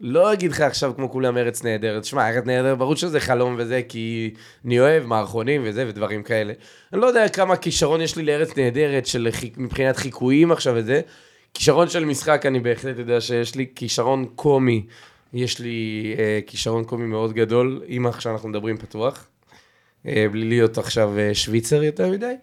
לא 0.00 0.32
אגיד 0.32 0.50
לך 0.50 0.60
עכשיו 0.60 0.92
כמו 0.96 1.10
כולם 1.10 1.36
ארץ 1.36 1.64
נהדרת. 1.64 2.04
שמע, 2.04 2.28
ארץ 2.28 2.44
נהדרת, 2.46 2.78
ברור 2.78 2.96
שזה 2.96 3.20
חלום 3.20 3.54
וזה, 3.58 3.82
כי 3.88 4.34
אני 4.64 4.80
אוהב 4.80 5.06
מערכונים 5.06 5.62
וזה 5.64 5.84
ודברים 5.88 6.22
כאלה. 6.22 6.52
אני 6.92 7.00
לא 7.00 7.06
יודע 7.06 7.28
כמה 7.28 7.56
כישרון 7.56 8.00
יש 8.00 8.16
לי 8.16 8.22
לארץ 8.22 8.56
נהדרת 8.56 9.06
של 9.06 9.28
מבחינת 9.56 9.96
חיקויים 9.96 10.52
עכשיו 10.52 10.74
וזה. 10.76 11.00
כישרון 11.54 11.88
של 11.88 12.04
משחק 12.04 12.46
אני 12.46 12.60
בהחלט 12.60 12.98
יודע 12.98 13.20
שיש 13.20 13.54
לי, 13.54 13.66
כישרון 13.74 14.26
קומי, 14.34 14.86
יש 15.32 15.58
לי 15.60 16.14
אה, 16.18 16.40
כישרון 16.46 16.84
קומי 16.84 17.06
מאוד 17.06 17.32
גדול, 17.32 17.82
אם 17.88 18.06
עכשיו 18.06 18.32
אנחנו 18.32 18.48
מדברים 18.48 18.76
פתוח, 18.76 19.14
אה, 19.16 19.37
בלי 20.04 20.48
להיות 20.48 20.78
עכשיו 20.78 21.18
אה, 21.18 21.34
שוויצר 21.34 21.82
יותר 21.82 22.10
מדי, 22.10 22.34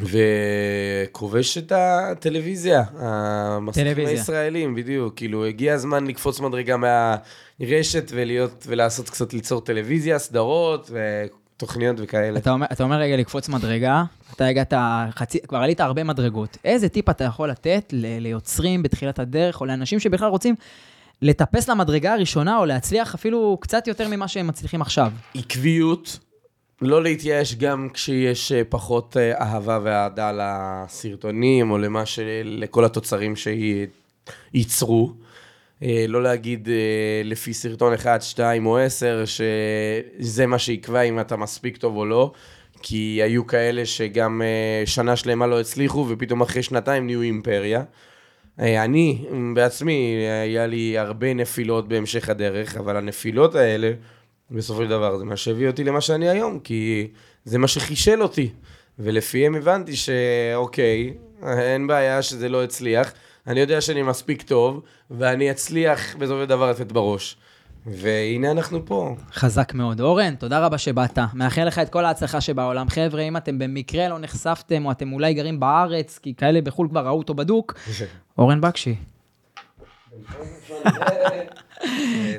וכובש 0.00 1.58
את 1.58 1.72
הטלוויזיה, 1.72 2.82
המסכים. 2.98 3.86
הישראלים, 4.06 4.74
בדיוק, 4.74 5.16
כאילו 5.16 5.44
הגיע 5.46 5.74
הזמן 5.74 6.06
לקפוץ 6.06 6.40
מדרגה 6.40 6.76
מהרשת 6.76 8.10
ולהיות, 8.14 8.64
ולעשות 8.66 9.10
קצת, 9.10 9.32
ליצור 9.32 9.60
טלוויזיה, 9.60 10.18
סדרות 10.18 10.90
ותוכניות 11.56 11.96
וכאלה. 11.98 12.38
אתה 12.38 12.50
אומר, 12.50 12.66
אתה 12.72 12.84
אומר 12.84 12.96
רגע 12.96 13.16
לקפוץ 13.16 13.48
מדרגה, 13.48 14.04
אתה 14.34 14.46
הגעת 14.46 14.74
חצי, 15.10 15.38
כבר 15.48 15.58
עלית 15.58 15.80
הרבה 15.80 16.04
מדרגות. 16.04 16.56
איזה 16.64 16.88
טיפ 16.88 17.08
אתה 17.10 17.24
יכול 17.24 17.50
לתת 17.50 17.84
ל- 17.92 18.18
ליוצרים 18.18 18.82
בתחילת 18.82 19.18
הדרך, 19.18 19.60
או 19.60 19.66
לאנשים 19.66 20.00
שבכלל 20.00 20.28
רוצים 20.28 20.54
לטפס 21.22 21.68
למדרגה 21.68 22.12
הראשונה, 22.12 22.58
או 22.58 22.64
להצליח 22.64 23.14
אפילו 23.14 23.58
קצת 23.60 23.86
יותר 23.86 24.08
ממה 24.08 24.28
שהם 24.28 24.46
מצליחים 24.46 24.82
עכשיו? 24.82 25.12
עקביות, 25.34 26.18
לא 26.82 27.02
להתייאש 27.02 27.54
גם 27.54 27.88
כשיש 27.94 28.52
אה, 28.52 28.62
פחות 28.68 29.16
אה, 29.16 29.40
אהבה 29.40 29.78
ואהדה 29.82 30.32
לסרטונים 30.34 31.70
או 31.70 31.78
למה 31.78 32.06
ש... 32.06 32.18
לכל 32.44 32.84
התוצרים 32.84 33.34
שייצרו. 33.36 35.12
אה, 35.82 36.04
לא 36.08 36.22
להגיד 36.22 36.68
לפי 37.24 37.54
סרטון 37.54 37.94
1, 37.94 38.22
2 38.22 38.66
או 38.66 38.78
10 38.78 39.24
שזה 39.26 40.46
מה 40.46 40.58
שיקבע 40.58 41.00
אם 41.00 41.20
אתה 41.20 41.36
מספיק 41.36 41.76
טוב 41.76 41.96
או 41.96 42.06
לא. 42.06 42.32
כי 42.82 43.20
היו 43.22 43.46
כאלה 43.46 43.86
שגם 43.86 44.42
שנה 44.86 45.16
שלמה 45.16 45.46
לא 45.46 45.60
הצליחו 45.60 46.06
ופתאום 46.08 46.40
אחרי 46.40 46.62
שנתיים 46.62 47.06
נהיו 47.06 47.22
אימפריה. 47.22 47.82
אה, 48.60 48.84
אני 48.84 49.24
בעצמי, 49.54 50.24
היה 50.42 50.66
לי 50.66 50.98
הרבה 50.98 51.34
נפילות 51.34 51.88
בהמשך 51.88 52.28
הדרך, 52.28 52.76
אבל 52.76 52.96
הנפילות 52.96 53.54
האלה, 53.54 53.92
בסופו 54.50 54.82
של 54.82 54.88
דבר, 54.88 55.18
זה 55.18 55.24
מה 55.24 55.36
שהביא 55.36 55.66
אותי 55.66 55.84
למה 55.84 56.00
שאני 56.00 56.28
היום, 56.28 56.58
כי 56.58 57.08
זה 57.44 57.58
מה 57.58 57.68
שחישל 57.68 58.22
אותי. 58.22 58.50
ולפיהם 58.98 59.54
הבנתי 59.54 59.96
שאוקיי, 59.96 61.14
אין 61.46 61.86
בעיה 61.86 62.22
שזה 62.22 62.48
לא 62.48 62.64
הצליח, 62.64 63.12
אני 63.46 63.60
יודע 63.60 63.80
שאני 63.80 64.02
מספיק 64.02 64.42
טוב, 64.42 64.82
ואני 65.10 65.50
אצליח 65.50 66.16
בסופו 66.16 66.42
של 66.42 66.48
דבר 66.48 66.70
לתת 66.70 66.92
בראש. 66.92 67.36
והנה 67.86 68.50
אנחנו 68.50 68.86
פה. 68.86 69.16
חזק 69.32 69.74
מאוד. 69.74 70.00
אורן, 70.00 70.34
תודה 70.34 70.66
רבה 70.66 70.78
שבאת. 70.78 71.18
מאחל 71.34 71.64
לך 71.64 71.78
את 71.78 71.88
כל 71.88 72.04
ההצלחה 72.04 72.40
שבעולם. 72.40 72.88
חבר'ה, 72.88 73.22
אם 73.22 73.36
אתם 73.36 73.58
במקרה 73.58 74.08
לא 74.08 74.18
נחשפתם, 74.18 74.86
או 74.86 74.90
אתם 74.90 75.12
אולי 75.12 75.34
גרים 75.34 75.60
בארץ, 75.60 76.18
כי 76.18 76.34
כאלה 76.34 76.60
בחו"ל 76.60 76.88
כבר 76.88 77.06
ראו 77.06 77.18
אותו 77.18 77.34
בדוק, 77.34 77.74
אורן 78.38 78.60
בקשי. 78.60 78.94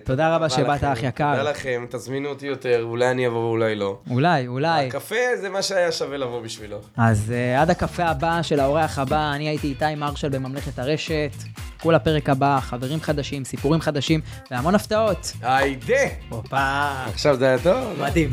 תודה 0.04 0.36
רבה 0.36 0.50
שבאת, 0.50 0.84
אח 0.84 1.04
יקר. 1.04 1.38
תודה 1.38 1.50
לכם, 1.50 1.86
תזמינו 1.90 2.30
אותי 2.30 2.48
יותר, 2.48 2.84
אולי 2.84 3.12
אני 3.12 3.28
אבוא 3.28 3.38
ואולי 3.38 3.76
לא. 3.76 4.00
אולי, 4.10 4.48
אולי. 4.48 4.88
הקפה 4.88 5.16
זה 5.42 5.50
מה 5.50 5.62
שהיה 5.62 5.92
שווה 5.92 6.18
לבוא 6.18 6.42
בשבילו. 6.42 6.78
אז 6.98 7.34
uh, 7.58 7.62
עד 7.62 7.70
הקפה 7.70 8.04
הבא 8.04 8.42
של 8.42 8.60
האורח 8.60 9.00
הבא, 9.00 9.32
אני 9.36 9.50
הייתי 9.50 9.68
איתי 9.68 9.96
מרשל 9.96 10.30
בממלכת 10.30 10.80
הרשת. 10.80 11.32
כול 11.82 11.96
הפרק 11.96 12.30
הבא, 12.30 12.60
חברים 12.62 13.02
חדשים, 13.02 13.46
סיפורים 13.46 13.82
חדשים, 13.82 14.22
והמון 14.52 14.76
הפתעות. 14.76 15.32
היידה! 15.42 15.96
הופה. 16.30 16.92
עכשיו 17.14 17.36
זה 17.36 17.48
היה 17.48 17.60
טוב? 17.60 18.02
מדהים. 18.02 18.30